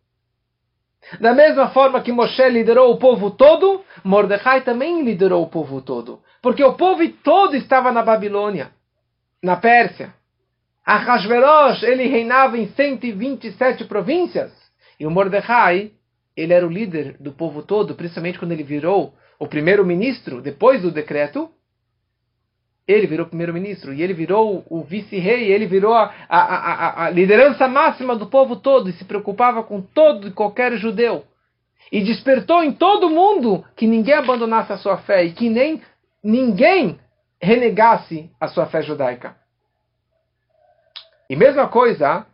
Da 1.20 1.34
mesma 1.34 1.70
forma 1.70 2.02
que 2.02 2.12
Moshe 2.12 2.50
liderou 2.50 2.92
o 2.92 2.98
povo 2.98 3.32
todo, 3.32 3.84
Mordecai 4.04 4.62
também 4.62 5.04
liderou 5.04 5.44
o 5.44 5.50
povo 5.50 5.82
todo. 5.82 6.22
Porque 6.42 6.64
o 6.64 6.74
povo 6.74 7.08
todo 7.22 7.56
estava 7.56 7.92
na 7.92 8.02
Babilônia, 8.02 8.72
na 9.44 9.58
Pérsia. 9.58 10.14
Ahasverosh, 10.86 11.84
ele 11.84 12.08
reinava 12.08 12.58
em 12.58 12.68
127 12.70 13.84
províncias. 13.86 14.54
E 14.98 15.06
o 15.06 15.12
Mordecai, 15.12 15.92
ele 16.36 16.54
era 16.54 16.66
o 16.66 16.72
líder 16.72 17.18
do 17.20 17.34
povo 17.34 17.62
todo, 17.62 17.94
principalmente 17.94 18.40
quando 18.40 18.54
ele 18.54 18.64
virou 18.64 19.14
o 19.38 19.48
primeiro-ministro, 19.48 20.42
depois 20.42 20.82
do 20.82 20.92
decreto. 20.92 21.50
Ele 22.88 23.06
virou 23.06 23.26
primeiro-ministro 23.26 23.94
e 23.94 24.02
ele 24.02 24.14
virou 24.14 24.66
o 24.70 24.82
vice-rei, 24.82 25.52
ele 25.52 25.66
virou 25.66 25.94
a, 25.94 26.14
a, 26.30 26.40
a, 26.40 27.06
a, 27.06 27.10
liderança 27.10 27.68
máxima 27.68 28.16
do 28.16 28.28
povo 28.28 28.56
todo 28.56 28.90
e 28.90 28.94
se 28.94 29.04
preocupava 29.04 29.62
com 29.62 29.82
todo 29.82 30.30
e 30.30 30.32
qualquer 30.32 30.78
judeu. 30.78 31.26
E 31.92 32.02
despertou 32.02 32.64
em 32.64 32.72
todo 32.72 33.10
mundo 33.10 33.66
que 33.76 33.86
ninguém 33.86 34.14
abandonasse 34.14 34.72
a 34.72 34.78
sua 34.78 34.98
fé 34.98 35.26
e 35.26 35.34
que 35.34 35.50
nem 35.50 35.82
ninguém 36.24 36.98
renegasse 37.42 38.30
a 38.40 38.48
sua 38.48 38.66
fé 38.68 38.82
judaica. 38.82 39.36
E 41.30 41.36
mesma 41.36 41.68
coisa 41.68 42.26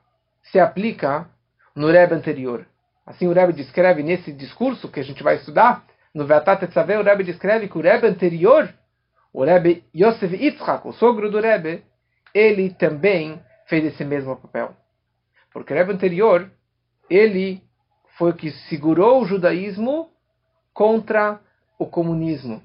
se 0.43 0.59
aplica 0.59 1.27
no 1.75 1.87
Rebbe 1.87 2.13
anterior. 2.13 2.65
Assim 3.05 3.27
o 3.27 3.33
Rebbe 3.33 3.53
descreve 3.53 4.03
nesse 4.03 4.31
discurso 4.31 4.87
que 4.87 4.99
a 4.99 5.03
gente 5.03 5.23
vai 5.23 5.35
estudar, 5.35 5.83
no 6.13 6.25
Veatat 6.25 6.63
Etzaveh, 6.63 6.99
o 6.99 7.03
Rebbe 7.03 7.23
descreve 7.23 7.67
que 7.67 7.77
o 7.77 7.81
Rebbe 7.81 8.07
anterior, 8.07 8.71
o 9.33 9.43
Rebbe 9.43 9.83
Yosef 9.95 10.35
Yitzhak, 10.35 10.87
o 10.87 10.93
sogro 10.93 11.29
do 11.31 11.41
Rebbe, 11.41 11.83
ele 12.33 12.69
também 12.69 13.41
fez 13.67 13.83
esse 13.85 14.05
mesmo 14.05 14.35
papel. 14.35 14.75
Porque 15.51 15.73
o 15.73 15.75
Rebbe 15.75 15.93
anterior, 15.93 16.49
ele 17.09 17.61
foi 18.17 18.31
o 18.31 18.35
que 18.35 18.51
segurou 18.69 19.21
o 19.21 19.25
judaísmo 19.25 20.09
contra 20.73 21.39
o 21.79 21.85
comunismo, 21.85 22.61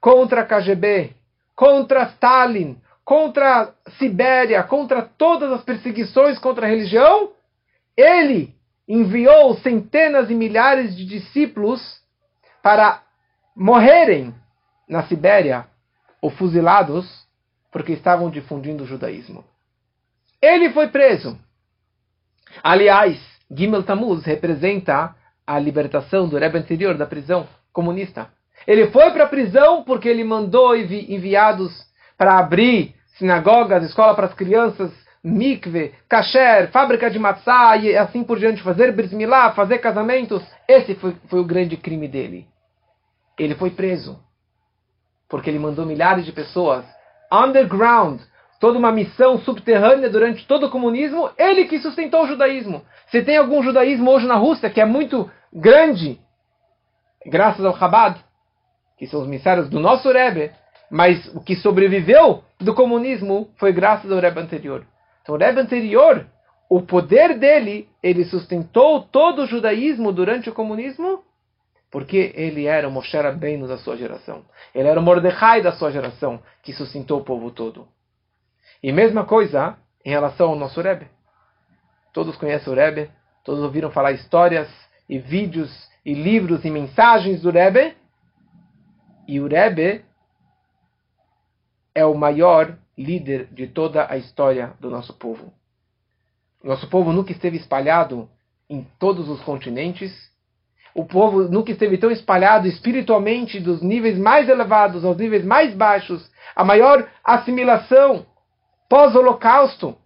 contra 0.00 0.42
a 0.42 0.46
KGB, 0.46 1.14
contra 1.54 2.04
Stalin, 2.04 2.80
contra 3.04 3.74
a 3.84 3.90
Sibéria, 3.98 4.62
contra 4.62 5.02
todas 5.02 5.52
as 5.52 5.62
perseguições 5.62 6.38
contra 6.38 6.66
a 6.66 6.68
religião, 6.68 7.32
ele 7.96 8.54
enviou 8.88 9.54
centenas 9.58 10.30
e 10.30 10.34
milhares 10.34 10.96
de 10.96 11.04
discípulos 11.04 11.80
para 12.62 13.02
morrerem 13.56 14.34
na 14.88 15.04
Sibéria 15.04 15.66
ou 16.24 16.30
fuzilados 16.30 17.06
porque 17.70 17.92
estavam 17.92 18.30
difundindo 18.30 18.82
o 18.82 18.86
judaísmo. 18.86 19.44
Ele 20.40 20.70
foi 20.70 20.88
preso. 20.88 21.38
Aliás, 22.62 23.20
Gimel 23.54 23.82
Tammuz 23.82 24.24
representa 24.24 25.14
a 25.46 25.58
libertação 25.58 26.26
do 26.26 26.38
Rebbe 26.38 26.56
anterior 26.56 26.96
da 26.96 27.04
prisão 27.04 27.46
comunista. 27.74 28.30
Ele 28.66 28.86
foi 28.86 29.10
para 29.10 29.24
a 29.24 29.28
prisão 29.28 29.84
porque 29.84 30.08
ele 30.08 30.24
mandou 30.24 30.74
enviados 30.74 31.70
para 32.16 32.38
abrir 32.38 32.94
sinagogas, 33.18 33.84
escola 33.84 34.14
para 34.14 34.24
as 34.24 34.32
crianças, 34.32 34.90
mikve, 35.22 35.92
kasher, 36.08 36.70
fábrica 36.70 37.10
de 37.10 37.18
matzá 37.18 37.76
e 37.76 37.94
assim 37.98 38.24
por 38.24 38.38
diante, 38.38 38.62
fazer 38.62 38.92
bris 38.92 39.12
milá, 39.12 39.52
fazer 39.52 39.76
casamentos. 39.76 40.42
Esse 40.66 40.94
foi, 40.94 41.14
foi 41.28 41.40
o 41.40 41.44
grande 41.44 41.76
crime 41.76 42.08
dele. 42.08 42.46
Ele 43.38 43.54
foi 43.56 43.68
preso 43.68 44.18
porque 45.28 45.50
ele 45.50 45.58
mandou 45.58 45.86
milhares 45.86 46.24
de 46.24 46.32
pessoas 46.32 46.84
underground, 47.32 48.20
toda 48.60 48.78
uma 48.78 48.92
missão 48.92 49.38
subterrânea 49.38 50.08
durante 50.08 50.46
todo 50.46 50.66
o 50.66 50.70
comunismo, 50.70 51.30
ele 51.36 51.66
que 51.66 51.78
sustentou 51.78 52.22
o 52.22 52.26
judaísmo. 52.26 52.82
Se 53.10 53.22
tem 53.22 53.36
algum 53.36 53.62
judaísmo 53.62 54.10
hoje 54.10 54.26
na 54.26 54.36
Rússia 54.36 54.70
que 54.70 54.80
é 54.80 54.84
muito 54.84 55.30
grande, 55.52 56.18
graças 57.26 57.64
ao 57.64 57.76
Chabad, 57.76 58.18
que 58.96 59.06
são 59.06 59.20
os 59.20 59.28
missários 59.28 59.68
do 59.68 59.80
nosso 59.80 60.10
Rebbe, 60.10 60.50
mas 60.90 61.26
o 61.34 61.40
que 61.40 61.56
sobreviveu 61.56 62.44
do 62.60 62.74
comunismo 62.74 63.50
foi 63.56 63.72
graças 63.72 64.10
ao 64.10 64.20
Rebbe 64.20 64.40
anterior. 64.40 64.86
Então, 65.22 65.34
o 65.34 65.38
Rebbe 65.38 65.60
anterior, 65.60 66.26
o 66.70 66.80
poder 66.80 67.38
dele, 67.38 67.88
ele 68.02 68.24
sustentou 68.24 69.02
todo 69.02 69.42
o 69.42 69.46
judaísmo 69.46 70.12
durante 70.12 70.48
o 70.48 70.54
comunismo, 70.54 71.22
porque 71.94 72.32
ele 72.34 72.66
era 72.66 72.88
o 72.88 72.90
Moshe 72.90 73.16
Rabbeinu 73.16 73.68
da 73.68 73.78
sua 73.78 73.96
geração. 73.96 74.44
Ele 74.74 74.88
era 74.88 74.98
o 74.98 75.02
Mordecai 75.02 75.62
da 75.62 75.70
sua 75.70 75.92
geração, 75.92 76.42
que 76.60 76.72
sustentou 76.72 77.20
o 77.20 77.24
povo 77.24 77.52
todo. 77.52 77.86
E 78.82 78.90
mesma 78.90 79.24
coisa 79.24 79.78
em 80.04 80.10
relação 80.10 80.48
ao 80.48 80.56
nosso 80.56 80.80
Rebbe. 80.80 81.06
Todos 82.12 82.36
conhecem 82.36 82.72
o 82.72 82.74
Rebbe, 82.74 83.08
todos 83.44 83.62
ouviram 83.62 83.92
falar 83.92 84.10
histórias 84.10 84.68
e 85.08 85.20
vídeos 85.20 85.70
e 86.04 86.14
livros 86.14 86.64
e 86.64 86.70
mensagens 86.72 87.42
do 87.42 87.52
Rebbe. 87.52 87.96
E 89.28 89.38
o 89.38 89.46
Rebbe 89.46 90.04
é 91.94 92.04
o 92.04 92.16
maior 92.16 92.76
líder 92.98 93.46
de 93.52 93.68
toda 93.68 94.10
a 94.10 94.16
história 94.16 94.74
do 94.80 94.90
nosso 94.90 95.14
povo. 95.14 95.54
Nosso 96.60 96.90
povo 96.90 97.12
nunca 97.12 97.30
esteve 97.30 97.56
espalhado 97.56 98.28
em 98.68 98.82
todos 98.98 99.28
os 99.28 99.40
continentes. 99.42 100.33
O 100.94 101.04
povo 101.04 101.48
nunca 101.48 101.72
esteve 101.72 101.98
tão 101.98 102.10
espalhado 102.10 102.68
espiritualmente 102.68 103.58
dos 103.58 103.82
níveis 103.82 104.16
mais 104.16 104.48
elevados 104.48 105.04
aos 105.04 105.16
níveis 105.16 105.44
mais 105.44 105.74
baixos. 105.74 106.30
A 106.54 106.64
maior 106.64 107.08
assimilação 107.24 108.24
pós-holocausto 108.88 109.96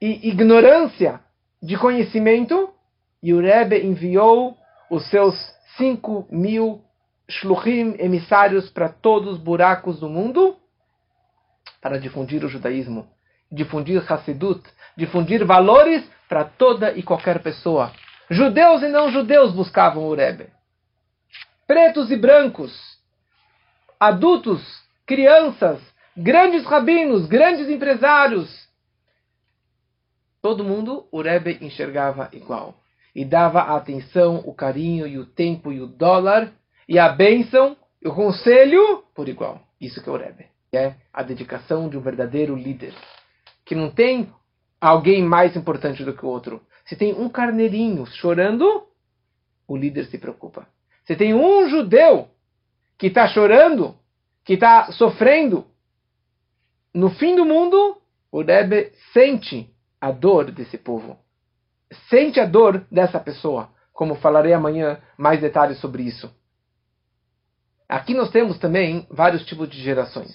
e 0.00 0.28
ignorância 0.28 1.20
de 1.62 1.76
conhecimento. 1.78 2.70
E 3.22 3.32
o 3.32 3.40
Rebbe 3.40 3.86
enviou 3.86 4.56
os 4.90 5.08
seus 5.08 5.34
5 5.78 6.26
mil 6.30 6.82
shluchim, 7.28 7.94
emissários 7.98 8.68
para 8.68 8.88
todos 8.88 9.34
os 9.34 9.38
buracos 9.38 10.00
do 10.00 10.08
mundo 10.08 10.56
para 11.80 11.98
difundir 11.98 12.42
o 12.44 12.48
judaísmo, 12.48 13.06
difundir 13.52 14.02
Hassidut, 14.10 14.62
difundir 14.96 15.44
valores 15.44 16.02
para 16.28 16.44
toda 16.44 16.92
e 16.92 17.02
qualquer 17.02 17.42
pessoa. 17.42 17.92
Judeus 18.30 18.82
e 18.82 18.88
não 18.88 19.10
judeus 19.10 19.52
buscavam 19.52 20.04
o 20.04 20.14
Rebbe. 20.14 20.48
Pretos 21.66 22.10
e 22.10 22.16
brancos, 22.16 22.72
adultos, 23.98 24.62
crianças, 25.06 25.80
grandes 26.16 26.64
rabinos, 26.64 27.26
grandes 27.26 27.68
empresários. 27.68 28.68
Todo 30.40 30.64
mundo 30.64 31.06
o 31.10 31.22
Rebbe 31.22 31.58
enxergava 31.60 32.28
igual. 32.32 32.74
E 33.14 33.24
dava 33.24 33.60
a 33.60 33.76
atenção, 33.76 34.42
o 34.44 34.52
carinho 34.52 35.06
e 35.06 35.18
o 35.18 35.24
tempo 35.24 35.72
e 35.72 35.80
o 35.80 35.86
dólar 35.86 36.52
e 36.88 36.98
a 36.98 37.08
bênção 37.08 37.76
e 38.02 38.08
o 38.08 38.14
conselho 38.14 39.04
por 39.14 39.28
igual. 39.28 39.62
Isso 39.80 40.02
que 40.02 40.08
é 40.08 40.12
o 40.12 40.16
Rebbe 40.16 40.54
é 40.76 40.94
a 41.12 41.22
dedicação 41.22 41.88
de 41.88 41.96
um 41.96 42.00
verdadeiro 42.00 42.54
líder. 42.54 42.94
Que 43.64 43.74
não 43.74 43.90
tem 43.90 44.32
alguém 44.80 45.22
mais 45.22 45.56
importante 45.56 46.04
do 46.04 46.12
que 46.12 46.24
o 46.24 46.28
outro. 46.28 46.60
Se 46.84 46.96
tem 46.96 47.14
um 47.14 47.28
carneirinho 47.28 48.06
chorando, 48.06 48.86
o 49.66 49.76
líder 49.76 50.06
se 50.06 50.18
preocupa. 50.18 50.66
Se 51.04 51.16
tem 51.16 51.34
um 51.34 51.68
judeu 51.68 52.28
que 52.98 53.06
está 53.08 53.26
chorando, 53.26 53.96
que 54.44 54.54
está 54.54 54.92
sofrendo, 54.92 55.66
no 56.92 57.10
fim 57.10 57.34
do 57.34 57.44
mundo, 57.44 58.00
o 58.30 58.42
Rebbe 58.42 58.92
sente 59.12 59.68
a 60.00 60.12
dor 60.12 60.50
desse 60.50 60.78
povo. 60.78 61.18
Sente 62.08 62.38
a 62.38 62.46
dor 62.46 62.86
dessa 62.90 63.18
pessoa. 63.18 63.70
Como 63.92 64.14
falarei 64.16 64.52
amanhã 64.52 65.00
mais 65.16 65.40
detalhes 65.40 65.78
sobre 65.78 66.02
isso. 66.02 66.32
Aqui 67.88 68.14
nós 68.14 68.30
temos 68.30 68.58
também 68.58 69.06
vários 69.10 69.44
tipos 69.44 69.68
de 69.68 69.80
gerações. 69.80 70.32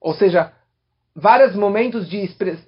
Ou 0.00 0.14
seja, 0.14 0.52
vários 1.14 1.54
momentos 1.54 2.08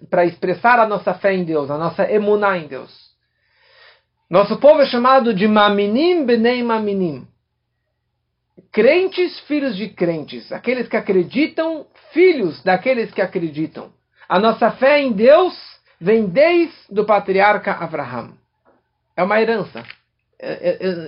para 0.09 0.25
expressar 0.25 0.79
a 0.79 0.87
nossa 0.87 1.15
fé 1.15 1.35
em 1.35 1.45
Deus, 1.45 1.71
a 1.71 1.77
nossa 1.77 2.11
emuná 2.11 2.57
em 2.57 2.69
Deus. 2.69 3.07
Nosso 4.31 4.59
povo 4.59 4.83
é 4.83 4.87
chamado 4.87 5.33
de 5.35 5.47
Maminim 5.47 6.25
Benei 6.25 6.63
Maminim. 6.63 7.27
Crentes, 8.73 9.39
filhos 9.41 9.77
de 9.77 9.89
crentes. 9.89 10.53
Aqueles 10.53 10.89
que 10.89 10.97
acreditam, 10.97 11.87
filhos 12.13 12.63
daqueles 12.63 13.13
que 13.13 13.23
acreditam. 13.23 13.93
A 14.29 14.39
nossa 14.39 14.71
fé 14.73 15.01
em 15.01 15.13
Deus 15.13 15.55
vem 16.01 16.27
desde 16.27 17.01
o 17.01 17.05
patriarca 17.05 17.73
Abraham. 17.73 18.33
É 19.17 19.23
uma 19.23 19.41
herança. 19.41 19.85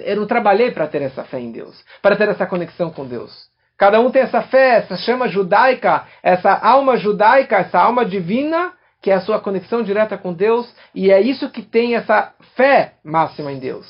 Eu 0.04 0.16
não 0.16 0.26
trabalhei 0.26 0.70
para 0.70 0.86
ter 0.86 1.02
essa 1.02 1.24
fé 1.24 1.38
em 1.38 1.52
Deus, 1.52 1.84
para 2.00 2.16
ter 2.16 2.28
essa 2.28 2.46
conexão 2.46 2.90
com 2.90 3.06
Deus. 3.06 3.47
Cada 3.78 4.00
um 4.00 4.10
tem 4.10 4.22
essa 4.22 4.42
fé, 4.42 4.78
essa 4.78 4.96
chama 4.96 5.28
judaica, 5.28 6.04
essa 6.20 6.52
alma 6.52 6.96
judaica, 6.96 7.58
essa 7.58 7.78
alma 7.78 8.04
divina, 8.04 8.72
que 9.00 9.08
é 9.08 9.14
a 9.14 9.20
sua 9.20 9.38
conexão 9.40 9.84
direta 9.84 10.18
com 10.18 10.32
Deus, 10.32 10.74
e 10.92 11.12
é 11.12 11.20
isso 11.20 11.48
que 11.48 11.62
tem 11.62 11.94
essa 11.94 12.34
fé 12.56 12.94
máxima 13.04 13.52
em 13.52 13.60
Deus. 13.60 13.86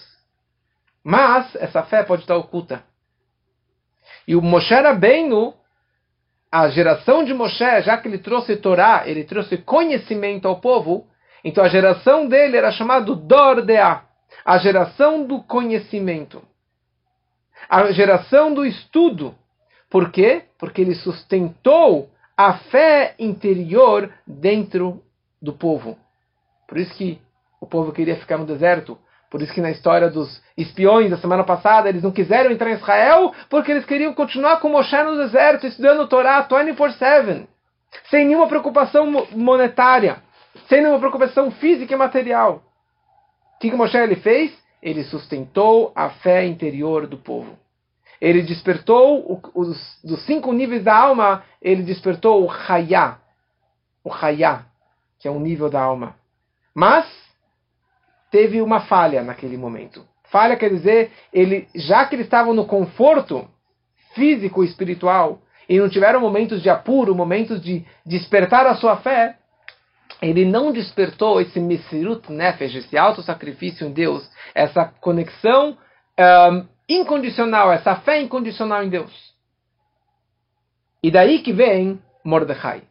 Mas 1.02 1.56
essa 1.56 1.82
fé 1.84 2.02
pode 2.02 2.22
estar 2.22 2.36
oculta. 2.36 2.84
E 4.26 4.36
o 4.36 4.42
Moshe 4.42 4.74
Rabbeinu, 4.74 5.54
a 6.52 6.68
geração 6.68 7.24
de 7.24 7.32
Moshe, 7.32 7.80
já 7.80 7.96
que 7.96 8.08
ele 8.08 8.18
trouxe 8.18 8.56
Torá, 8.56 9.04
ele 9.06 9.24
trouxe 9.24 9.56
conhecimento 9.56 10.46
ao 10.46 10.60
povo, 10.60 11.06
então 11.42 11.64
a 11.64 11.68
geração 11.68 12.28
dele 12.28 12.58
era 12.58 12.70
chamada 12.70 13.14
Dordea, 13.14 14.02
a 14.44 14.58
geração 14.58 15.24
do 15.26 15.42
conhecimento, 15.42 16.42
a 17.70 17.90
geração 17.90 18.52
do 18.52 18.66
estudo. 18.66 19.34
Por 19.90 20.10
quê? 20.10 20.44
Porque 20.58 20.82
ele 20.82 20.94
sustentou 20.94 22.10
a 22.36 22.54
fé 22.54 23.14
interior 23.18 24.12
dentro 24.26 25.02
do 25.40 25.52
povo. 25.52 25.98
Por 26.66 26.78
isso 26.78 26.94
que 26.94 27.20
o 27.60 27.66
povo 27.66 27.92
queria 27.92 28.16
ficar 28.16 28.38
no 28.38 28.46
deserto. 28.46 28.98
Por 29.30 29.42
isso 29.42 29.52
que 29.52 29.60
na 29.60 29.70
história 29.70 30.08
dos 30.08 30.42
espiões 30.56 31.10
da 31.10 31.18
semana 31.18 31.44
passada, 31.44 31.88
eles 31.88 32.02
não 32.02 32.10
quiseram 32.10 32.50
entrar 32.50 32.70
em 32.70 32.74
Israel, 32.74 33.32
porque 33.50 33.70
eles 33.70 33.84
queriam 33.84 34.14
continuar 34.14 34.58
com 34.58 34.70
Moshe 34.70 35.02
no 35.02 35.16
deserto, 35.16 35.66
estudando 35.66 36.00
o 36.00 36.06
Torá 36.06 36.46
24-7, 36.48 37.46
sem 38.10 38.26
nenhuma 38.26 38.48
preocupação 38.48 39.06
monetária, 39.32 40.22
sem 40.66 40.80
nenhuma 40.80 40.98
preocupação 40.98 41.50
física 41.50 41.92
e 41.92 41.96
material. 41.96 42.62
O 43.56 43.58
que, 43.58 43.70
que 43.70 43.76
Moshe 43.76 43.98
ele 43.98 44.16
fez? 44.16 44.56
Ele 44.82 45.04
sustentou 45.04 45.92
a 45.94 46.08
fé 46.08 46.46
interior 46.46 47.06
do 47.06 47.18
povo. 47.18 47.58
Ele 48.20 48.42
despertou 48.42 49.40
os, 49.54 49.98
dos 50.02 50.24
cinco 50.26 50.52
níveis 50.52 50.82
da 50.82 50.96
alma, 50.96 51.44
ele 51.62 51.82
despertou 51.82 52.44
o 52.44 52.50
Hayá, 52.50 53.18
o 54.02 54.12
Hayá, 54.12 54.66
que 55.18 55.28
é 55.28 55.30
um 55.30 55.40
nível 55.40 55.70
da 55.70 55.80
alma. 55.80 56.16
Mas 56.74 57.06
teve 58.30 58.60
uma 58.60 58.80
falha 58.80 59.22
naquele 59.22 59.56
momento. 59.56 60.04
Falha 60.30 60.56
quer 60.56 60.70
dizer, 60.70 61.12
ele, 61.32 61.68
já 61.74 62.04
que 62.04 62.14
eles 62.14 62.26
estavam 62.26 62.52
no 62.52 62.66
conforto 62.66 63.48
físico 64.14 64.62
e 64.62 64.66
espiritual, 64.66 65.40
e 65.68 65.78
não 65.78 65.88
tiveram 65.88 66.20
momentos 66.20 66.62
de 66.62 66.70
apuro, 66.70 67.14
momentos 67.14 67.60
de 67.62 67.84
despertar 68.04 68.66
a 68.66 68.74
sua 68.74 68.96
fé, 68.96 69.36
ele 70.20 70.44
não 70.44 70.72
despertou 70.72 71.40
esse 71.40 71.60
Mesirut 71.60 72.32
Nefesh, 72.32 72.74
esse 72.74 72.96
auto-sacrifício 72.96 73.86
em 73.86 73.92
Deus, 73.92 74.28
essa 74.54 74.84
conexão 75.00 75.76
um, 76.18 76.66
incondicional, 76.88 77.72
essa 77.72 77.96
fé 77.96 78.20
incondicional 78.20 78.82
em 78.82 78.88
Deus. 78.88 79.12
E 81.02 81.10
daí 81.10 81.40
que 81.40 81.52
vem 81.52 82.00
Mordecai. 82.24 82.82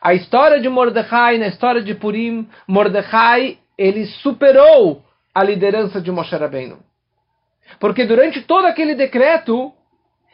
A 0.00 0.14
história 0.14 0.60
de 0.60 0.68
Mordecai, 0.68 1.38
na 1.38 1.46
história 1.46 1.82
de 1.82 1.94
Purim, 1.94 2.48
Mordecai 2.66 3.58
ele 3.78 4.06
superou 4.06 5.04
a 5.34 5.42
liderança 5.42 6.00
de 6.00 6.10
Moshe 6.10 6.34
Rabbeinu. 6.34 6.78
Porque 7.78 8.04
durante 8.04 8.42
todo 8.42 8.66
aquele 8.66 8.94
decreto, 8.94 9.72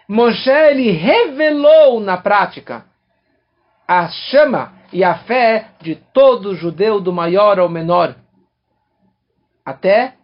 Moshe 0.09 0.51
ele 0.51 0.91
revelou 0.91 2.01
na 2.01 2.17
prática 2.17 2.87
a 3.87 4.09
chama 4.09 4.73
e 4.93 5.05
a 5.05 5.19
fé 5.19 5.69
de 5.81 5.97
todo 5.97 6.55
judeu, 6.55 7.01
do 7.01 7.13
maior 7.13 7.59
ao 7.59 7.69
menor, 7.69 8.17
até 9.65 10.15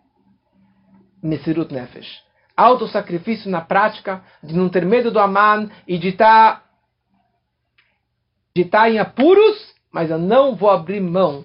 Mesirut 1.23 1.73
Nefesh. 1.73 2.24
Autossacrifício 2.57 3.51
na 3.51 3.61
prática, 3.61 4.23
de 4.43 4.55
não 4.55 4.69
ter 4.69 4.85
medo 4.85 5.11
do 5.11 5.19
Aman 5.19 5.71
e 5.89 5.99
de 5.99 6.09
estar 6.09 6.61
tá, 6.61 6.65
de 8.55 8.65
tá 8.65 8.89
em 8.89 8.99
apuros, 8.99 9.75
mas 9.93 10.11
eu 10.11 10.19
não 10.19 10.55
vou 10.55 10.71
abrir 10.71 11.01
mão 11.01 11.45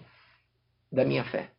da 0.92 1.04
minha 1.04 1.24
fé. 1.24 1.50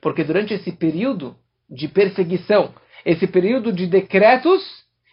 Porque 0.00 0.24
durante 0.24 0.54
esse 0.54 0.72
período 0.72 1.36
de 1.68 1.88
perseguição, 1.88 2.74
esse 3.04 3.26
período 3.26 3.72
de 3.72 3.86
decretos, 3.86 4.62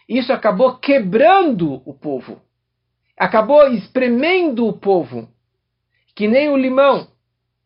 isso 0.08 0.32
acabou 0.32 0.76
quebrando 0.78 1.82
o 1.88 1.94
povo. 1.94 2.40
Acabou 3.18 3.68
espremendo 3.68 4.66
o 4.66 4.72
povo. 4.72 5.28
Que 6.14 6.28
nem 6.28 6.48
o 6.48 6.56
limão, 6.56 7.08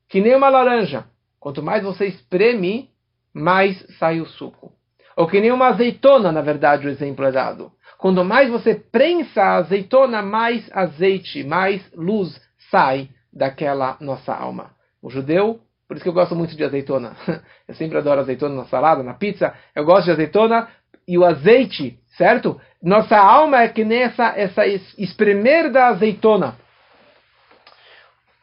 que 0.09 0.21
nem 0.21 0.35
uma 0.35 0.49
laranja. 0.49 1.07
Quanto 1.41 1.63
mais 1.63 1.83
você 1.83 2.07
espreme, 2.07 2.91
mais 3.33 3.79
sai 3.99 4.21
o 4.21 4.27
suco. 4.27 4.73
Ou 5.19 5.27
que 5.27 5.41
nem 5.41 5.51
uma 5.51 5.67
azeitona, 5.67 6.31
na 6.31 6.41
verdade, 6.41 6.87
o 6.87 6.91
exemplo 6.91 7.25
é 7.25 7.33
dado. 7.33 7.73
Quanto 7.99 8.25
mais 8.25 8.49
você 8.49 8.77
prensa 8.77 9.43
a 9.43 9.57
azeitona, 9.57 10.23
mais 10.23 10.71
azeite, 10.73 11.43
mais 11.43 11.83
luz 11.93 12.41
sai 12.71 13.09
daquela 13.33 13.97
nossa 14.01 14.33
alma. 14.33 14.71
O 15.03 15.11
judeu 15.11 15.61
por 15.89 15.97
isso 15.97 16.03
que 16.03 16.11
eu 16.11 16.15
gosto 16.15 16.37
muito 16.37 16.55
de 16.55 16.63
azeitona. 16.63 17.17
Eu 17.67 17.75
sempre 17.75 17.97
adoro 17.97 18.21
azeitona 18.21 18.55
na 18.55 18.67
salada, 18.67 19.03
na 19.03 19.15
pizza. 19.15 19.55
Eu 19.75 19.87
gosto 19.87 20.05
de 20.05 20.11
azeitona 20.11 20.69
e 21.07 21.17
o 21.17 21.25
azeite, 21.25 21.99
certo? 22.15 22.61
Nossa 22.83 23.17
alma 23.17 23.63
é 23.63 23.69
que 23.69 23.87
nem 23.87 24.03
essa, 24.03 24.35
essa 24.37 24.67
espremer 24.67 25.73
da 25.73 25.87
azeitona. 25.87 26.57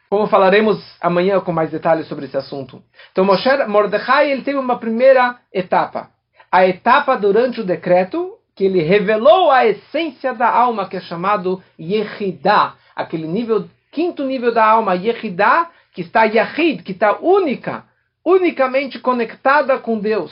Como 0.09 0.25
falaremos 0.25 0.83
amanhã 0.99 1.39
com 1.39 1.51
mais 1.51 1.69
detalhes 1.69 2.07
sobre 2.07 2.25
esse 2.25 2.35
assunto. 2.35 2.81
Então, 3.11 3.23
Moshe, 3.23 3.47
Mordecai 3.67 4.31
ele 4.31 4.41
teve 4.41 4.57
uma 4.57 4.79
primeira 4.79 5.37
etapa. 5.53 6.14
A 6.55 6.65
etapa 6.65 7.17
durante 7.17 7.59
o 7.59 7.65
decreto, 7.65 8.37
que 8.55 8.63
ele 8.63 8.81
revelou 8.81 9.51
a 9.51 9.65
essência 9.65 10.33
da 10.33 10.49
alma, 10.49 10.87
que 10.87 10.95
é 10.95 11.01
chamado 11.01 11.61
Yehidah. 11.77 12.77
Aquele 12.95 13.27
nível, 13.27 13.67
quinto 13.91 14.23
nível 14.23 14.53
da 14.53 14.65
alma, 14.65 14.95
Yehidah, 14.95 15.69
que 15.91 15.99
está 15.99 16.23
Yahid, 16.23 16.81
que 16.81 16.93
está 16.93 17.17
única, 17.19 17.83
unicamente 18.23 18.99
conectada 18.99 19.77
com 19.79 19.99
Deus. 19.99 20.31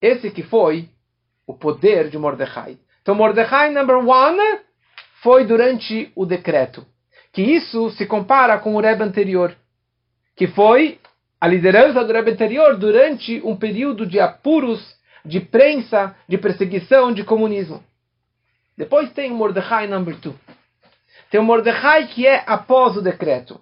Esse 0.00 0.30
que 0.30 0.44
foi 0.44 0.88
o 1.44 1.52
poder 1.52 2.08
de 2.08 2.16
Mordecai. 2.16 2.78
Então, 3.02 3.16
Mordecai, 3.16 3.72
number 3.72 3.96
one, 3.96 4.60
foi 5.24 5.44
durante 5.44 6.12
o 6.14 6.24
decreto. 6.24 6.86
Que 7.32 7.42
isso 7.42 7.90
se 7.90 8.06
compara 8.06 8.60
com 8.60 8.76
o 8.76 8.80
Rebbe 8.80 9.02
anterior, 9.02 9.56
que 10.36 10.46
foi 10.46 10.99
a 11.40 11.46
liderança 11.46 12.04
do 12.04 12.12
Rebbe 12.12 12.32
anterior 12.32 12.76
durante 12.76 13.40
um 13.44 13.56
período 13.56 14.06
de 14.06 14.20
apuros, 14.20 14.94
de 15.24 15.40
prensa, 15.40 16.14
de 16.28 16.36
perseguição, 16.36 17.12
de 17.12 17.24
comunismo. 17.24 17.82
Depois 18.76 19.10
tem 19.12 19.32
o 19.32 19.34
Mordecai 19.34 19.86
number 19.86 20.18
two. 20.20 20.38
Tem 21.30 21.40
o 21.40 21.44
Mordecai 21.44 22.08
que 22.08 22.26
é 22.26 22.42
após 22.46 22.96
o 22.96 23.02
decreto. 23.02 23.60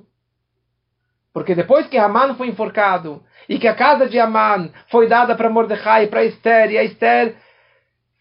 Porque 1.32 1.54
depois 1.54 1.86
que 1.86 1.98
Haman 1.98 2.34
foi 2.34 2.48
enforcado 2.48 3.22
e 3.48 3.58
que 3.58 3.68
a 3.68 3.74
casa 3.74 4.08
de 4.08 4.18
Haman 4.18 4.70
foi 4.90 5.06
dada 5.06 5.36
para 5.36 5.50
Mordecai 5.50 6.04
e 6.04 6.08
para 6.08 6.24
Esther, 6.24 6.72
e 6.72 6.78
a 6.78 6.84
Esther 6.84 7.36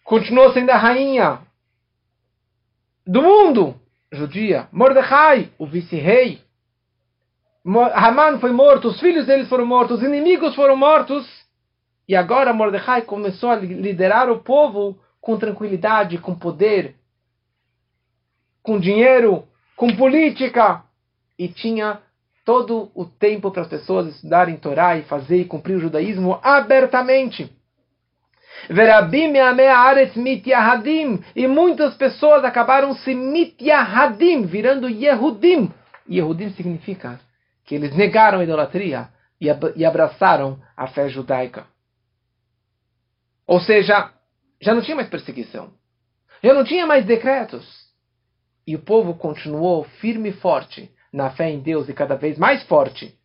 continuou 0.03 0.53
sendo 0.53 0.69
a 0.69 0.77
rainha 0.77 1.39
do 3.05 3.21
mundo 3.21 3.75
judia, 4.11 4.67
Mordecai, 4.71 5.49
o 5.57 5.65
vice-rei, 5.65 6.41
Haman 7.68 8.39
foi 8.39 8.51
morto, 8.51 8.88
os 8.88 8.99
filhos 8.99 9.26
deles 9.26 9.49
foram 9.49 9.65
mortos, 9.65 9.97
os 9.97 10.03
inimigos 10.03 10.55
foram 10.55 10.78
mortos, 10.78 11.28
e 12.07 12.15
agora 12.15 12.53
Mordecai 12.53 13.01
começou 13.01 13.49
a 13.49 13.55
liderar 13.55 14.30
o 14.32 14.39
povo 14.39 14.97
com 15.20 15.38
tranquilidade, 15.38 16.18
com 16.18 16.34
poder, 16.34 16.95
com 18.63 18.80
dinheiro, 18.80 19.43
com 19.76 19.93
política. 19.93 20.84
E 21.38 21.49
tinha 21.49 21.99
todo 22.45 22.89
o 22.95 23.05
tempo 23.05 23.51
para 23.51 23.63
as 23.63 23.68
pessoas 23.68 24.07
estudarem 24.07 24.55
Torá 24.55 24.97
e 24.97 25.03
fazer 25.03 25.41
e 25.41 25.45
cumprir 25.45 25.76
o 25.76 25.82
judaísmo 25.82 26.39
abertamente. 26.41 27.51
E 31.36 31.47
muitas 31.47 31.95
pessoas 31.95 32.45
acabaram 32.45 32.93
se 32.93 33.13
mityahadim, 33.13 34.43
virando 34.43 34.89
Yehudim. 34.89 35.70
Yehudim 36.09 36.51
significa 36.51 37.20
que 37.68 37.76
eles 37.76 37.93
negaram 37.93 38.39
a 38.39 38.43
idolatria 38.43 39.09
e 39.39 39.86
abraçaram 39.86 40.59
a 40.76 40.88
fé 40.88 41.09
judaica. 41.09 41.68
Ou 43.45 43.59
seja, 43.59 44.11
já 44.59 44.74
não 44.74 44.82
tinha 44.82 44.95
mais 44.95 45.09
perseguição. 45.09 45.72
Já 46.41 46.53
não 46.53 46.63
tinha 46.63 46.88
mais 46.88 47.05
decretos. 47.05 47.68
E 48.65 48.76
o 48.76 48.80
povo 48.80 49.13
continuou 49.13 49.84
firme 49.84 50.30
e 50.30 50.34
forte 50.34 50.89
na 51.11 51.30
fé 51.30 51.49
em 51.49 51.59
Deus 51.59 51.88
e 51.89 51.93
cada 51.93 52.15
vez 52.15 52.38
mais 52.38 52.63
forte. 52.63 53.18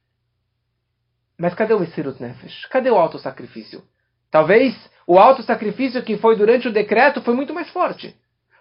Mas 1.38 1.54
cadê 1.54 1.72
o 1.72 1.80
Messirut 1.80 2.20
Nefesh? 2.20 2.66
Cadê 2.66 2.90
o 2.90 2.96
auto-sacrifício? 2.96 3.82
Talvez 4.30 4.74
o 5.06 5.18
auto-sacrifício 5.18 6.02
que 6.02 6.18
foi 6.18 6.36
durante 6.36 6.68
o 6.68 6.72
decreto 6.72 7.22
foi 7.22 7.34
muito 7.34 7.54
mais 7.54 7.70
forte. 7.70 8.14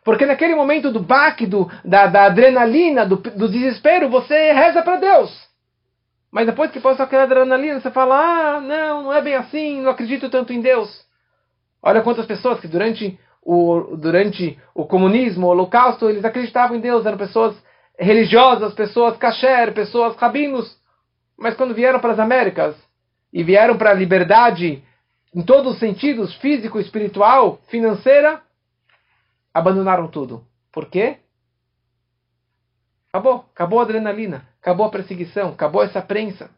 Porque 0.04 0.26
naquele 0.26 0.56
momento 0.56 0.92
do 0.92 1.00
baque, 1.00 1.46
do, 1.46 1.70
da, 1.84 2.08
da 2.08 2.26
adrenalina, 2.26 3.06
do, 3.06 3.18
do 3.18 3.50
desespero, 3.50 4.10
você 4.10 4.52
reza 4.52 4.82
para 4.82 4.98
Deus. 4.98 5.51
Mas 6.32 6.46
depois 6.46 6.72
que 6.72 6.80
passa 6.80 7.04
aquela 7.04 7.24
adrenalina, 7.24 7.80
você 7.80 7.92
fala: 7.92 8.16
ah, 8.56 8.62
não, 8.62 9.04
não 9.04 9.14
é 9.14 9.22
bem 9.22 9.36
assim, 9.36 9.82
não 9.82 9.92
acredito 9.92 10.30
tanto 10.30 10.54
em 10.54 10.62
Deus. 10.62 11.06
Olha 11.84 12.02
quantas 12.02 12.26
pessoas 12.26 12.60
que 12.60 12.68
durante 12.68 13.20
o, 13.42 13.98
durante 13.98 14.58
o 14.74 14.86
comunismo, 14.86 15.48
o 15.48 15.50
holocausto, 15.50 16.10
eles 16.10 16.24
acreditavam 16.24 16.78
em 16.78 16.80
Deus, 16.80 17.06
eram 17.06 17.18
pessoas 17.18 17.56
religiosas, 17.98 18.74
pessoas 18.74 19.18
kasher, 19.18 19.74
pessoas 19.74 20.16
rabinos. 20.16 20.80
Mas 21.38 21.56
quando 21.56 21.74
vieram 21.74 22.00
para 22.00 22.14
as 22.14 22.20
Américas 22.20 22.76
e 23.34 23.44
vieram 23.44 23.78
para 23.78 23.92
a 23.92 23.96
liberdade 23.96 24.84
em 25.34 25.42
todos 25.42 25.74
os 25.74 25.80
sentidos, 25.80 26.36
físico, 26.36 26.80
espiritual, 26.80 27.60
financeira, 27.70 28.42
abandonaram 29.54 30.08
tudo. 30.08 30.44
Por 30.72 30.86
quê? 30.88 31.18
Acabou, 33.14 33.46
acabou 33.54 33.80
a 33.80 33.84
adrenalina, 33.84 34.48
acabou 34.62 34.86
a 34.86 34.90
perseguição, 34.90 35.50
acabou 35.50 35.84
essa 35.84 36.02
prensa. 36.02 36.50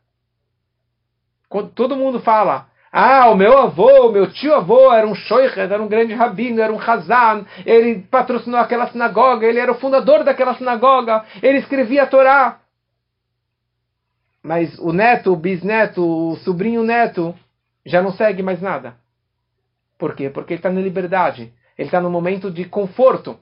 Quando 1.50 1.72
todo 1.72 1.96
mundo 1.96 2.20
fala, 2.20 2.68
Ah, 2.92 3.28
o 3.32 3.36
meu 3.36 3.58
avô, 3.58 4.10
o 4.10 4.12
meu 4.12 4.32
tio 4.32 4.54
avô 4.54 4.94
era 4.94 5.08
um 5.08 5.16
shoichet, 5.16 5.62
era 5.62 5.82
um 5.82 5.88
grande 5.88 6.14
rabino, 6.14 6.62
era 6.62 6.72
um 6.72 6.80
hazan, 6.80 7.44
ele 7.66 8.02
patrocinou 8.04 8.60
aquela 8.60 8.88
sinagoga, 8.92 9.48
ele 9.48 9.58
era 9.58 9.72
o 9.72 9.80
fundador 9.80 10.24
daquela 10.24 10.56
sinagoga, 10.56 11.26
ele 11.42 11.58
escrevia 11.58 12.04
a 12.04 12.08
Torá. 12.08 12.60
Mas 14.44 14.78
o 14.78 14.94
neto, 14.94 15.34
o 15.34 15.36
bisneto, 15.36 16.06
o 16.06 16.36
sobrinho 16.38 16.84
neto, 16.84 17.34
já 17.84 18.00
não 18.00 18.12
segue 18.12 18.44
mais 18.44 18.62
nada. 18.62 18.96
Por 19.98 20.16
quê? 20.16 20.30
Porque 20.30 20.54
ele 20.54 20.60
está 20.60 20.70
na 20.70 20.82
liberdade. 20.82 21.52
Ele 21.76 21.88
está 21.88 22.00
no 22.00 22.12
momento 22.12 22.52
de 22.52 22.66
conforto. 22.66 23.40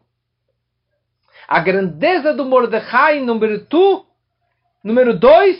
A 1.48 1.60
grandeza 1.60 2.34
do 2.34 2.46
Mordecai, 2.46 3.20
número 3.20 3.66
2, 3.66 4.04
número 4.84 5.18
dois, 5.18 5.60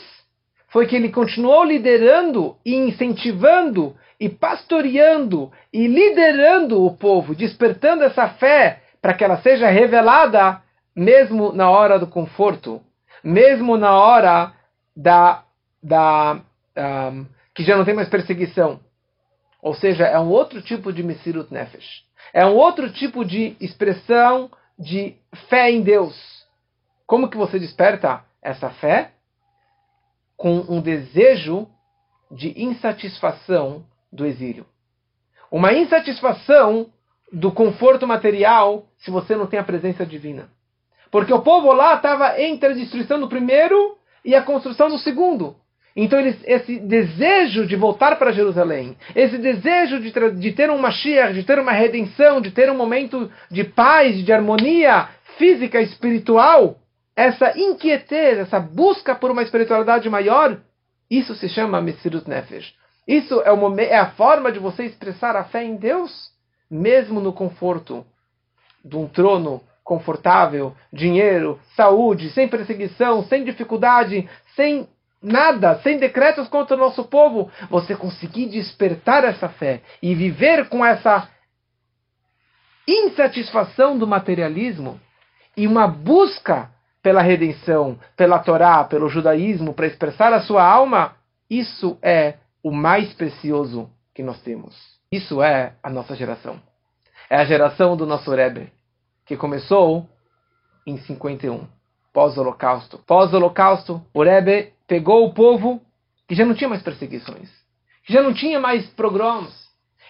foi 0.68 0.86
que 0.86 0.96
ele 0.96 1.10
continuou 1.10 1.64
liderando 1.64 2.56
e 2.64 2.74
incentivando 2.74 3.94
e 4.18 4.28
pastoreando 4.28 5.52
e 5.72 5.86
liderando 5.86 6.84
o 6.84 6.96
povo, 6.96 7.34
despertando 7.34 8.04
essa 8.04 8.28
fé 8.28 8.82
para 9.00 9.14
que 9.14 9.24
ela 9.24 9.38
seja 9.42 9.68
revelada 9.68 10.62
mesmo 10.94 11.52
na 11.52 11.68
hora 11.68 11.98
do 11.98 12.06
conforto, 12.06 12.80
mesmo 13.22 13.76
na 13.76 13.92
hora 13.98 14.52
da, 14.96 15.42
da 15.82 16.40
um, 16.76 17.26
que 17.54 17.64
já 17.64 17.76
não 17.76 17.84
tem 17.84 17.94
mais 17.94 18.08
perseguição. 18.08 18.80
Ou 19.60 19.74
seja, 19.74 20.06
é 20.06 20.18
um 20.18 20.28
outro 20.28 20.62
tipo 20.62 20.92
de 20.92 21.02
Messirut 21.02 21.52
Nefesh. 21.52 22.04
É 22.32 22.46
um 22.46 22.54
outro 22.54 22.90
tipo 22.92 23.24
de 23.24 23.56
expressão 23.60 24.50
de 24.78 25.16
fé 25.48 25.70
em 25.70 25.82
Deus. 25.82 26.14
Como 27.06 27.28
que 27.28 27.36
você 27.36 27.58
desperta 27.58 28.24
essa 28.42 28.70
fé? 28.70 29.12
com 30.42 30.56
um 30.68 30.80
desejo 30.80 31.68
de 32.28 32.52
insatisfação 32.60 33.84
do 34.12 34.26
exílio. 34.26 34.66
Uma 35.52 35.72
insatisfação 35.72 36.88
do 37.32 37.52
conforto 37.52 38.08
material 38.08 38.86
se 38.98 39.08
você 39.08 39.36
não 39.36 39.46
tem 39.46 39.60
a 39.60 39.64
presença 39.64 40.04
divina. 40.04 40.50
Porque 41.12 41.32
o 41.32 41.42
povo 41.42 41.72
lá 41.72 41.94
estava 41.94 42.42
entre 42.42 42.70
a 42.70 42.74
destruição 42.74 43.20
do 43.20 43.28
primeiro 43.28 43.96
e 44.24 44.34
a 44.34 44.42
construção 44.42 44.88
do 44.88 44.98
segundo. 44.98 45.54
Então, 45.94 46.18
eles, 46.18 46.36
esse 46.44 46.78
desejo 46.78 47.66
de 47.66 47.76
voltar 47.76 48.16
para 48.16 48.32
Jerusalém, 48.32 48.96
esse 49.14 49.36
desejo 49.36 50.00
de, 50.00 50.10
de 50.38 50.52
ter 50.52 50.70
um 50.70 50.78
Mashiach, 50.78 51.34
de 51.34 51.42
ter 51.42 51.58
uma 51.58 51.72
redenção, 51.72 52.40
de 52.40 52.50
ter 52.50 52.70
um 52.70 52.76
momento 52.76 53.30
de 53.50 53.62
paz, 53.62 54.24
de 54.24 54.32
harmonia 54.32 55.08
física 55.36 55.80
e 55.80 55.84
espiritual, 55.84 56.76
essa 57.14 57.58
inquietez, 57.58 58.38
essa 58.38 58.58
busca 58.58 59.14
por 59.14 59.30
uma 59.30 59.42
espiritualidade 59.42 60.08
maior, 60.08 60.58
isso 61.10 61.34
se 61.34 61.48
chama 61.48 61.82
Messirut 61.82 62.28
Nefesh. 62.28 62.74
Isso 63.06 63.40
é, 63.42 63.52
o, 63.52 63.78
é 63.78 63.98
a 63.98 64.10
forma 64.12 64.50
de 64.50 64.58
você 64.58 64.84
expressar 64.84 65.36
a 65.36 65.44
fé 65.44 65.62
em 65.62 65.76
Deus, 65.76 66.30
mesmo 66.70 67.20
no 67.20 67.32
conforto 67.32 68.06
de 68.82 68.96
um 68.96 69.06
trono 69.06 69.60
confortável, 69.84 70.74
dinheiro, 70.92 71.60
saúde, 71.76 72.30
sem 72.30 72.48
perseguição, 72.48 73.24
sem 73.24 73.44
dificuldade, 73.44 74.28
sem 74.54 74.88
nada, 75.22 75.78
sem 75.82 75.98
decretos 75.98 76.48
contra 76.48 76.76
o 76.76 76.80
nosso 76.80 77.04
povo, 77.04 77.50
você 77.70 77.94
conseguir 77.94 78.46
despertar 78.48 79.24
essa 79.24 79.48
fé 79.48 79.82
e 80.02 80.14
viver 80.14 80.68
com 80.68 80.84
essa 80.84 81.28
insatisfação 82.86 83.96
do 83.96 84.06
materialismo 84.06 85.00
e 85.56 85.66
uma 85.66 85.86
busca 85.86 86.70
pela 87.02 87.22
redenção, 87.22 87.98
pela 88.16 88.38
Torá, 88.38 88.84
pelo 88.84 89.08
judaísmo, 89.08 89.74
para 89.74 89.86
expressar 89.86 90.32
a 90.32 90.40
sua 90.40 90.64
alma, 90.64 91.16
isso 91.50 91.98
é 92.00 92.34
o 92.62 92.70
mais 92.70 93.12
precioso 93.12 93.90
que 94.14 94.22
nós 94.22 94.40
temos. 94.42 94.74
Isso 95.10 95.42
é 95.42 95.74
a 95.82 95.90
nossa 95.90 96.14
geração. 96.14 96.60
É 97.28 97.36
a 97.36 97.44
geração 97.44 97.96
do 97.96 98.06
nosso 98.06 98.30
Rebbe, 98.30 98.72
que 99.26 99.36
começou 99.36 100.08
em 100.86 100.96
51, 100.98 101.66
pós-holocausto. 102.12 102.98
Pós-holocausto, 103.06 104.02
o 104.12 104.22
Rebbe 104.22 104.72
pegou 104.86 105.26
o 105.26 105.32
povo 105.32 105.80
que 106.28 106.34
já 106.34 106.44
não 106.44 106.54
tinha 106.54 106.68
mais 106.68 106.82
perseguições, 106.82 107.48
que 108.04 108.12
já 108.12 108.22
não 108.22 108.32
tinha 108.32 108.60
mais 108.60 108.86
pogroms. 108.90 109.52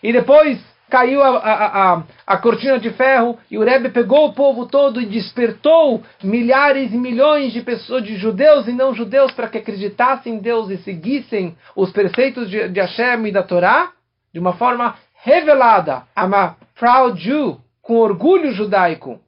E 0.02 0.12
depois 0.12 0.60
caiu 0.92 1.22
a, 1.22 1.38
a, 1.38 1.94
a, 1.94 2.02
a, 2.26 2.36
cortina 2.36 2.78
de 2.78 2.90
ferro 2.90 3.38
e 3.50 3.56
o 3.56 3.64
Rebbe 3.64 3.88
pegou 3.88 4.28
o 4.28 4.34
povo 4.34 4.66
todo 4.66 5.00
e 5.00 5.06
despertou 5.06 6.02
milhares 6.22 6.92
e 6.92 6.98
milhões 6.98 7.50
de 7.54 7.62
pessoas, 7.62 8.04
de 8.04 8.16
judeus 8.16 8.68
e 8.68 8.72
não 8.72 8.94
judeus, 8.94 9.32
para 9.32 9.48
que 9.48 9.56
acreditassem 9.56 10.34
em 10.34 10.38
Deus 10.38 10.68
e 10.68 10.76
seguissem 10.78 11.56
os 11.74 11.90
preceitos 11.90 12.50
de, 12.50 12.68
de 12.68 12.78
Hashem 12.78 13.26
e 13.26 13.32
da 13.32 13.42
Torá 13.42 13.92
de 14.34 14.38
uma 14.38 14.52
forma 14.52 14.94
revelada. 15.22 16.02
I'm 16.14 16.34
a 16.34 16.56
proud 16.78 17.18
Jew, 17.18 17.58
com 17.80 17.96
orgulho 17.96 18.52
judaico. 18.52 19.18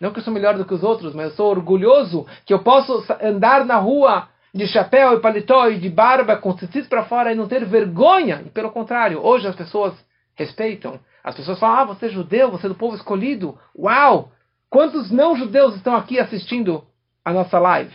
Não 0.00 0.12
que 0.12 0.18
eu 0.18 0.24
sou 0.24 0.32
melhor 0.32 0.56
do 0.56 0.64
que 0.64 0.74
os 0.74 0.82
outros, 0.82 1.14
mas 1.14 1.30
eu 1.30 1.36
sou 1.36 1.50
orgulhoso 1.50 2.26
que 2.44 2.52
eu 2.52 2.60
posso 2.60 3.04
andar 3.22 3.64
na 3.64 3.76
rua 3.76 4.28
de 4.52 4.66
chapéu 4.66 5.14
e 5.14 5.20
paletó 5.20 5.68
e 5.68 5.78
de 5.78 5.88
barba 5.88 6.36
com 6.36 6.52
tecidos 6.52 6.88
para 6.88 7.04
fora 7.04 7.32
e 7.32 7.34
não 7.34 7.48
ter 7.48 7.64
vergonha. 7.64 8.42
E 8.46 8.50
pelo 8.50 8.70
contrário, 8.70 9.24
hoje 9.24 9.46
as 9.46 9.56
pessoas 9.56 9.94
respeitam 10.34 11.00
as 11.24 11.34
pessoas 11.34 11.58
falam, 11.58 11.78
ah, 11.78 11.84
você 11.86 12.06
é 12.06 12.10
judeu, 12.10 12.50
você 12.50 12.66
é 12.66 12.68
do 12.68 12.74
povo 12.74 12.94
escolhido. 12.94 13.58
Uau! 13.76 14.30
Quantos 14.68 15.10
não 15.10 15.34
judeus 15.34 15.74
estão 15.74 15.96
aqui 15.96 16.20
assistindo 16.20 16.84
a 17.24 17.32
nossa 17.32 17.58
live? 17.58 17.94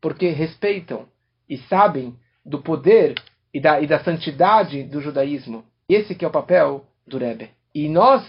Porque 0.00 0.28
respeitam 0.28 1.08
e 1.48 1.58
sabem 1.58 2.14
do 2.46 2.62
poder 2.62 3.20
e 3.52 3.60
da, 3.60 3.80
e 3.80 3.88
da 3.88 3.98
santidade 4.04 4.84
do 4.84 5.00
judaísmo. 5.00 5.64
Esse 5.88 6.14
que 6.14 6.24
é 6.24 6.28
o 6.28 6.30
papel 6.30 6.86
do 7.04 7.18
Rebbe. 7.18 7.50
E 7.74 7.88
nós, 7.88 8.24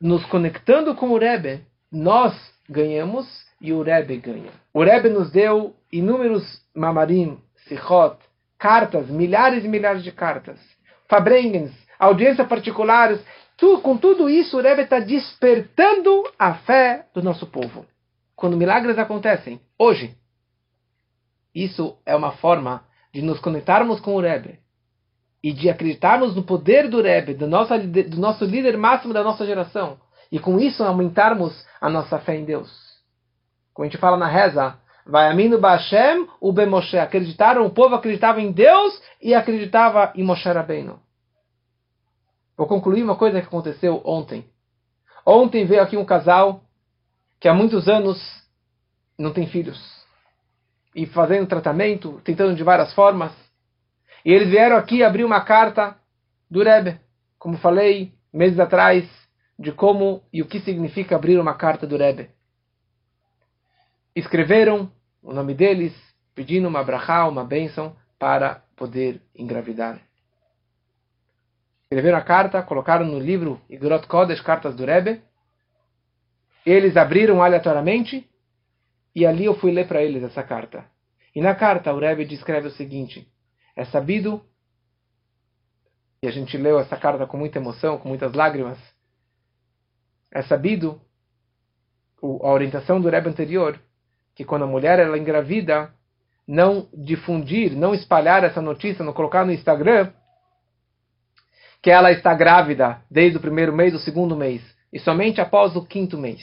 nos 0.00 0.24
conectando 0.26 0.94
com 0.94 1.10
o 1.10 1.18
Rebbe, 1.18 1.66
nós 1.92 2.34
ganhamos 2.68 3.26
e 3.60 3.72
o 3.72 3.82
Rebbe 3.82 4.16
ganha. 4.16 4.50
O 4.72 4.82
Rebbe 4.82 5.10
nos 5.10 5.30
deu 5.30 5.76
inúmeros 5.92 6.62
mamarim, 6.74 7.38
sichot, 7.68 8.16
cartas, 8.58 9.08
milhares 9.08 9.64
e 9.64 9.68
milhares 9.68 10.02
de 10.02 10.10
cartas. 10.10 10.58
Fabrengens, 11.08 11.70
audiência 11.98 12.44
particulares. 12.44 13.20
Tu, 13.56 13.78
com 13.80 13.96
tudo 13.96 14.30
isso, 14.30 14.56
o 14.56 14.60
Rebbe 14.62 14.82
está 14.82 14.98
despertando 14.98 16.24
a 16.38 16.54
fé 16.54 17.06
do 17.14 17.22
nosso 17.22 17.46
povo. 17.46 17.84
Quando 18.34 18.56
milagres 18.56 18.98
acontecem, 18.98 19.60
hoje, 19.78 20.16
isso 21.54 21.96
é 22.06 22.16
uma 22.16 22.32
forma 22.32 22.84
de 23.12 23.20
nos 23.20 23.38
conectarmos 23.38 24.00
com 24.00 24.14
o 24.14 24.20
Rebbe 24.20 24.58
e 25.42 25.52
de 25.52 25.68
acreditarmos 25.68 26.34
no 26.34 26.42
poder 26.42 26.88
do 26.88 27.02
Rebbe, 27.02 27.34
do 27.34 27.46
nosso, 27.46 27.76
do 27.78 28.18
nosso 28.18 28.44
líder 28.44 28.78
máximo 28.78 29.12
da 29.12 29.22
nossa 29.22 29.44
geração, 29.44 29.98
e 30.32 30.38
com 30.38 30.58
isso 30.58 30.82
aumentarmos 30.82 31.52
a 31.78 31.90
nossa 31.90 32.18
fé 32.18 32.34
em 32.34 32.46
Deus. 32.46 32.72
Como 33.74 33.84
a 33.84 33.88
gente 33.88 34.00
fala 34.00 34.16
na 34.16 34.26
reza, 34.26 34.78
vai 35.04 35.30
amino 35.30 35.60
Bashem, 35.60 36.26
o 36.40 36.52
Moshe. 36.66 36.98
Acreditaram, 36.98 37.66
o 37.66 37.70
povo 37.70 37.94
acreditava 37.94 38.40
em 38.40 38.50
Deus 38.50 38.98
e 39.20 39.34
acreditava 39.34 40.10
em 40.14 40.24
Moshe 40.24 40.48
Rabbeinu. 40.48 40.98
Vou 42.56 42.66
concluir 42.66 43.02
uma 43.02 43.14
coisa 43.14 43.42
que 43.42 43.46
aconteceu 43.46 44.00
ontem. 44.06 44.46
Ontem 45.26 45.66
veio 45.66 45.82
aqui 45.82 45.98
um 45.98 46.04
casal 46.04 46.62
que 47.38 47.46
há 47.46 47.52
muitos 47.52 47.86
anos 47.86 48.18
não 49.18 49.34
tem 49.34 49.46
filhos. 49.46 49.78
E 50.94 51.04
fazendo 51.04 51.46
tratamento, 51.46 52.22
tentando 52.24 52.54
de 52.54 52.62
várias 52.62 52.94
formas. 52.94 53.32
E 54.24 54.32
eles 54.32 54.48
vieram 54.48 54.76
aqui 54.76 55.04
abrir 55.04 55.24
uma 55.24 55.42
carta 55.42 55.96
do 56.50 56.62
Rebbe, 56.62 56.98
como 57.38 57.58
falei 57.58 58.12
meses 58.32 58.58
atrás, 58.58 59.21
de 59.62 59.72
como 59.72 60.22
e 60.32 60.42
o 60.42 60.46
que 60.46 60.60
significa 60.60 61.16
abrir 61.16 61.38
uma 61.38 61.54
carta 61.54 61.86
do 61.86 61.96
Rebbe. 61.96 62.28
Escreveram 64.14 64.92
o 65.22 65.32
nome 65.32 65.54
deles, 65.54 65.94
pedindo 66.34 66.68
uma 66.68 66.84
brachá, 66.84 67.26
uma 67.26 67.44
bênção, 67.44 67.96
para 68.18 68.62
poder 68.76 69.22
engravidar 69.34 70.00
escreveram 71.92 72.16
a 72.16 72.22
carta, 72.22 72.62
colocaram 72.62 73.04
no 73.04 73.18
livro 73.18 73.60
Igrot 73.68 74.06
Kodesh, 74.06 74.40
Cartas 74.40 74.74
do 74.74 74.86
Rebbe. 74.86 75.22
Eles 76.64 76.96
abriram 76.96 77.42
aleatoriamente 77.42 78.26
e 79.14 79.26
ali 79.26 79.44
eu 79.44 79.54
fui 79.54 79.70
ler 79.70 79.86
para 79.86 80.02
eles 80.02 80.22
essa 80.22 80.42
carta. 80.42 80.86
E 81.34 81.40
na 81.42 81.54
carta 81.54 81.92
o 81.92 81.98
Rebbe 81.98 82.24
descreve 82.24 82.68
o 82.68 82.70
seguinte: 82.70 83.28
é 83.76 83.84
sabido, 83.84 84.42
e 86.22 86.28
a 86.28 86.30
gente 86.30 86.56
leu 86.56 86.78
essa 86.78 86.96
carta 86.96 87.26
com 87.26 87.36
muita 87.36 87.58
emoção, 87.58 87.98
com 87.98 88.08
muitas 88.08 88.32
lágrimas, 88.32 88.78
é 90.32 90.42
sabido, 90.42 91.00
a 92.22 92.50
orientação 92.50 93.00
do 93.00 93.08
Rebbe 93.08 93.28
anterior, 93.28 93.78
que 94.34 94.44
quando 94.44 94.62
a 94.62 94.66
mulher 94.66 94.98
ela 94.98 95.18
engravida, 95.18 95.90
não 96.46 96.88
difundir, 96.92 97.76
não 97.76 97.94
espalhar 97.94 98.42
essa 98.42 98.60
notícia, 98.60 99.04
não 99.04 99.12
colocar 99.12 99.44
no 99.44 99.52
Instagram, 99.52 100.10
que 101.82 101.90
ela 101.90 102.10
está 102.12 102.32
grávida 102.32 103.02
desde 103.10 103.36
o 103.36 103.40
primeiro 103.40 103.72
mês, 103.72 103.92
do 103.92 103.98
segundo 103.98 104.36
mês, 104.36 104.62
e 104.92 104.98
somente 104.98 105.40
após 105.40 105.76
o 105.76 105.84
quinto 105.84 106.16
mês. 106.16 106.42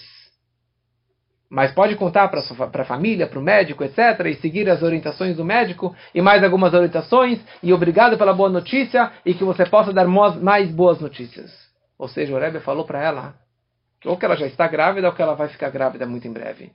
mas 1.49 1.71
pode 1.71 1.95
contar 1.95 2.27
para 2.27 2.41
a 2.81 2.85
família, 2.85 3.25
para 3.25 3.39
o 3.39 3.41
médico, 3.41 3.83
etc., 3.83 3.97
e 4.27 4.35
seguir 4.35 4.69
as 4.69 4.83
orientações 4.83 5.35
do 5.35 5.43
médico 5.43 5.95
e 6.13 6.21
mais 6.21 6.43
algumas 6.43 6.73
orientações. 6.75 7.39
E 7.63 7.73
obrigado 7.73 8.17
pela 8.17 8.33
boa 8.33 8.49
notícia 8.49 9.11
e 9.25 9.33
que 9.33 9.43
você 9.43 9.65
possa 9.65 9.91
dar 9.91 10.07
mais 10.07 10.69
boas 10.69 10.99
notícias. 10.99 11.51
Ou 11.97 12.07
seja, 12.07 12.35
o 12.35 12.39
Rebbe 12.39 12.59
falou 12.59 12.85
para 12.85 13.01
ela 13.03 13.48
ou 14.05 14.17
que 14.17 14.25
ela 14.25 14.35
já 14.35 14.47
está 14.47 14.67
grávida 14.67 15.07
ou 15.07 15.13
que 15.13 15.21
ela 15.21 15.35
vai 15.35 15.49
ficar 15.49 15.69
grávida 15.69 16.05
muito 16.05 16.27
em 16.27 16.31
breve. 16.31 16.71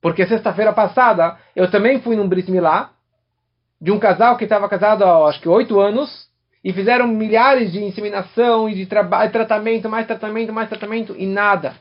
Porque 0.00 0.26
sexta-feira 0.26 0.72
passada 0.72 1.36
eu 1.54 1.70
também 1.70 2.00
fui 2.00 2.16
num 2.16 2.28
Brit 2.28 2.50
Milá 2.50 2.90
de 3.80 3.90
um 3.90 3.98
casal 3.98 4.36
que 4.36 4.44
estava 4.44 4.68
casado 4.68 5.04
há 5.04 5.28
acho 5.28 5.40
que 5.40 5.48
oito 5.48 5.80
anos 5.80 6.28
e 6.64 6.72
fizeram 6.72 7.06
milhares 7.06 7.72
de 7.72 7.82
inseminação 7.82 8.68
e 8.68 8.74
de 8.74 8.86
tratamento, 8.86 9.88
mais 9.88 10.06
tratamento, 10.06 10.52
mais 10.52 10.68
tratamento 10.68 11.14
e 11.16 11.26
nada. 11.26 11.76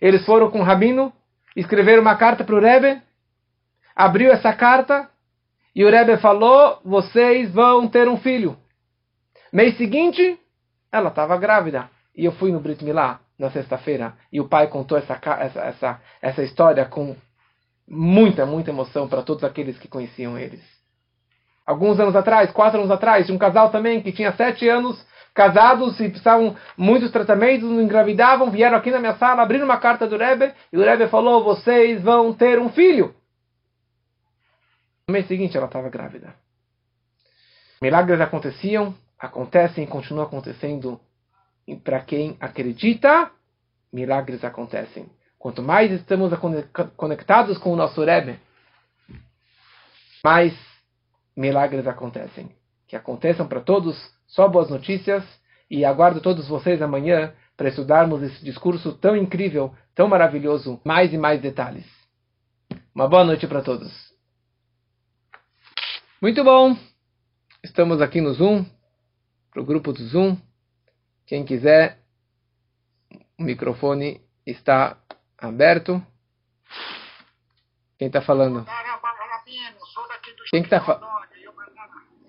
Eles 0.00 0.24
foram 0.24 0.50
com 0.50 0.60
o 0.60 0.64
rabino, 0.64 1.12
escreveram 1.56 2.02
uma 2.02 2.16
carta 2.16 2.44
para 2.44 2.54
o 2.54 2.60
Rebbe, 2.60 3.02
abriu 3.94 4.30
essa 4.32 4.52
carta 4.52 5.08
e 5.74 5.84
o 5.84 5.90
Rebbe 5.90 6.16
falou: 6.18 6.80
vocês 6.84 7.52
vão 7.52 7.88
ter 7.88 8.08
um 8.08 8.16
filho. 8.16 8.56
Mês 9.52 9.76
seguinte, 9.76 10.38
ela 10.92 11.08
estava 11.08 11.36
grávida 11.36 11.90
e 12.16 12.24
eu 12.24 12.32
fui 12.32 12.52
no 12.52 12.60
Brit 12.60 12.84
Milá 12.84 13.20
na 13.38 13.50
sexta-feira 13.50 14.14
e 14.32 14.40
o 14.40 14.48
pai 14.48 14.66
contou 14.66 14.98
essa, 14.98 15.18
essa, 15.40 15.60
essa, 15.60 16.00
essa 16.20 16.42
história 16.42 16.84
com 16.84 17.16
muita, 17.86 18.44
muita 18.44 18.70
emoção 18.70 19.08
para 19.08 19.22
todos 19.22 19.44
aqueles 19.44 19.78
que 19.78 19.88
conheciam 19.88 20.36
eles. 20.38 20.60
Alguns 21.64 22.00
anos 22.00 22.16
atrás, 22.16 22.50
quatro 22.50 22.80
anos 22.80 22.90
atrás, 22.90 23.26
de 23.26 23.32
um 23.32 23.38
casal 23.38 23.70
também 23.70 24.00
que 24.00 24.10
tinha 24.10 24.32
sete 24.32 24.68
anos, 24.68 25.06
casados 25.34 26.00
e 26.00 26.08
precisavam 26.08 26.56
muitos 26.76 27.10
tratamentos, 27.10 27.68
não 27.68 27.80
engravidavam, 27.80 28.50
vieram 28.50 28.76
aqui 28.76 28.90
na 28.90 28.98
minha 28.98 29.16
sala, 29.16 29.42
abriram 29.42 29.66
uma 29.66 29.76
carta 29.76 30.06
do 30.06 30.16
Rebbe 30.16 30.52
e 30.72 30.76
o 30.76 30.82
Rebbe 30.82 31.06
falou: 31.08 31.44
vocês 31.44 32.02
vão 32.02 32.32
ter 32.32 32.58
um 32.58 32.70
filho. 32.70 33.14
No 35.06 35.12
mês 35.12 35.26
seguinte 35.26 35.56
ela 35.56 35.66
estava 35.66 35.88
grávida. 35.88 36.34
Milagres 37.80 38.20
aconteciam, 38.20 38.94
acontecem 39.18 39.84
e 39.84 39.86
continuam 39.86 40.26
acontecendo 40.26 41.00
e 41.68 41.76
para 41.76 42.00
quem 42.00 42.34
acredita, 42.40 43.30
milagres 43.92 44.42
acontecem. 44.42 45.06
Quanto 45.38 45.62
mais 45.62 45.92
estamos 45.92 46.32
conectados 46.96 47.58
com 47.58 47.70
o 47.70 47.76
nosso 47.76 48.02
Rebbe, 48.02 48.40
mais 50.24 50.54
milagres 51.36 51.86
acontecem. 51.86 52.50
Que 52.88 52.96
aconteçam 52.96 53.46
para 53.46 53.60
todos, 53.60 53.94
só 54.26 54.48
boas 54.48 54.70
notícias. 54.70 55.22
E 55.70 55.84
aguardo 55.84 56.22
todos 56.22 56.48
vocês 56.48 56.80
amanhã 56.80 57.34
para 57.54 57.68
estudarmos 57.68 58.22
esse 58.22 58.42
discurso 58.42 58.94
tão 58.94 59.14
incrível, 59.14 59.74
tão 59.94 60.08
maravilhoso, 60.08 60.80
mais 60.82 61.12
e 61.12 61.18
mais 61.18 61.42
detalhes. 61.42 61.84
Uma 62.94 63.06
boa 63.06 63.24
noite 63.24 63.46
para 63.46 63.60
todos. 63.60 63.92
Muito 66.22 66.42
bom. 66.42 66.74
Estamos 67.62 68.00
aqui 68.00 68.22
no 68.22 68.32
Zoom, 68.32 68.64
para 69.52 69.60
o 69.60 69.66
grupo 69.66 69.92
do 69.92 70.02
Zoom. 70.04 70.47
Quem 71.28 71.44
quiser, 71.44 72.00
o 73.38 73.42
microfone 73.42 74.26
está 74.46 74.96
aberto. 75.36 76.02
Quem 77.98 78.06
está 78.06 78.22
falando? 78.22 78.64
Quem 80.50 80.62
está 80.62 80.80
fa 80.80 81.22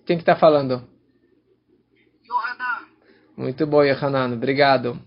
Quem 0.06 0.18
que 0.18 0.24
tá 0.26 0.36
falando? 0.36 0.86
Muito 3.38 3.66
bom, 3.66 3.86
Yohanan. 3.86 4.34
Obrigado. 4.34 5.02